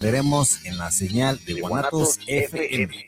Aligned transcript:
Veremos 0.00 0.64
en 0.64 0.78
la 0.78 0.90
señal 0.90 1.38
de 1.44 1.60
Guanatos 1.60 2.18
FM. 2.26 3.06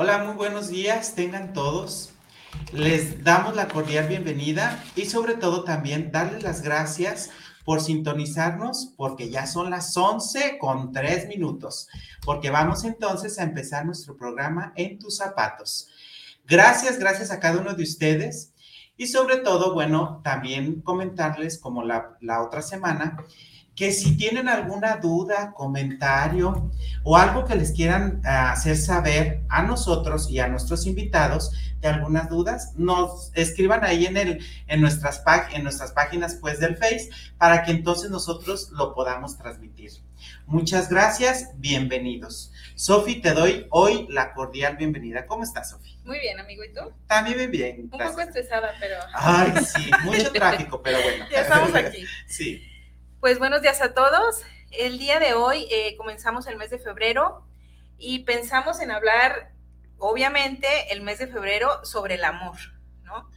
Hola, 0.00 0.18
muy 0.18 0.36
buenos 0.36 0.68
días, 0.68 1.16
tengan 1.16 1.52
todos. 1.52 2.10
Les 2.72 3.24
damos 3.24 3.56
la 3.56 3.66
cordial 3.66 4.06
bienvenida 4.06 4.80
y 4.94 5.06
sobre 5.06 5.34
todo 5.34 5.64
también 5.64 6.12
darles 6.12 6.44
las 6.44 6.62
gracias 6.62 7.30
por 7.64 7.80
sintonizarnos 7.80 8.94
porque 8.96 9.28
ya 9.28 9.48
son 9.48 9.70
las 9.70 9.96
11 9.96 10.58
con 10.60 10.92
3 10.92 11.26
minutos, 11.26 11.88
porque 12.24 12.48
vamos 12.48 12.84
entonces 12.84 13.40
a 13.40 13.42
empezar 13.42 13.86
nuestro 13.86 14.16
programa 14.16 14.72
en 14.76 15.00
tus 15.00 15.16
zapatos. 15.16 15.88
Gracias, 16.46 17.00
gracias 17.00 17.32
a 17.32 17.40
cada 17.40 17.60
uno 17.60 17.74
de 17.74 17.82
ustedes 17.82 18.52
y 18.96 19.08
sobre 19.08 19.38
todo, 19.38 19.74
bueno, 19.74 20.20
también 20.22 20.80
comentarles 20.80 21.58
como 21.58 21.82
la, 21.82 22.16
la 22.20 22.44
otra 22.44 22.62
semana 22.62 23.16
que 23.78 23.92
si 23.92 24.16
tienen 24.16 24.48
alguna 24.48 24.96
duda, 24.96 25.52
comentario 25.54 26.68
o 27.04 27.16
algo 27.16 27.44
que 27.44 27.54
les 27.54 27.70
quieran 27.70 28.20
ah, 28.24 28.50
hacer 28.50 28.76
saber 28.76 29.42
a 29.48 29.62
nosotros 29.62 30.28
y 30.28 30.40
a 30.40 30.48
nuestros 30.48 30.84
invitados 30.84 31.52
de 31.80 31.86
algunas 31.86 32.28
dudas, 32.28 32.72
nos 32.74 33.30
escriban 33.34 33.84
ahí 33.84 34.06
en, 34.06 34.16
el, 34.16 34.44
en, 34.66 34.80
nuestras, 34.80 35.22
en 35.52 35.62
nuestras 35.62 35.92
páginas 35.92 36.38
pues 36.40 36.58
del 36.58 36.76
Face 36.76 37.08
para 37.38 37.62
que 37.62 37.70
entonces 37.70 38.10
nosotros 38.10 38.70
lo 38.72 38.96
podamos 38.96 39.38
transmitir. 39.38 39.92
Muchas 40.46 40.88
gracias, 40.88 41.50
bienvenidos. 41.58 42.52
Sofi, 42.74 43.20
te 43.20 43.30
doy 43.30 43.68
hoy 43.70 44.08
la 44.10 44.34
cordial 44.34 44.76
bienvenida. 44.76 45.24
¿Cómo 45.26 45.44
estás, 45.44 45.70
Sofi? 45.70 45.96
Muy 46.04 46.18
bien, 46.18 46.40
amigo, 46.40 46.64
¿y 46.64 46.74
tú? 46.74 46.80
También 47.06 47.48
bien. 47.48 47.82
Un 47.82 47.90
poco 47.90 48.22
estresada, 48.22 48.72
pero... 48.80 48.96
Ay, 49.14 49.52
sí, 49.64 49.88
mucho 50.02 50.32
tráfico, 50.32 50.82
pero 50.82 51.00
bueno. 51.00 51.26
Ya 51.30 51.42
estamos 51.42 51.72
aquí. 51.76 52.04
Sí. 52.26 52.60
Pues 53.20 53.40
buenos 53.40 53.62
días 53.62 53.82
a 53.82 53.94
todos. 53.94 54.42
El 54.70 54.96
día 54.96 55.18
de 55.18 55.34
hoy 55.34 55.66
eh, 55.72 55.96
comenzamos 55.96 56.46
el 56.46 56.56
mes 56.56 56.70
de 56.70 56.78
febrero 56.78 57.44
y 57.98 58.20
pensamos 58.20 58.78
en 58.78 58.92
hablar, 58.92 59.50
obviamente, 59.98 60.68
el 60.92 61.00
mes 61.00 61.18
de 61.18 61.26
febrero 61.26 61.84
sobre 61.84 62.14
el 62.14 62.22
amor, 62.22 62.56
¿no? 63.02 63.28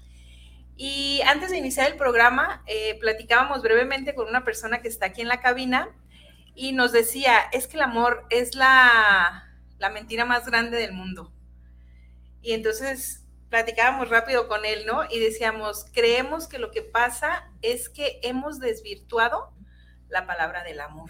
Y 0.77 1.21
antes 1.25 1.49
de 1.49 1.57
iniciar 1.57 1.89
el 1.89 1.97
programa, 1.97 2.61
eh, 2.67 2.99
platicábamos 2.99 3.63
brevemente 3.63 4.13
con 4.13 4.27
una 4.27 4.43
persona 4.43 4.83
que 4.83 4.87
está 4.87 5.07
aquí 5.07 5.21
en 5.21 5.27
la 5.27 5.41
cabina 5.41 5.89
y 6.53 6.73
nos 6.73 6.91
decía, 6.91 7.39
es 7.51 7.65
que 7.65 7.77
el 7.77 7.81
amor 7.81 8.27
es 8.29 8.53
la, 8.53 9.51
la 9.79 9.89
mentira 9.89 10.25
más 10.25 10.45
grande 10.45 10.77
del 10.77 10.93
mundo. 10.93 11.33
Y 12.43 12.53
entonces 12.53 13.25
platicábamos 13.49 14.09
rápido 14.09 14.47
con 14.47 14.63
él, 14.63 14.85
¿no? 14.85 15.05
Y 15.09 15.17
decíamos, 15.17 15.87
creemos 15.91 16.47
que 16.47 16.59
lo 16.59 16.69
que 16.69 16.83
pasa 16.83 17.49
es 17.63 17.89
que 17.89 18.19
hemos 18.21 18.59
desvirtuado 18.59 19.55
la 20.11 20.27
palabra 20.27 20.63
del 20.63 20.79
amor, 20.81 21.09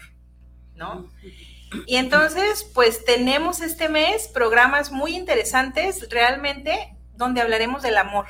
¿no? 0.74 1.10
Y 1.86 1.96
entonces, 1.96 2.70
pues 2.74 3.04
tenemos 3.04 3.60
este 3.60 3.88
mes 3.88 4.28
programas 4.28 4.90
muy 4.90 5.16
interesantes 5.16 6.08
realmente 6.10 6.96
donde 7.14 7.40
hablaremos 7.40 7.82
del 7.82 7.98
amor 7.98 8.26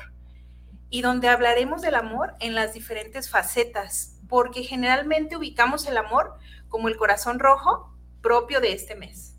y 0.89 1.01
donde 1.01 1.27
hablaremos 1.27 1.81
del 1.81 1.95
amor 1.95 2.33
en 2.39 2.55
las 2.55 2.73
diferentes 2.73 3.29
facetas, 3.29 4.19
porque 4.29 4.63
generalmente 4.63 5.35
ubicamos 5.35 5.87
el 5.87 5.97
amor 5.97 6.37
como 6.69 6.87
el 6.87 6.97
corazón 6.97 7.39
rojo 7.39 7.95
propio 8.21 8.61
de 8.61 8.73
este 8.73 8.95
mes. 8.95 9.35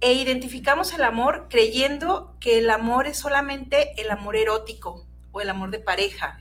E 0.00 0.14
identificamos 0.14 0.92
el 0.92 1.04
amor 1.04 1.46
creyendo 1.48 2.36
que 2.40 2.58
el 2.58 2.70
amor 2.70 3.06
es 3.06 3.18
solamente 3.18 4.00
el 4.00 4.10
amor 4.10 4.34
erótico 4.36 5.06
o 5.30 5.40
el 5.40 5.48
amor 5.48 5.70
de 5.70 5.78
pareja, 5.78 6.40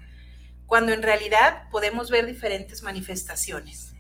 cuando 0.72 0.94
en 0.94 1.04
realidad 1.04 1.68
podemos 1.70 2.10
ver 2.10 2.26
diferentes 2.26 2.82
manifestaciones. 2.82 3.94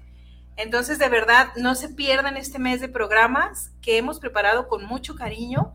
Entonces, 0.55 0.99
de 0.99 1.09
verdad, 1.09 1.49
no 1.57 1.75
se 1.75 1.89
pierdan 1.89 2.37
este 2.37 2.59
mes 2.59 2.79
de 2.79 2.87
programas 2.87 3.73
que 3.81 3.97
hemos 3.97 4.21
preparado 4.21 4.69
con 4.69 4.85
mucho 4.85 5.15
cariño 5.15 5.73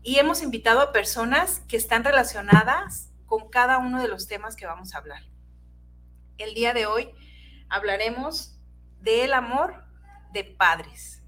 y 0.00 0.20
hemos 0.20 0.42
invitado 0.42 0.80
a 0.80 0.92
personas 0.92 1.58
que 1.66 1.76
están 1.76 2.04
relacionadas 2.04 3.10
con 3.26 3.48
cada 3.48 3.78
uno 3.78 4.00
de 4.00 4.06
los 4.06 4.28
temas 4.28 4.54
que 4.54 4.64
vamos 4.64 4.94
a 4.94 4.98
hablar. 4.98 5.24
El 6.38 6.54
día 6.54 6.72
de 6.72 6.86
hoy 6.86 7.10
hablaremos 7.68 8.56
del 9.00 9.32
amor 9.32 9.82
de 10.32 10.44
padres. 10.44 11.24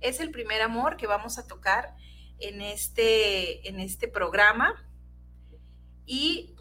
Es 0.00 0.20
el 0.20 0.30
primer 0.30 0.62
amor 0.62 0.96
que 0.96 1.06
vamos 1.06 1.36
a 1.36 1.46
tocar 1.46 1.94
en 2.38 2.62
este, 2.62 3.68
en 3.68 3.78
este 3.78 4.08
programa 4.08 4.74
y 6.06 6.53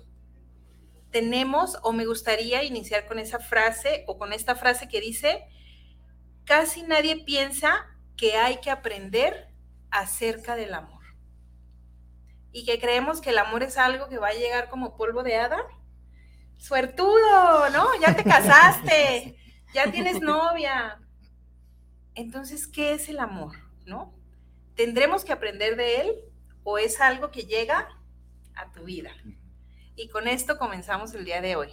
tenemos 1.14 1.78
o 1.84 1.94
me 1.94 2.06
gustaría 2.06 2.64
iniciar 2.64 3.06
con 3.06 3.20
esa 3.20 3.40
frase 3.40 4.04
o 4.08 4.18
con 4.18 4.34
esta 4.34 4.56
frase 4.56 4.90
que 4.90 5.00
dice, 5.00 5.48
casi 6.44 6.82
nadie 6.82 7.24
piensa 7.24 7.86
que 8.18 8.36
hay 8.36 8.58
que 8.58 8.72
aprender 8.72 9.48
acerca 9.92 10.56
del 10.56 10.74
amor. 10.74 11.04
Y 12.52 12.66
que 12.66 12.80
creemos 12.80 13.22
que 13.22 13.30
el 13.30 13.38
amor 13.38 13.62
es 13.62 13.78
algo 13.78 14.10
que 14.10 14.18
va 14.18 14.30
a 14.30 14.34
llegar 14.34 14.70
como 14.70 14.98
polvo 14.98 15.24
de 15.24 15.38
hada. 15.38 15.64
Suertudo, 16.58 17.70
¿no? 17.70 17.88
Ya 18.02 18.16
te 18.16 18.24
casaste, 18.24 19.38
ya 19.74 19.92
tienes 19.92 20.20
novia. 20.20 21.00
Entonces, 22.16 22.68
¿qué 22.68 22.94
es 22.94 23.08
el 23.08 23.20
amor? 23.20 23.56
¿No? 23.86 24.16
¿Tendremos 24.76 25.24
que 25.24 25.34
aprender 25.34 25.76
de 25.76 26.02
él 26.02 26.16
o 26.64 26.80
es 26.80 27.00
algo 27.00 27.30
que 27.30 27.44
llega 27.44 27.88
a 28.56 28.72
tu 28.72 28.84
vida? 28.86 29.12
Y 29.96 30.08
con 30.10 30.28
esto 30.28 30.58
comenzamos 30.58 31.14
el 31.14 31.26
día 31.26 31.42
de 31.42 31.56
hoy. 31.56 31.70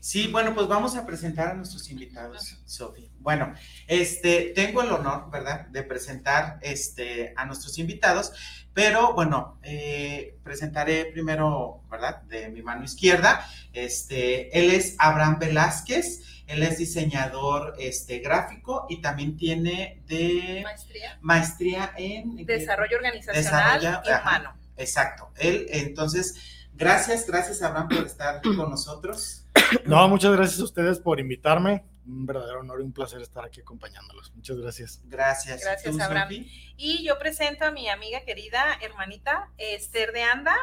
Sí, 0.00 0.28
bueno, 0.28 0.54
pues 0.54 0.68
vamos 0.68 0.96
a 0.96 1.04
presentar 1.04 1.48
a 1.48 1.54
nuestros 1.54 1.90
invitados, 1.90 2.58
Sofi. 2.64 3.10
Bueno, 3.18 3.54
este, 3.86 4.52
tengo 4.54 4.82
el 4.82 4.90
honor, 4.90 5.30
¿verdad?, 5.30 5.66
de 5.66 5.82
presentar 5.82 6.58
este, 6.62 7.34
a 7.36 7.44
nuestros 7.44 7.78
invitados, 7.78 8.32
pero 8.72 9.12
bueno, 9.12 9.58
eh, 9.62 10.38
presentaré 10.42 11.06
primero, 11.06 11.82
¿verdad?, 11.90 12.22
de 12.22 12.48
mi 12.48 12.62
mano 12.62 12.84
izquierda. 12.84 13.46
Este, 13.72 14.58
él 14.58 14.70
es 14.70 14.96
Abraham 14.98 15.38
Velázquez, 15.40 16.22
él 16.46 16.62
es 16.62 16.78
diseñador 16.78 17.74
este, 17.78 18.20
gráfico 18.20 18.86
y 18.88 19.02
también 19.02 19.36
tiene 19.36 20.00
de 20.06 20.62
maestría, 20.64 21.18
maestría 21.20 21.92
en 21.98 22.46
desarrollo 22.46 22.96
organizacional 22.96 24.00
y 24.04 24.08
humano 24.08 24.56
Exacto. 24.76 25.30
Él, 25.36 25.66
entonces, 25.70 26.55
gracias, 26.76 27.26
gracias 27.26 27.62
Abraham 27.62 27.88
por 27.88 28.06
estar 28.06 28.42
con 28.42 28.70
nosotros. 28.70 29.42
No, 29.84 30.08
muchas 30.08 30.32
gracias 30.36 30.60
a 30.60 30.64
ustedes 30.64 30.98
por 31.00 31.18
invitarme. 31.18 31.84
Un 32.06 32.24
verdadero 32.24 32.60
honor 32.60 32.80
y 32.80 32.84
un 32.84 32.92
placer 32.92 33.20
estar 33.20 33.44
aquí 33.44 33.60
acompañándolos. 33.60 34.32
Muchas 34.36 34.56
gracias. 34.58 35.00
Gracias. 35.06 35.60
Gracias, 35.60 35.98
Abraham. 35.98 36.46
Y 36.76 37.04
yo 37.04 37.18
presento 37.18 37.64
a 37.64 37.72
mi 37.72 37.88
amiga 37.88 38.20
querida, 38.24 38.78
hermanita, 38.80 39.50
Esther 39.58 40.12
de 40.12 40.22
Anda. 40.22 40.54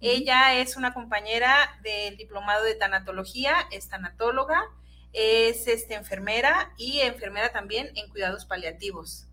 Ella 0.00 0.54
es 0.54 0.76
una 0.76 0.94
compañera 0.94 1.80
del 1.82 2.16
diplomado 2.16 2.64
de 2.64 2.76
tanatología, 2.76 3.54
es 3.72 3.88
tanatóloga, 3.88 4.62
es 5.12 5.66
este, 5.66 5.94
enfermera 5.94 6.72
y 6.76 7.00
enfermera 7.00 7.50
también 7.50 7.90
en 7.96 8.08
cuidados 8.10 8.44
paliativos. 8.44 9.26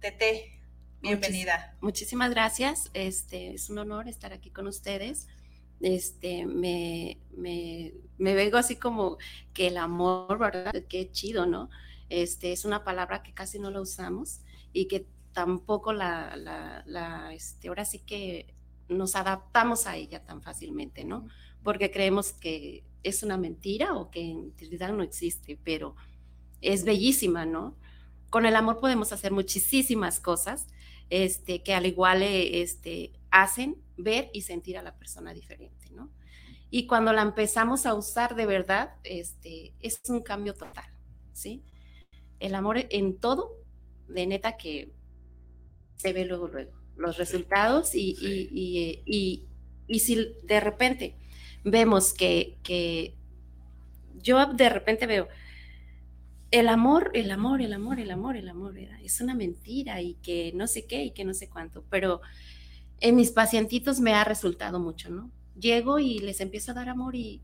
Tete, 0.00 0.62
bienvenida. 1.02 1.76
muchísimas 1.82 2.30
gracias. 2.30 2.90
Este, 2.94 3.52
es 3.52 3.68
un 3.68 3.78
honor 3.78 4.08
estar 4.08 4.32
aquí 4.32 4.50
con 4.50 4.66
ustedes 4.66 5.28
este, 5.80 6.46
me, 6.46 7.18
me, 7.36 7.94
me, 8.18 8.34
vengo 8.34 8.56
así 8.56 8.76
como 8.76 9.18
que 9.52 9.68
el 9.68 9.76
amor, 9.76 10.38
¿verdad? 10.38 10.84
Qué 10.88 11.10
chido, 11.10 11.46
¿no? 11.46 11.70
Este, 12.08 12.52
es 12.52 12.64
una 12.64 12.84
palabra 12.84 13.22
que 13.22 13.34
casi 13.34 13.58
no 13.58 13.70
la 13.70 13.80
usamos 13.80 14.40
y 14.72 14.86
que 14.86 15.06
tampoco 15.32 15.92
la, 15.92 16.36
la, 16.36 16.82
la 16.86 17.34
este, 17.34 17.68
ahora 17.68 17.84
sí 17.84 17.98
que 17.98 18.54
nos 18.88 19.16
adaptamos 19.16 19.86
a 19.86 19.96
ella 19.96 20.24
tan 20.24 20.42
fácilmente, 20.42 21.04
¿no? 21.04 21.28
Porque 21.62 21.90
creemos 21.90 22.32
que 22.32 22.84
es 23.02 23.22
una 23.22 23.36
mentira 23.36 23.94
o 23.94 24.10
que 24.10 24.30
en 24.30 24.54
realidad 24.58 24.92
no 24.92 25.02
existe, 25.02 25.58
pero 25.62 25.94
es 26.60 26.84
bellísima, 26.84 27.44
¿no? 27.44 27.76
Con 28.30 28.46
el 28.46 28.56
amor 28.56 28.80
podemos 28.80 29.12
hacer 29.12 29.32
muchísimas 29.32 30.20
cosas, 30.20 30.66
este, 31.10 31.62
que 31.62 31.74
al 31.74 31.86
igual 31.86 32.22
este, 32.22 33.12
hacen 33.30 33.76
ver 33.96 34.30
y 34.32 34.42
sentir 34.42 34.78
a 34.78 34.82
la 34.82 34.96
persona 34.96 35.32
diferente, 35.32 35.90
¿no? 35.90 36.10
Y 36.70 36.86
cuando 36.86 37.12
la 37.12 37.22
empezamos 37.22 37.86
a 37.86 37.94
usar 37.94 38.34
de 38.34 38.46
verdad, 38.46 38.94
este, 39.04 39.72
es 39.80 40.00
un 40.08 40.22
cambio 40.22 40.54
total, 40.54 40.86
¿sí? 41.32 41.62
El 42.40 42.54
amor 42.54 42.86
en 42.90 43.18
todo, 43.18 43.62
de 44.08 44.26
neta 44.26 44.56
que 44.56 44.92
se 45.96 46.12
ve 46.12 46.24
luego, 46.24 46.48
luego, 46.48 46.72
los 46.96 47.16
resultados 47.18 47.94
y, 47.94 48.16
y, 48.20 49.02
y, 49.06 49.46
y 49.86 49.98
si 50.00 50.34
de 50.44 50.60
repente 50.60 51.16
vemos 51.64 52.12
que, 52.12 52.58
que, 52.62 53.14
yo 54.14 54.44
de 54.46 54.68
repente 54.68 55.06
veo, 55.06 55.28
el 56.50 56.68
amor, 56.68 57.10
el 57.14 57.30
amor, 57.30 57.60
el 57.60 57.72
amor, 57.72 57.98
el 57.98 58.10
amor, 58.10 58.36
el 58.36 58.48
amor, 58.48 58.78
es 58.78 59.20
una 59.20 59.34
mentira 59.34 60.00
y 60.00 60.14
que 60.14 60.52
no 60.54 60.66
sé 60.66 60.86
qué 60.86 61.04
y 61.04 61.10
que 61.10 61.24
no 61.24 61.34
sé 61.34 61.48
cuánto, 61.48 61.84
pero 61.90 62.20
en 63.00 63.16
mis 63.16 63.30
pacientitos 63.30 64.00
me 64.00 64.14
ha 64.14 64.24
resultado 64.24 64.80
mucho, 64.80 65.10
¿no? 65.10 65.30
Llego 65.58 65.98
y 65.98 66.18
les 66.18 66.40
empiezo 66.40 66.70
a 66.70 66.74
dar 66.74 66.88
amor 66.88 67.14
y 67.14 67.42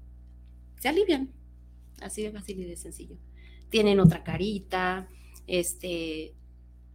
se 0.80 0.88
alivian. 0.88 1.32
Así 2.00 2.22
de 2.22 2.32
fácil 2.32 2.60
y 2.60 2.64
de 2.64 2.76
sencillo. 2.76 3.16
Tienen 3.68 4.00
otra 4.00 4.22
carita, 4.24 5.08
este, 5.46 6.34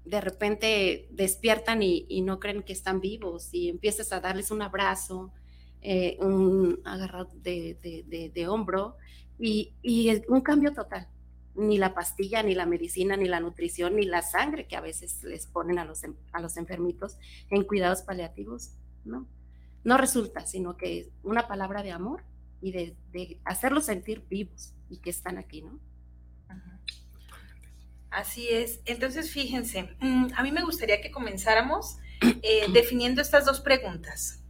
de 0.05 0.21
repente 0.21 1.07
despiertan 1.11 1.81
y, 1.81 2.21
no 2.21 2.39
creen 2.39 2.63
que 2.63 2.73
están 2.73 3.01
vivos 3.01 3.53
y 3.53 3.69
empiezas 3.69 4.11
a 4.11 4.19
darles 4.19 4.51
un 4.51 4.61
abrazo, 4.61 5.33
eh, 5.81 6.17
un 6.19 6.79
agarrado 6.83 7.29
de, 7.35 8.47
hombro 8.49 8.97
y, 9.39 9.73
y 9.81 10.11
un 10.27 10.41
cambio 10.41 10.73
total 10.73 11.07
ni 11.57 11.77
la 11.77 11.93
pastilla, 11.93 12.43
ni 12.43 12.53
la 12.53 12.65
medicina, 12.65 13.17
ni 13.17 13.27
la 13.27 13.39
nutrición, 13.39 13.95
ni 13.95 14.05
la 14.05 14.21
sangre 14.21 14.67
que 14.67 14.75
a 14.75 14.81
veces 14.81 15.23
les 15.23 15.47
ponen 15.47 15.79
a 15.79 15.85
los, 15.85 16.03
a 16.31 16.39
los 16.39 16.55
enfermitos 16.55 17.17
en 17.49 17.63
cuidados 17.63 18.03
paliativos, 18.03 18.73
¿no? 19.03 19.27
No 19.83 19.97
resulta, 19.97 20.45
sino 20.45 20.77
que 20.77 21.09
una 21.23 21.47
palabra 21.47 21.81
de 21.81 21.91
amor 21.91 22.23
y 22.61 22.71
de, 22.71 23.39
hacerlos 23.43 23.85
sentir 23.85 24.23
vivos 24.29 24.73
y 24.89 24.99
que 24.99 25.09
están 25.09 25.37
aquí, 25.37 25.61
¿no? 25.61 25.79
Así 28.09 28.47
es. 28.49 28.79
Entonces, 28.85 29.31
fíjense, 29.31 29.95
mm, 29.99 30.27
a 30.35 30.43
mí 30.43 30.51
me 30.51 30.63
gustaría 30.63 31.01
que 31.01 31.11
comenzáramos 31.11 31.97
eh, 32.41 32.67
definiendo 32.71 33.21
estas 33.21 33.45
dos 33.45 33.61
preguntas. 33.61 34.43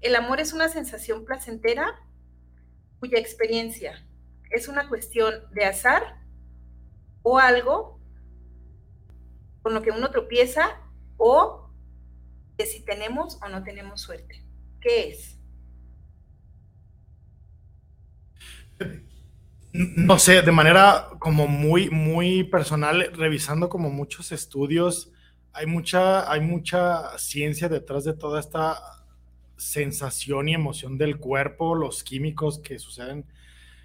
¿El 0.00 0.16
amor 0.16 0.40
es 0.40 0.52
una 0.52 0.68
sensación 0.68 1.24
placentera 1.24 2.00
cuya 2.98 3.18
experiencia 3.18 4.04
es 4.52 4.68
una 4.68 4.88
cuestión 4.88 5.34
de 5.52 5.64
azar 5.64 6.20
o 7.22 7.38
algo 7.38 8.00
con 9.62 9.74
lo 9.74 9.82
que 9.82 9.90
uno 9.90 10.10
tropieza 10.10 10.80
o 11.16 11.70
de 12.56 12.66
si 12.66 12.84
tenemos 12.84 13.40
o 13.42 13.48
no 13.48 13.62
tenemos 13.62 14.00
suerte. 14.00 14.44
¿Qué 14.80 15.10
es? 15.10 15.38
No 19.74 20.18
sé, 20.18 20.42
de 20.42 20.52
manera 20.52 21.08
como 21.18 21.48
muy, 21.48 21.88
muy 21.88 22.44
personal, 22.44 23.10
revisando 23.14 23.70
como 23.70 23.88
muchos 23.88 24.30
estudios, 24.30 25.10
hay 25.54 25.64
mucha, 25.64 26.30
hay 26.30 26.42
mucha 26.42 27.16
ciencia 27.16 27.70
detrás 27.70 28.04
de 28.04 28.12
toda 28.12 28.38
esta 28.38 29.06
sensación 29.56 30.50
y 30.50 30.54
emoción 30.54 30.98
del 30.98 31.18
cuerpo, 31.18 31.74
los 31.74 32.04
químicos 32.04 32.58
que 32.58 32.78
suceden 32.78 33.24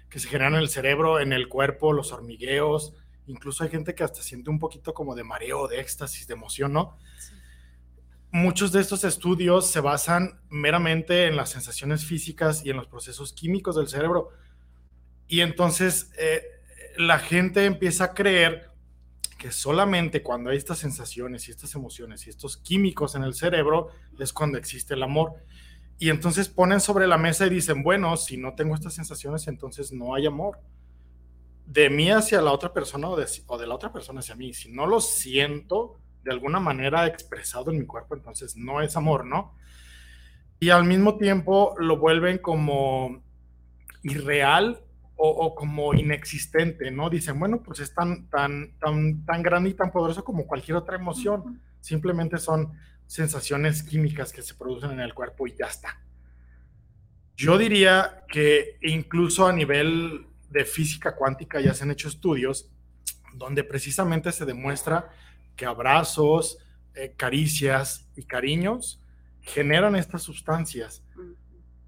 que 0.08 0.18
se 0.18 0.28
generan 0.28 0.54
en 0.54 0.60
el 0.60 0.68
cerebro, 0.68 1.20
en 1.20 1.32
el 1.32 1.48
cuerpo, 1.48 1.92
los 1.92 2.12
hormigueos. 2.12 2.94
Incluso 3.26 3.64
hay 3.64 3.70
gente 3.70 3.94
que 3.94 4.04
hasta 4.04 4.22
siente 4.22 4.50
un 4.50 4.58
poquito 4.58 4.94
como 4.94 5.14
de 5.14 5.24
mareo, 5.24 5.68
de 5.68 5.80
éxtasis, 5.80 6.26
de 6.26 6.34
emoción, 6.34 6.72
¿no? 6.72 6.96
Muchos 8.30 8.72
de 8.72 8.80
estos 8.80 9.04
estudios 9.04 9.70
se 9.70 9.80
basan 9.80 10.40
meramente 10.50 11.26
en 11.26 11.36
las 11.36 11.50
sensaciones 11.50 12.04
físicas 12.04 12.64
y 12.64 12.70
en 12.70 12.76
los 12.76 12.86
procesos 12.86 13.32
químicos 13.32 13.76
del 13.76 13.88
cerebro. 13.88 14.30
Y 15.26 15.40
entonces 15.40 16.10
eh, 16.18 16.42
la 16.96 17.18
gente 17.18 17.64
empieza 17.64 18.04
a 18.04 18.14
creer 18.14 18.70
que 19.38 19.52
solamente 19.52 20.22
cuando 20.22 20.50
hay 20.50 20.58
estas 20.58 20.78
sensaciones 20.78 21.48
y 21.48 21.52
estas 21.52 21.74
emociones 21.74 22.26
y 22.26 22.30
estos 22.30 22.56
químicos 22.56 23.14
en 23.14 23.22
el 23.22 23.34
cerebro 23.34 23.88
es 24.18 24.32
cuando 24.32 24.58
existe 24.58 24.94
el 24.94 25.02
amor. 25.02 25.34
Y 25.98 26.10
entonces 26.10 26.48
ponen 26.48 26.80
sobre 26.80 27.06
la 27.06 27.18
mesa 27.18 27.46
y 27.46 27.50
dicen, 27.50 27.82
bueno, 27.82 28.16
si 28.16 28.36
no 28.36 28.54
tengo 28.54 28.74
estas 28.74 28.94
sensaciones, 28.94 29.48
entonces 29.48 29.92
no 29.92 30.14
hay 30.14 30.26
amor. 30.26 30.60
De 31.66 31.90
mí 31.90 32.10
hacia 32.10 32.40
la 32.40 32.52
otra 32.52 32.72
persona 32.72 33.08
o 33.08 33.16
de, 33.16 33.26
o 33.46 33.58
de 33.58 33.66
la 33.66 33.74
otra 33.74 33.92
persona 33.92 34.20
hacia 34.20 34.36
mí. 34.36 34.54
Si 34.54 34.70
no 34.70 34.86
lo 34.86 35.00
siento 35.00 35.96
de 36.22 36.30
alguna 36.32 36.60
manera 36.60 37.06
expresado 37.06 37.70
en 37.70 37.80
mi 37.80 37.86
cuerpo, 37.86 38.14
entonces 38.14 38.56
no 38.56 38.80
es 38.80 38.96
amor, 38.96 39.24
¿no? 39.26 39.54
Y 40.60 40.70
al 40.70 40.84
mismo 40.84 41.16
tiempo 41.16 41.74
lo 41.78 41.98
vuelven 41.98 42.38
como 42.38 43.22
irreal 44.02 44.80
o, 45.16 45.28
o, 45.28 45.54
como 45.54 45.94
inexistente, 45.94 46.90
¿no? 46.92 47.10
Dicen, 47.10 47.38
bueno, 47.40 47.60
pues 47.62 47.80
es 47.80 47.92
tan, 47.92 48.28
tan, 48.28 48.78
tan, 48.78 49.24
tan 49.24 49.42
grande 49.42 49.70
y 49.70 49.74
tan 49.74 49.90
poderoso 49.90 50.24
como 50.24 50.46
cualquier 50.46 50.76
otra 50.76 50.96
emoción. 50.96 51.60
Simplemente 51.80 52.38
son 52.38 52.72
sensaciones 53.08 53.82
químicas 53.82 54.32
que 54.32 54.42
se 54.42 54.54
producen 54.54 54.92
en 54.92 55.00
el 55.00 55.14
cuerpo 55.14 55.46
y 55.48 55.54
ya 55.56 55.66
está. 55.66 56.00
Yo 57.34 57.56
diría 57.56 58.24
que 58.28 58.78
incluso 58.82 59.46
a 59.46 59.52
nivel 59.52 60.26
de 60.50 60.64
física 60.64 61.16
cuántica 61.16 61.60
ya 61.60 61.74
se 61.74 61.84
han 61.84 61.90
hecho 61.90 62.08
estudios 62.08 62.70
donde 63.34 63.64
precisamente 63.64 64.30
se 64.30 64.44
demuestra 64.44 65.10
que 65.56 65.64
abrazos, 65.64 66.58
eh, 66.94 67.14
caricias 67.16 68.08
y 68.14 68.24
cariños 68.24 69.00
generan 69.40 69.96
estas 69.96 70.22
sustancias. 70.22 71.02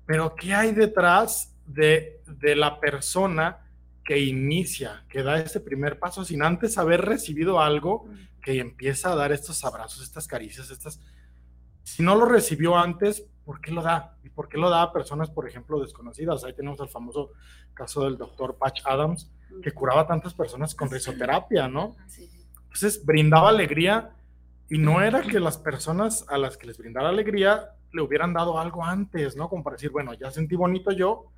Pero 0.06 0.34
¿qué 0.34 0.54
hay 0.54 0.72
detrás 0.72 1.54
de, 1.66 2.22
de 2.26 2.56
la 2.56 2.80
persona 2.80 3.58
que 4.04 4.18
inicia, 4.18 5.04
que 5.08 5.22
da 5.22 5.38
ese 5.38 5.60
primer 5.60 5.98
paso 5.98 6.24
sin 6.24 6.42
antes 6.42 6.78
haber 6.78 7.02
recibido 7.02 7.60
algo 7.60 8.08
que 8.40 8.58
empieza 8.58 9.12
a 9.12 9.16
dar 9.16 9.32
estos 9.32 9.64
abrazos, 9.64 10.02
estas 10.02 10.26
caricias, 10.26 10.70
estas... 10.70 11.00
Si 11.82 12.02
no 12.02 12.14
lo 12.14 12.26
recibió 12.26 12.76
antes, 12.76 13.26
¿por 13.44 13.60
qué 13.60 13.72
lo 13.72 13.82
da? 13.82 14.16
¿Y 14.22 14.28
por 14.28 14.48
qué 14.48 14.58
lo 14.58 14.70
da 14.70 14.82
a 14.82 14.92
personas, 14.92 15.30
por 15.30 15.48
ejemplo, 15.48 15.80
desconocidas? 15.80 16.44
Ahí 16.44 16.54
tenemos 16.54 16.78
el 16.80 16.88
famoso 16.88 17.30
caso 17.74 18.04
del 18.04 18.16
doctor 18.16 18.56
Patch 18.56 18.82
Adams, 18.84 19.30
que 19.62 19.72
curaba 19.72 20.02
a 20.02 20.06
tantas 20.06 20.34
personas 20.34 20.74
con 20.74 20.90
risoterapia, 20.90 21.68
¿no? 21.68 21.96
Entonces, 22.62 23.04
brindaba 23.04 23.48
alegría 23.48 24.14
y 24.68 24.78
no 24.78 25.02
era 25.02 25.22
que 25.22 25.40
las 25.40 25.58
personas 25.58 26.24
a 26.28 26.38
las 26.38 26.56
que 26.56 26.68
les 26.68 26.78
brindara 26.78 27.08
alegría 27.08 27.70
le 27.92 28.02
hubieran 28.02 28.32
dado 28.32 28.58
algo 28.58 28.84
antes, 28.84 29.36
¿no? 29.36 29.48
Como 29.48 29.64
para 29.64 29.74
decir, 29.74 29.90
bueno, 29.90 30.14
ya 30.14 30.30
sentí 30.30 30.54
bonito 30.54 30.92
yo, 30.92 31.32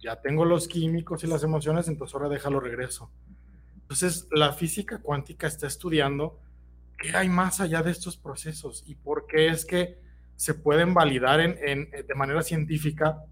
ya 0.00 0.20
tengo 0.20 0.44
los 0.44 0.66
químicos 0.66 1.22
y 1.22 1.28
las 1.28 1.44
emociones, 1.44 1.86
entonces 1.86 2.14
ahora 2.14 2.28
déjalo 2.28 2.58
regreso. 2.58 3.10
Entonces, 3.92 4.26
la 4.30 4.54
física 4.54 5.02
cuántica 5.02 5.46
está 5.46 5.66
estudiando 5.66 6.40
qué 6.96 7.14
hay 7.14 7.28
más 7.28 7.60
allá 7.60 7.82
de 7.82 7.90
estos 7.90 8.16
procesos 8.16 8.82
y 8.86 8.94
por 8.94 9.26
qué 9.26 9.48
es 9.48 9.66
que 9.66 9.98
se 10.34 10.54
pueden 10.54 10.94
validar 10.94 11.40
en, 11.40 11.90
de 11.90 12.14
manera 12.14 12.40
científica, 12.40 13.22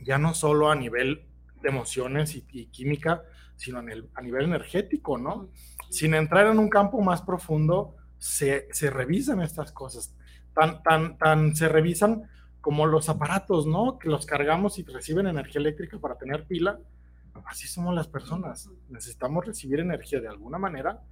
ya 0.00 0.16
no 0.16 0.32
solo 0.32 0.70
a 0.70 0.76
nivel 0.76 1.26
de 1.60 1.70
emociones 1.70 2.36
y, 2.36 2.66
química, 2.66 3.24
sino 3.56 3.80
a 3.80 4.22
nivel 4.22 4.44
energético, 4.44 5.18
¿no? 5.18 5.50
Sin 5.90 6.14
entrar 6.14 6.46
en 6.46 6.60
un 6.60 6.68
campo 6.68 7.00
más 7.00 7.22
profundo, 7.22 7.96
se, 8.16 8.68
se 8.70 8.90
revisan 8.90 9.40
estas 9.40 9.72
cosas. 9.72 10.14
Tan, 10.54 10.84
tan, 10.84 11.18
tan 11.18 11.56
se 11.56 11.68
revisan 11.68 12.30
como 12.60 12.86
los 12.86 13.08
aparatos, 13.08 13.66
¿no? 13.66 13.98
Que 13.98 14.08
los 14.08 14.24
cargamos 14.24 14.78
y 14.78 14.84
reciben 14.84 15.26
energía 15.26 15.60
eléctrica 15.60 15.98
para 15.98 16.16
tener 16.16 16.46
pila. 16.46 16.78
Así 17.46 17.66
somos 17.66 17.94
las 17.94 18.08
personas. 18.08 18.70
Necesitamos 18.88 19.44
recibir 19.44 19.80
energía 19.80 20.20
de 20.20 20.28
alguna 20.28 20.58
manera 20.58 21.02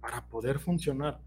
para 0.00 0.26
poder 0.26 0.58
funcionar. 0.58 1.20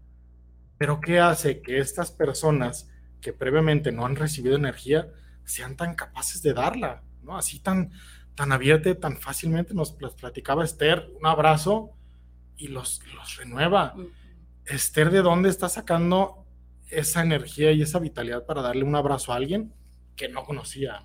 Pero 0.78 1.00
¿qué 1.00 1.20
hace 1.20 1.62
que 1.62 1.78
estas 1.78 2.10
personas 2.10 2.90
que 3.20 3.32
previamente 3.32 3.92
no 3.92 4.04
han 4.04 4.16
recibido 4.16 4.56
energía 4.56 5.08
sean 5.44 5.76
tan 5.76 5.94
capaces 5.94 6.42
de 6.42 6.52
darla? 6.52 7.02
¿no? 7.22 7.36
Así 7.36 7.60
tan, 7.60 7.92
tan 8.34 8.52
abierta, 8.52 8.94
tan 8.94 9.16
fácilmente 9.16 9.74
nos 9.74 9.92
platicaba 9.92 10.64
Esther, 10.64 11.10
un 11.18 11.26
abrazo 11.26 11.90
y 12.56 12.68
los, 12.68 13.00
los 13.14 13.36
renueva. 13.36 13.94
Esther, 14.66 15.10
¿de 15.10 15.22
dónde 15.22 15.48
está 15.48 15.68
sacando 15.68 16.44
esa 16.88 17.22
energía 17.22 17.72
y 17.72 17.82
esa 17.82 17.98
vitalidad 17.98 18.44
para 18.46 18.62
darle 18.62 18.84
un 18.84 18.94
abrazo 18.94 19.32
a 19.32 19.36
alguien 19.36 19.72
que 20.16 20.28
no 20.28 20.44
conocía? 20.44 21.02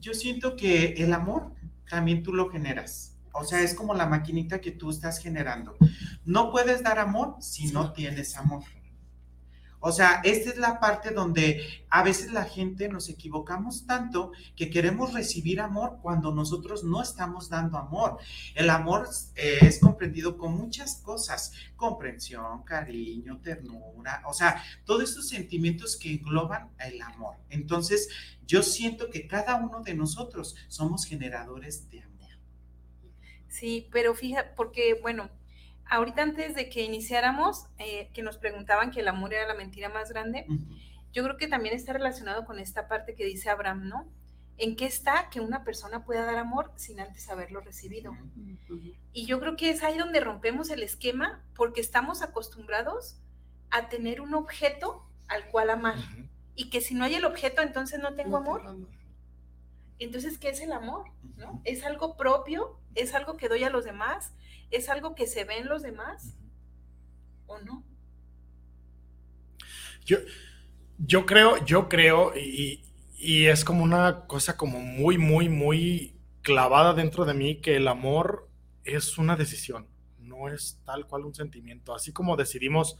Yo 0.00 0.14
siento 0.14 0.56
que 0.56 0.94
el 0.94 1.12
amor 1.12 1.52
también 1.88 2.22
tú 2.22 2.32
lo 2.32 2.50
generas. 2.50 3.16
O 3.32 3.44
sea, 3.44 3.60
es 3.60 3.74
como 3.74 3.94
la 3.94 4.06
maquinita 4.06 4.60
que 4.60 4.70
tú 4.70 4.90
estás 4.90 5.18
generando. 5.18 5.76
No 6.24 6.50
puedes 6.50 6.82
dar 6.82 6.98
amor 6.98 7.36
si 7.40 7.70
no 7.70 7.92
tienes 7.92 8.36
amor. 8.36 8.62
O 9.80 9.92
sea, 9.92 10.20
esta 10.24 10.50
es 10.50 10.56
la 10.56 10.80
parte 10.80 11.10
donde 11.10 11.84
a 11.90 12.02
veces 12.02 12.32
la 12.32 12.44
gente 12.44 12.88
nos 12.88 13.08
equivocamos 13.08 13.86
tanto 13.86 14.32
que 14.56 14.70
queremos 14.70 15.12
recibir 15.12 15.60
amor 15.60 15.98
cuando 16.02 16.32
nosotros 16.32 16.82
no 16.84 17.02
estamos 17.02 17.48
dando 17.48 17.78
amor. 17.78 18.18
El 18.54 18.70
amor 18.70 19.08
eh, 19.34 19.58
es 19.62 19.78
comprendido 19.78 20.38
con 20.38 20.56
muchas 20.56 20.96
cosas, 20.96 21.52
comprensión, 21.76 22.62
cariño, 22.64 23.40
ternura, 23.40 24.22
o 24.26 24.32
sea, 24.32 24.62
todos 24.84 25.04
estos 25.04 25.28
sentimientos 25.28 25.96
que 25.96 26.12
engloban 26.14 26.70
el 26.78 27.00
amor. 27.02 27.36
Entonces, 27.50 28.08
yo 28.46 28.62
siento 28.62 29.10
que 29.10 29.26
cada 29.26 29.56
uno 29.56 29.82
de 29.82 29.94
nosotros 29.94 30.56
somos 30.68 31.04
generadores 31.04 31.90
de 31.90 32.02
amor. 32.02 32.16
Sí, 33.48 33.88
pero 33.90 34.14
fíjate, 34.14 34.50
porque 34.54 34.98
bueno, 35.00 35.30
ahorita 35.88 36.22
antes 36.22 36.54
de 36.54 36.68
que 36.68 36.82
iniciáramos, 36.82 37.66
eh, 37.78 38.10
que 38.12 38.22
nos 38.22 38.38
preguntaban 38.38 38.90
que 38.90 39.00
el 39.00 39.08
amor 39.08 39.34
era 39.34 39.46
la 39.46 39.54
mentira 39.54 39.88
más 39.88 40.10
grande, 40.10 40.46
yo 41.12 41.22
creo 41.24 41.36
que 41.36 41.48
también 41.48 41.74
está 41.74 41.92
relacionado 41.92 42.44
con 42.44 42.58
esta 42.58 42.88
parte 42.88 43.14
que 43.14 43.24
dice 43.24 43.50
Abraham, 43.50 43.88
¿no? 43.88 44.06
¿En 44.58 44.76
qué 44.76 44.86
está 44.86 45.28
que 45.30 45.40
una 45.40 45.64
persona 45.64 46.04
pueda 46.04 46.24
dar 46.24 46.36
amor 46.36 46.72
sin 46.76 47.00
antes 47.00 47.28
haberlo 47.28 47.60
recibido? 47.60 48.16
Y 49.12 49.26
yo 49.26 49.38
creo 49.38 49.56
que 49.56 49.70
es 49.70 49.82
ahí 49.82 49.98
donde 49.98 50.20
rompemos 50.20 50.70
el 50.70 50.82
esquema 50.82 51.42
porque 51.54 51.80
estamos 51.80 52.22
acostumbrados 52.22 53.16
a 53.70 53.88
tener 53.88 54.20
un 54.20 54.34
objeto 54.34 55.06
al 55.28 55.46
cual 55.48 55.70
amar. 55.70 55.96
Y 56.54 56.70
que 56.70 56.80
si 56.80 56.94
no 56.94 57.04
hay 57.04 57.14
el 57.14 57.26
objeto, 57.26 57.60
entonces 57.60 58.00
no 58.00 58.14
tengo 58.14 58.38
amor. 58.38 58.62
Entonces, 59.98 60.38
¿qué 60.38 60.50
es 60.50 60.60
el 60.60 60.72
amor? 60.72 61.04
¿No? 61.36 61.60
¿Es 61.64 61.84
algo 61.84 62.16
propio? 62.16 62.78
¿Es 62.94 63.14
algo 63.14 63.36
que 63.36 63.48
doy 63.48 63.64
a 63.64 63.70
los 63.70 63.84
demás? 63.84 64.32
¿Es 64.70 64.88
algo 64.88 65.14
que 65.14 65.26
se 65.26 65.44
ve 65.44 65.58
en 65.58 65.68
los 65.68 65.82
demás 65.82 66.36
o 67.46 67.58
no? 67.58 67.84
Yo, 70.04 70.18
yo 70.98 71.26
creo, 71.26 71.64
yo 71.64 71.88
creo, 71.88 72.32
y, 72.36 72.82
es 73.18 73.64
como 73.64 73.82
una 73.82 74.26
cosa 74.26 74.56
como 74.56 74.78
muy, 74.78 75.18
muy, 75.18 75.48
muy 75.48 76.14
clavada 76.42 76.94
dentro 76.94 77.24
de 77.24 77.34
mí, 77.34 77.60
que 77.60 77.76
el 77.76 77.88
amor 77.88 78.48
es 78.84 79.18
una 79.18 79.34
decisión, 79.34 79.88
no 80.18 80.48
es 80.48 80.80
tal 80.84 81.06
cual 81.06 81.24
un 81.24 81.34
sentimiento. 81.34 81.92
Así 81.92 82.12
como 82.12 82.36
decidimos 82.36 82.98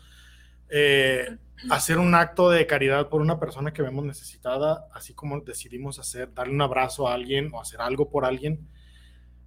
eh, 0.69 1.39
hacer 1.71 1.99
un 1.99 2.15
acto 2.15 2.51
de 2.51 2.67
caridad 2.67 3.09
por 3.09 3.21
una 3.21 3.39
persona 3.39 3.73
que 3.73 3.83
vemos 3.83 4.05
necesitada, 4.05 4.89
así 4.93 5.15
como 5.15 5.41
decidimos 5.41 6.01
hacer, 6.01 6.35
darle 6.35 6.55
un 6.55 6.63
abrazo 6.63 7.07
a 7.07 7.15
alguien 7.15 7.53
o 7.55 7.61
hacer 7.61 7.81
algo 7.81 8.11
por 8.11 8.25
alguien, 8.25 8.69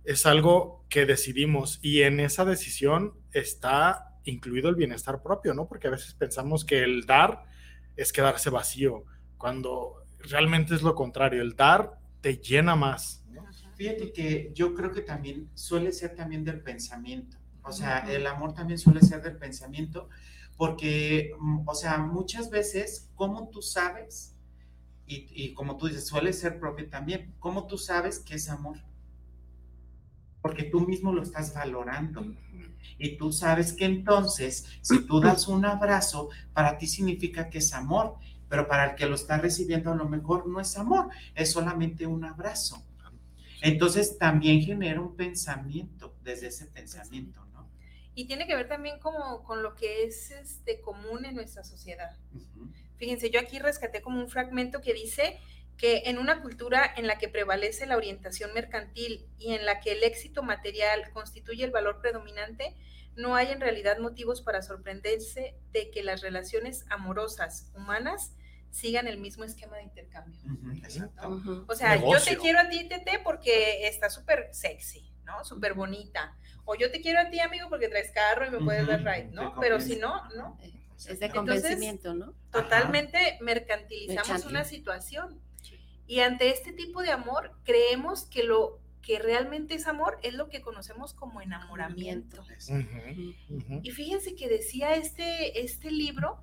es 0.10 0.25
algo 0.25 0.84
que 0.89 1.06
decidimos 1.06 1.78
y 1.84 2.01
en 2.01 2.20
esa 2.20 2.44
decisión 2.44 3.13
está 3.32 4.18
incluido 4.24 4.68
el 4.68 4.75
bienestar 4.75 5.22
propio, 5.22 5.54
¿no? 5.54 5.68
Porque 5.68 5.88
a 5.88 5.92
veces 5.92 6.16
pensamos 6.16 6.66
que 6.66 6.82
el 6.82 7.06
dar 7.06 7.44
es 7.96 8.12
quedarse 8.12 8.50
vacío, 8.50 9.04
cuando 9.38 10.04
realmente 10.18 10.74
es 10.74 10.82
lo 10.82 10.96
contrario, 10.96 11.44
el 11.44 11.56
dar 11.56 12.00
te 12.22 12.38
llena 12.38 12.75
más. 12.75 13.24
Fíjate 13.75 14.12
que 14.12 14.51
yo 14.56 14.74
creo 14.74 14.92
que 14.92 15.01
también 15.01 15.48
suele 15.54 15.92
ser 15.92 16.16
también 16.16 16.44
del 16.44 16.62
pensamiento, 16.62 17.38
o 17.62 17.72
sea, 17.72 18.00
el 18.12 18.25
amor 18.25 18.56
también 18.56 18.80
suele 18.80 19.01
ser 19.01 19.22
del 19.22 19.38
pensamiento, 19.38 20.10
porque, 20.58 21.36
mm, 21.38 21.70
o 21.70 21.75
sea, 21.75 22.00
muchas 22.00 22.50
veces, 22.50 23.12
¿cómo 23.13 23.50
tú 23.50 23.62
sabes? 23.62 24.36
Y, 25.06 25.28
y 25.30 25.54
como 25.54 25.78
tú 25.78 25.86
dices, 25.86 26.08
suele 26.08 26.34
ser 26.34 26.60
propio 26.60 26.89
también, 26.89 27.36
¿cómo 27.38 27.68
tú 27.68 27.78
sabes 27.78 28.18
que 28.18 28.34
es 28.34 28.50
amor? 28.50 28.88
Porque 30.41 30.63
tú 30.63 30.81
mismo 30.81 31.12
lo 31.13 31.24
estás 31.24 31.53
valorando. 31.53 32.25
Y 32.98 33.17
tú 33.17 33.31
sabes 33.31 33.74
que 33.74 33.86
entonces, 33.86 34.65
si 34.81 35.05
tú 35.05 35.19
das 35.22 35.48
un 35.48 35.65
abrazo, 35.65 36.29
para 36.53 36.77
ti 36.77 36.88
significa 36.88 37.50
que 37.50 37.60
es 37.60 37.74
amor, 37.74 38.17
pero 38.50 38.67
para 38.67 38.91
el 38.91 38.96
que 38.96 39.05
lo 39.05 39.15
está 39.15 39.38
recibiendo 39.38 39.91
a 39.91 39.96
lo 39.96 40.10
mejor 40.10 40.48
no 40.48 40.60
es 40.60 40.77
amor, 40.77 41.10
es 41.36 41.51
solamente 41.51 42.08
un 42.08 42.25
abrazo. 42.25 42.84
Entonces 43.62 44.17
también 44.17 44.62
genera 44.62 45.01
un 45.01 45.15
pensamiento 45.15 46.15
desde 46.24 46.48
ese 46.48 46.65
pensamiento, 46.65 47.46
¿no? 47.53 47.69
Y 48.15 48.25
tiene 48.25 48.48
que 48.48 48.55
ver 48.55 48.67
también 48.67 49.00
como 49.00 49.43
con 49.43 49.63
lo 49.63 49.75
que 49.75 50.03
es 50.03 50.31
este 50.31 50.81
común 50.81 51.25
en 51.25 51.36
nuestra 51.36 51.63
sociedad. 51.63 52.17
Fíjense, 52.98 53.29
yo 53.29 53.39
aquí 53.39 53.60
rescaté 53.60 54.01
como 54.01 54.19
un 54.19 54.29
fragmento 54.29 54.81
que 54.81 54.93
dice 54.93 55.39
que 55.79 56.03
en 56.05 56.19
una 56.19 56.41
cultura 56.41 56.93
en 56.98 57.07
la 57.07 57.17
que 57.17 57.29
prevalece 57.29 57.86
la 57.88 57.95
orientación 57.95 58.53
mercantil 58.53 59.25
y 59.39 59.53
en 59.53 59.65
la 59.65 59.79
que 59.79 59.93
el 59.93 60.03
éxito 60.03 60.43
material 60.43 61.09
constituye 61.13 61.63
el 61.63 61.71
valor 61.71 62.01
predominante, 62.01 62.75
no 63.15 63.36
hay 63.36 63.48
en 63.48 63.62
realidad 63.62 63.98
motivos 63.98 64.41
para 64.41 64.62
sorprenderse 64.62 65.55
de 65.71 65.89
que 65.89 66.03
las 66.03 66.21
relaciones 66.21 66.86
amorosas 66.89 67.71
humanas 67.74 68.33
sigan 68.71 69.07
el 69.07 69.19
mismo 69.19 69.45
esquema 69.45 69.77
de 69.77 69.83
intercambio. 69.83 70.39
O 71.67 71.74
sea, 71.74 71.95
yo 71.95 72.21
te 72.21 72.38
quiero 72.38 72.59
a 72.59 72.67
ti, 72.67 72.88
Tete, 72.89 73.19
porque 73.24 73.88
está 73.88 74.09
súper 74.09 74.50
sexy, 74.51 75.09
¿no? 75.24 75.45
Súper 75.45 75.75
bonita. 75.75 76.38
O 76.65 76.75
yo 76.75 76.91
te 76.91 77.00
quiero 77.01 77.21
a 77.21 77.29
ti, 77.29 77.39
amigo, 77.39 77.69
porque 77.69 77.88
traes 77.88 78.12
carro 78.12 78.45
y 78.45 78.51
me 78.51 78.59
puedes 78.59 78.86
dar 78.86 79.00
ride, 79.00 79.29
¿no? 79.31 79.55
Pero 79.62 79.79
si 79.79 79.95
no, 79.95 80.29
¿no? 80.36 80.59
Es 81.07 81.21
de 81.21 81.29
convencimiento, 81.29 82.13
¿no? 82.13 82.33
Totalmente 82.51 83.38
mercantilizamos 83.39 84.43
una 84.43 84.65
situación. 84.65 85.39
Y 86.10 86.22
ante 86.22 86.50
este 86.50 86.74
tipo 86.74 87.04
de 87.04 87.12
amor, 87.12 87.51
creemos 87.63 88.25
que 88.25 88.42
lo 88.42 88.80
que 89.04 89.20
realmente 89.20 89.75
es 89.75 89.86
amor 89.86 90.18
es 90.24 90.34
lo 90.34 90.50
que 90.50 90.60
conocemos 90.60 91.13
como 91.13 91.39
enamoramiento. 91.39 92.44
Y 93.84 93.92
fíjense 93.92 94.34
que 94.34 94.50
decía 94.50 94.96
este, 94.96 95.62
este 95.62 95.92
libro 95.92 96.42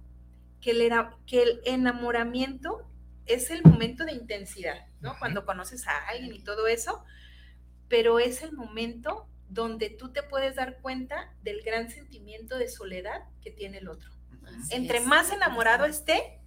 que 0.61 0.71
el, 0.71 0.93
que 1.27 1.43
el 1.43 1.61
enamoramiento 1.65 2.89
es 3.27 3.51
el 3.51 3.65
momento 3.65 4.05
de 4.05 4.13
intensidad, 4.13 4.87
¿no? 5.01 5.19
Cuando 5.19 5.45
conoces 5.45 5.89
a 5.89 5.99
alguien 6.11 6.33
y 6.33 6.45
todo 6.45 6.69
eso, 6.69 7.03
pero 7.89 8.21
es 8.21 8.45
el 8.45 8.53
momento 8.53 9.29
donde 9.49 9.91
tú 9.91 10.13
te 10.13 10.23
puedes 10.23 10.55
dar 10.55 10.81
cuenta 10.81 11.35
del 11.43 11.63
gran 11.63 11.91
sentimiento 11.91 12.57
de 12.57 12.69
soledad 12.69 13.25
que 13.43 13.51
tiene 13.51 13.79
el 13.79 13.89
otro. 13.89 14.13
Entre 14.71 15.01
más 15.01 15.33
enamorado 15.33 15.87
esté, 15.87 16.41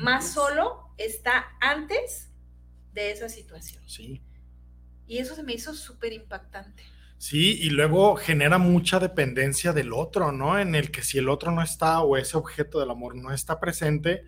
más 0.00 0.32
solo 0.32 0.88
está 0.98 1.46
antes 1.60 2.30
de 2.92 3.10
esa 3.10 3.28
situación. 3.28 3.82
Sí. 3.86 4.22
Y 5.06 5.18
eso 5.18 5.34
se 5.34 5.42
me 5.42 5.54
hizo 5.54 5.74
súper 5.74 6.12
impactante. 6.12 6.82
Sí, 7.18 7.58
y 7.60 7.70
luego 7.70 8.16
genera 8.16 8.58
mucha 8.58 8.98
dependencia 8.98 9.72
del 9.72 9.92
otro, 9.92 10.32
¿no? 10.32 10.58
En 10.58 10.74
el 10.74 10.90
que 10.90 11.02
si 11.02 11.18
el 11.18 11.28
otro 11.28 11.52
no 11.52 11.62
está 11.62 12.00
o 12.00 12.16
ese 12.16 12.36
objeto 12.36 12.80
del 12.80 12.90
amor 12.90 13.14
no 13.14 13.32
está 13.32 13.60
presente, 13.60 14.24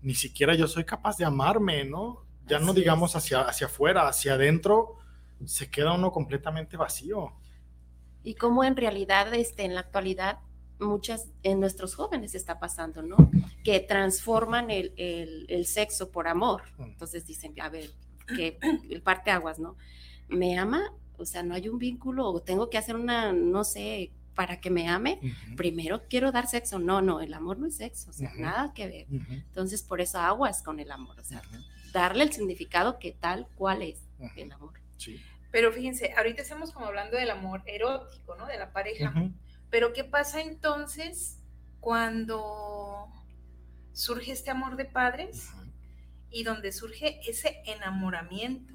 ni 0.00 0.14
siquiera 0.14 0.54
yo 0.54 0.66
soy 0.66 0.84
capaz 0.84 1.16
de 1.16 1.24
amarme, 1.24 1.84
¿no? 1.84 2.26
Ya 2.46 2.58
no 2.58 2.74
digamos 2.74 3.14
hacia, 3.14 3.42
hacia 3.42 3.68
afuera, 3.68 4.08
hacia 4.08 4.34
adentro, 4.34 4.98
se 5.46 5.70
queda 5.70 5.92
uno 5.92 6.10
completamente 6.10 6.76
vacío. 6.76 7.32
Y 8.24 8.34
como 8.34 8.64
en 8.64 8.76
realidad 8.76 9.32
este, 9.34 9.64
en 9.64 9.74
la 9.74 9.80
actualidad 9.80 10.40
muchas 10.82 11.28
en 11.42 11.60
nuestros 11.60 11.94
jóvenes 11.94 12.34
está 12.34 12.58
pasando, 12.58 13.02
¿no? 13.02 13.16
Que 13.64 13.80
transforman 13.80 14.70
el, 14.70 14.92
el, 14.96 15.66
sexo 15.66 16.10
por 16.10 16.28
amor. 16.28 16.62
Mm. 16.78 16.82
Entonces 16.82 17.26
dicen, 17.26 17.54
a 17.60 17.68
ver, 17.68 17.90
que 18.26 18.58
el 18.90 19.02
parte 19.02 19.30
aguas, 19.30 19.58
¿no? 19.58 19.76
¿Me 20.28 20.58
ama? 20.58 20.92
O 21.16 21.24
sea, 21.24 21.42
no 21.42 21.54
hay 21.54 21.68
un 21.68 21.78
vínculo 21.78 22.26
o 22.28 22.40
tengo 22.40 22.68
que 22.68 22.78
hacer 22.78 22.96
una, 22.96 23.32
no 23.32 23.64
sé, 23.64 24.12
para 24.34 24.60
que 24.60 24.70
me 24.70 24.88
ame. 24.88 25.20
Primero 25.56 26.02
quiero 26.08 26.32
dar 26.32 26.46
sexo. 26.46 26.78
No, 26.78 27.00
no, 27.02 27.20
el 27.20 27.34
amor 27.34 27.58
no 27.58 27.66
es 27.66 27.76
sexo, 27.76 28.10
o 28.10 28.12
sea, 28.12 28.32
nada 28.34 28.72
que 28.74 28.88
ver. 28.88 29.06
Entonces, 29.10 29.82
por 29.82 30.00
eso 30.00 30.18
aguas 30.18 30.62
con 30.62 30.80
el 30.80 30.90
amor, 30.90 31.20
o 31.20 31.24
sea, 31.24 31.42
darle 31.92 32.24
el 32.24 32.32
significado 32.32 32.98
que 32.98 33.12
tal 33.12 33.46
cual 33.54 33.82
es 33.82 34.00
el 34.36 34.52
amor. 34.52 34.72
Sí. 34.96 35.20
Pero 35.50 35.70
fíjense, 35.70 36.14
ahorita 36.16 36.40
estamos 36.40 36.72
como 36.72 36.86
hablando 36.86 37.18
del 37.18 37.30
amor 37.30 37.62
erótico, 37.66 38.34
¿no? 38.36 38.46
De 38.46 38.58
la 38.58 38.72
pareja. 38.72 39.12
Pero 39.72 39.92
¿qué 39.92 40.04
pasa 40.04 40.40
entonces 40.40 41.40
cuando 41.80 43.08
surge 43.92 44.30
este 44.30 44.52
amor 44.52 44.76
de 44.76 44.84
padres? 44.84 45.50
y 46.32 46.42
donde 46.44 46.72
surge 46.72 47.20
ese 47.28 47.62
enamoramiento 47.66 48.74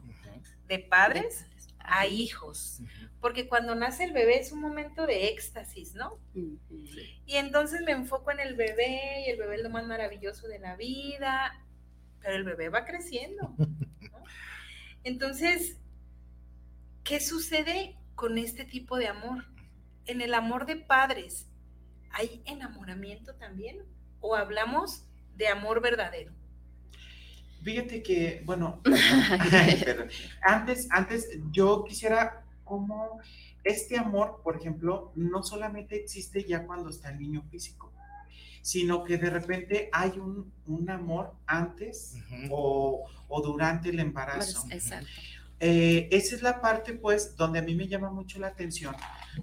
de 0.67 0.79
padres 0.79 1.45
a 1.79 2.05
hijos. 2.05 2.81
Porque 3.19 3.47
cuando 3.47 3.73
nace 3.73 4.03
el 4.03 4.13
bebé 4.13 4.39
es 4.39 4.51
un 4.51 4.61
momento 4.61 5.07
de 5.07 5.29
éxtasis, 5.29 5.95
¿no? 5.95 6.19
Y 7.25 7.35
entonces 7.35 7.81
me 7.81 7.93
enfoco 7.93 8.31
en 8.31 8.39
el 8.39 8.55
bebé 8.55 9.25
y 9.25 9.31
el 9.31 9.37
bebé 9.37 9.55
es 9.55 9.63
lo 9.63 9.71
más 9.71 9.85
maravilloso 9.85 10.47
de 10.47 10.59
la 10.59 10.75
vida, 10.75 11.65
pero 12.21 12.35
el 12.35 12.43
bebé 12.43 12.69
va 12.69 12.85
creciendo. 12.85 13.55
¿no? 13.57 13.67
Entonces, 15.03 15.77
¿qué 17.03 17.19
sucede 17.19 17.97
con 18.15 18.37
este 18.37 18.65
tipo 18.65 18.97
de 18.97 19.07
amor? 19.07 19.45
En 20.07 20.21
el 20.21 20.33
amor 20.33 20.65
de 20.65 20.77
padres, 20.77 21.47
¿hay 22.11 22.41
enamoramiento 22.45 23.35
también? 23.35 23.83
¿O 24.19 24.35
hablamos 24.35 25.03
de 25.35 25.47
amor 25.47 25.81
verdadero? 25.81 26.31
Fíjate 27.63 28.01
que, 28.01 28.41
bueno, 28.45 28.81
perdón. 29.85 30.09
antes, 30.41 30.87
antes 30.91 31.29
yo 31.51 31.83
quisiera 31.83 32.45
como 32.63 33.19
este 33.63 33.97
amor, 33.97 34.41
por 34.43 34.55
ejemplo, 34.55 35.11
no 35.15 35.43
solamente 35.43 35.97
existe 35.97 36.45
ya 36.45 36.65
cuando 36.65 36.89
está 36.89 37.09
el 37.09 37.19
niño 37.19 37.43
físico, 37.49 37.91
sino 38.61 39.03
que 39.03 39.17
de 39.17 39.29
repente 39.29 39.89
hay 39.91 40.11
un, 40.19 40.53
un 40.65 40.89
amor 40.89 41.33
antes 41.45 42.15
o, 42.49 43.05
o 43.27 43.41
durante 43.41 43.89
el 43.89 43.99
embarazo. 43.99 44.65
Exacto. 44.71 45.07
Eh, 45.59 46.07
esa 46.11 46.35
es 46.35 46.41
la 46.41 46.61
parte, 46.61 46.93
pues, 46.93 47.35
donde 47.35 47.59
a 47.59 47.61
mí 47.61 47.75
me 47.75 47.87
llama 47.87 48.11
mucho 48.11 48.39
la 48.39 48.47
atención, 48.47 48.95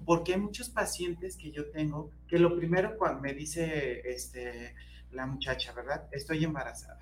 porque 0.04 0.34
hay 0.34 0.40
muchos 0.40 0.68
pacientes 0.68 1.36
que 1.36 1.50
yo 1.50 1.70
tengo 1.70 2.10
que 2.28 2.38
lo 2.38 2.56
primero 2.56 2.96
cuando 2.98 3.20
me 3.20 3.34
dice 3.34 4.02
este, 4.04 4.74
la 5.12 5.26
muchacha, 5.26 5.72
¿verdad? 5.72 6.06
Estoy 6.12 6.44
embarazada. 6.44 6.98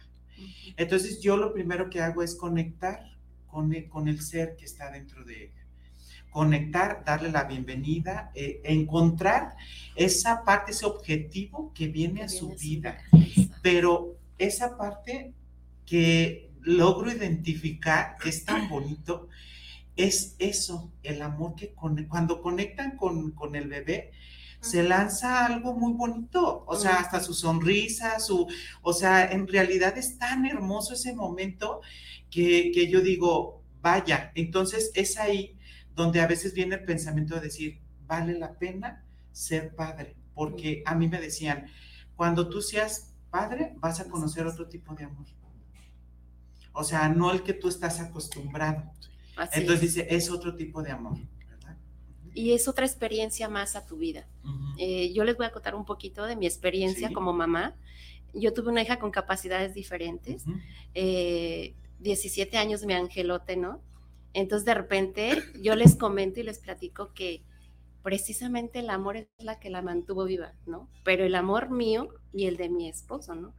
Entonces 0.76 1.20
yo 1.20 1.36
lo 1.36 1.52
primero 1.52 1.90
que 1.90 2.00
hago 2.00 2.22
es 2.22 2.34
conectar 2.34 3.12
con 3.46 3.72
el, 3.74 3.88
con 3.88 4.08
el 4.08 4.20
ser 4.20 4.56
que 4.56 4.64
está 4.64 4.90
dentro 4.90 5.24
de 5.24 5.44
ella. 5.44 5.66
Conectar, 6.30 7.04
darle 7.04 7.30
la 7.30 7.44
bienvenida, 7.44 8.30
eh, 8.34 8.60
encontrar 8.64 9.54
esa 9.94 10.44
parte, 10.44 10.72
ese 10.72 10.86
objetivo 10.86 11.72
que 11.74 11.88
viene 11.88 12.22
a 12.22 12.28
su 12.28 12.54
vida. 12.54 12.98
Pero 13.60 14.16
esa 14.38 14.78
parte 14.78 15.32
que 15.84 16.50
logro 16.62 17.12
identificar, 17.12 18.16
que 18.18 18.30
es 18.30 18.44
tan 18.44 18.68
bonito, 18.68 19.28
es 19.96 20.36
eso, 20.38 20.92
el 21.02 21.22
amor 21.22 21.54
que 21.54 21.74
con, 21.74 22.04
cuando 22.06 22.40
conectan 22.40 22.96
con, 22.96 23.32
con 23.32 23.54
el 23.56 23.68
bebé, 23.68 24.12
se 24.60 24.82
lanza 24.84 25.44
algo 25.44 25.74
muy 25.74 25.92
bonito, 25.92 26.64
o 26.66 26.76
sea, 26.76 27.00
hasta 27.00 27.20
su 27.20 27.34
sonrisa, 27.34 28.20
su, 28.20 28.46
o 28.82 28.92
sea, 28.92 29.30
en 29.32 29.48
realidad 29.48 29.98
es 29.98 30.18
tan 30.18 30.46
hermoso 30.46 30.94
ese 30.94 31.14
momento 31.14 31.80
que, 32.30 32.70
que 32.72 32.88
yo 32.88 33.00
digo, 33.00 33.62
vaya, 33.80 34.30
entonces 34.36 34.92
es 34.94 35.18
ahí 35.18 35.58
donde 35.96 36.20
a 36.20 36.28
veces 36.28 36.54
viene 36.54 36.76
el 36.76 36.84
pensamiento 36.84 37.34
de 37.34 37.40
decir, 37.40 37.80
vale 38.06 38.38
la 38.38 38.56
pena 38.58 39.04
ser 39.32 39.74
padre, 39.74 40.16
porque 40.32 40.82
a 40.86 40.94
mí 40.94 41.08
me 41.08 41.20
decían, 41.20 41.66
cuando 42.14 42.48
tú 42.48 42.62
seas 42.62 43.12
padre, 43.30 43.72
vas 43.78 43.98
a 43.98 44.08
conocer 44.08 44.46
otro 44.46 44.68
tipo 44.68 44.94
de 44.94 45.04
amor. 45.04 45.26
O 46.72 46.84
sea, 46.84 47.08
no 47.08 47.32
el 47.32 47.42
que 47.42 47.52
tú 47.52 47.68
estás 47.68 48.00
acostumbrado. 48.00 48.90
Así 49.36 49.60
Entonces 49.60 49.84
es. 49.88 49.94
dice, 49.94 50.14
es 50.14 50.30
otro 50.30 50.54
tipo 50.56 50.82
de 50.82 50.90
amor. 50.90 51.18
¿verdad? 51.48 51.76
Y 52.34 52.52
es 52.52 52.68
otra 52.68 52.84
experiencia 52.86 53.48
más 53.48 53.76
a 53.76 53.86
tu 53.86 53.96
vida. 53.96 54.26
Eh, 54.78 55.12
yo 55.12 55.24
les 55.24 55.36
voy 55.36 55.46
a 55.46 55.50
contar 55.52 55.74
un 55.74 55.84
poquito 55.84 56.24
de 56.24 56.36
mi 56.36 56.46
experiencia 56.46 57.08
Sí. 57.08 57.14
como 57.14 57.32
mamá. 57.32 57.76
Yo 58.34 58.52
tuve 58.54 58.70
una 58.70 58.82
hija 58.82 58.98
con 58.98 59.10
capacidades 59.10 59.74
diferentes. 59.74 60.46
Ujú. 60.46 60.56
eh, 60.94 61.74
17 62.00 62.56
años 62.58 62.84
mi 62.84 62.94
angelote, 62.94 63.56
¿no? 63.56 63.80
Entonces 64.34 64.64
de 64.66 64.74
repente 64.74 65.40
yo 65.60 65.76
les 65.76 65.94
comento 65.94 66.40
y 66.40 66.42
les 66.42 66.58
platico 66.58 67.12
que 67.14 67.44
precisamente 68.02 68.80
el 68.80 68.90
amor 68.90 69.16
es 69.16 69.28
la 69.38 69.60
que 69.60 69.70
la 69.70 69.82
mantuvo 69.82 70.24
viva, 70.24 70.52
¿no? 70.66 70.88
Pero 71.04 71.24
el 71.24 71.34
amor 71.36 71.70
mío 71.70 72.08
y 72.32 72.46
el 72.46 72.56
de 72.56 72.68
mi 72.68 72.88
esposo, 72.88 73.34
¿no? 73.36 73.54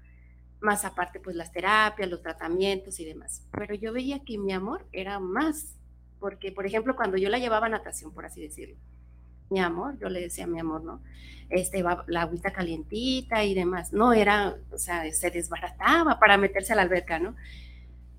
Más 0.63 0.85
aparte, 0.85 1.19
pues 1.19 1.35
las 1.35 1.51
terapias, 1.51 2.09
los 2.09 2.21
tratamientos 2.21 2.99
y 2.99 3.05
demás. 3.05 3.45
Pero 3.51 3.75
yo 3.75 3.91
veía 3.91 4.23
que 4.23 4.37
mi 4.37 4.53
amor 4.53 4.87
era 4.93 5.19
más, 5.19 5.77
porque, 6.19 6.53
por 6.53 6.65
ejemplo, 6.65 6.95
cuando 6.95 7.17
yo 7.17 7.29
la 7.29 7.37
llevaba 7.37 7.65
a 7.67 7.69
natación, 7.69 8.13
por 8.13 8.25
así 8.25 8.41
decirlo, 8.41 8.77
mi 9.49 9.59
amor, 9.59 9.99
yo 9.99 10.07
le 10.07 10.21
decía 10.21 10.47
mi 10.47 10.59
amor, 10.59 10.83
¿no? 10.85 11.03
Este, 11.49 11.83
la 12.07 12.21
agüita 12.21 12.53
calientita 12.53 13.43
y 13.43 13.53
demás. 13.53 13.91
No 13.91 14.13
era, 14.13 14.55
o 14.71 14.77
sea, 14.77 15.11
se 15.11 15.31
desbarataba 15.31 16.17
para 16.17 16.37
meterse 16.37 16.71
a 16.71 16.77
la 16.77 16.83
alberca, 16.83 17.19
¿no? 17.19 17.35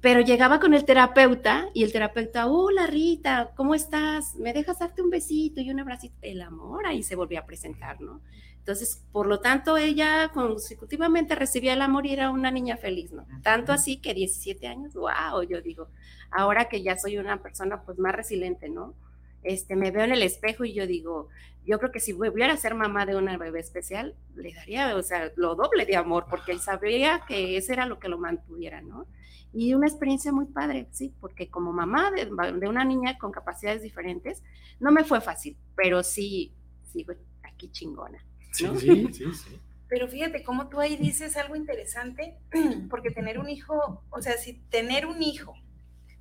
Pero 0.03 0.21
llegaba 0.21 0.61
con 0.61 0.75
el 0.75 0.85
terapeuta 0.85 1.71
y 1.73 1.83
el 1.83 1.93
terapeuta, 1.93 2.47
hola 2.47 2.87
Rita, 2.87 3.53
¿cómo 3.57 3.75
estás? 3.75 4.35
¿Me 4.37 4.53
dejas 4.53 4.81
darte 4.81 5.01
un 5.01 5.09
besito 5.09 5.63
y 5.63 5.71
un 5.71 5.81
abracito? 5.81 6.15
El 6.21 6.43
amor 6.43 6.87
ahí 6.87 7.03
se 7.03 7.17
volvía 7.17 7.41
a 7.41 7.47
presentar, 7.47 8.03
¿no? 8.03 8.21
Entonces, 8.65 9.05
por 9.13 9.27
lo 9.27 9.41
tanto, 9.41 9.77
ella 9.77 10.31
consecutivamente 10.33 11.35
recibía 11.35 11.75
el 11.75 11.83
amor 11.83 12.07
y 12.07 12.15
era 12.15 12.31
una 12.31 12.51
niña 12.51 12.79
feliz, 12.79 13.13
¿no? 13.13 13.27
Tanto 13.43 13.73
así 13.73 13.99
que 13.99 14.15
17 14.15 14.67
años, 14.67 14.95
wow, 14.95 15.43
yo 15.47 15.61
digo, 15.61 15.89
ahora 16.31 16.65
que 16.71 16.83
ya 16.83 16.97
soy 16.97 17.19
una 17.19 17.43
persona 17.43 17.83
pues 17.83 17.99
más 17.99 18.15
resiliente, 18.15 18.71
¿no? 18.71 18.95
Este, 19.43 19.77
me 19.77 19.91
veo 19.91 20.05
en 20.05 20.13
el 20.13 20.23
espejo 20.23 20.65
y 20.65 20.73
yo 20.73 20.87
digo, 20.87 21.29
yo 21.67 21.79
creo 21.79 21.93
que 21.93 22.01
si 22.01 22.15
volviera 22.15 22.55
a 22.55 22.57
ser 22.57 22.75
mamá 22.75 23.05
de 23.05 23.17
una 23.17 23.37
bebé 23.37 23.61
especial, 23.61 24.15
le 24.35 24.55
daría, 24.55 24.97
o 24.97 25.03
sea, 25.03 25.31
lo 25.37 25.57
doble 25.57 25.85
de 25.85 25.97
amor, 25.97 26.25
porque 26.31 26.59
sabría 26.59 27.21
que 27.29 27.59
ese 27.59 27.75
era 27.75 27.85
lo 27.85 27.99
que 27.99 28.09
lo 28.09 28.17
mantuviera, 28.17 28.81
¿no? 28.81 29.07
Y 29.53 29.75
una 29.75 29.89
experiencia 29.89 30.33
muy 30.33 30.47
padre, 30.47 30.89
sí, 30.91 31.13
porque 31.21 31.51
como 31.51 31.71
mamá 31.71 32.11
de, 32.13 32.31
de 32.59 32.67
una 32.67 32.87
niña 32.87 33.19
con 33.19 33.31
capacidades 33.31 33.83
diferentes, 33.83 34.43
no 34.81 34.91
me 34.91 35.05
fue 35.05 35.21
fácil, 35.21 35.55
pero 35.77 36.03
sí, 36.03 36.55
sigo 36.83 37.13
aquí 37.43 37.71
chingona. 37.71 38.25
Sí, 38.55 38.65
¿no? 38.65 38.79
sí, 38.79 39.09
sí, 39.13 39.25
sí. 39.35 39.61
Pero 39.89 40.09
fíjate 40.09 40.45
cómo 40.45 40.69
tú 40.69 40.81
ahí 40.81 40.97
dices 40.97 41.37
algo 41.37 41.57
interesante, 41.57 42.39
porque 42.91 43.11
tener 43.11 43.39
un 43.39 43.51
hijo, 43.51 44.03
o 44.11 44.23
sea, 44.23 44.37
si 44.39 44.55
tener 44.71 45.07
un 45.07 45.23
hijo, 45.23 45.55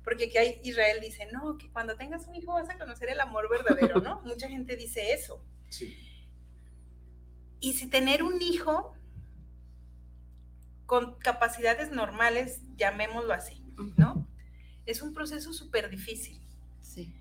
porque 0.02 0.28
que 0.28 0.38
hay 0.38 0.60
Israel 0.64 0.98
dice, 1.00 1.28
no, 1.32 1.56
que 1.56 1.70
cuando 1.70 1.96
tengas 1.96 2.26
un 2.26 2.34
hijo 2.34 2.52
vas 2.52 2.68
a 2.68 2.76
conocer 2.76 3.08
el 3.08 3.20
amor 3.20 3.48
verdadero, 3.48 4.00
¿no? 4.00 4.20
Mucha 4.24 4.48
gente 4.48 4.76
dice 4.76 5.12
eso. 5.12 5.40
Sí. 5.68 5.96
Y 7.60 7.74
si 7.74 7.86
tener 7.86 8.22
un 8.22 8.42
hijo 8.42 8.94
con 10.86 11.14
capacidades 11.18 11.92
normales, 11.92 12.60
llamémoslo 12.76 13.32
así, 13.32 13.64
¿no? 13.96 14.26
Es 14.86 15.02
un 15.02 15.14
proceso 15.14 15.52
súper 15.52 15.88
difícil. 15.88 16.38
Sí. 16.82 17.14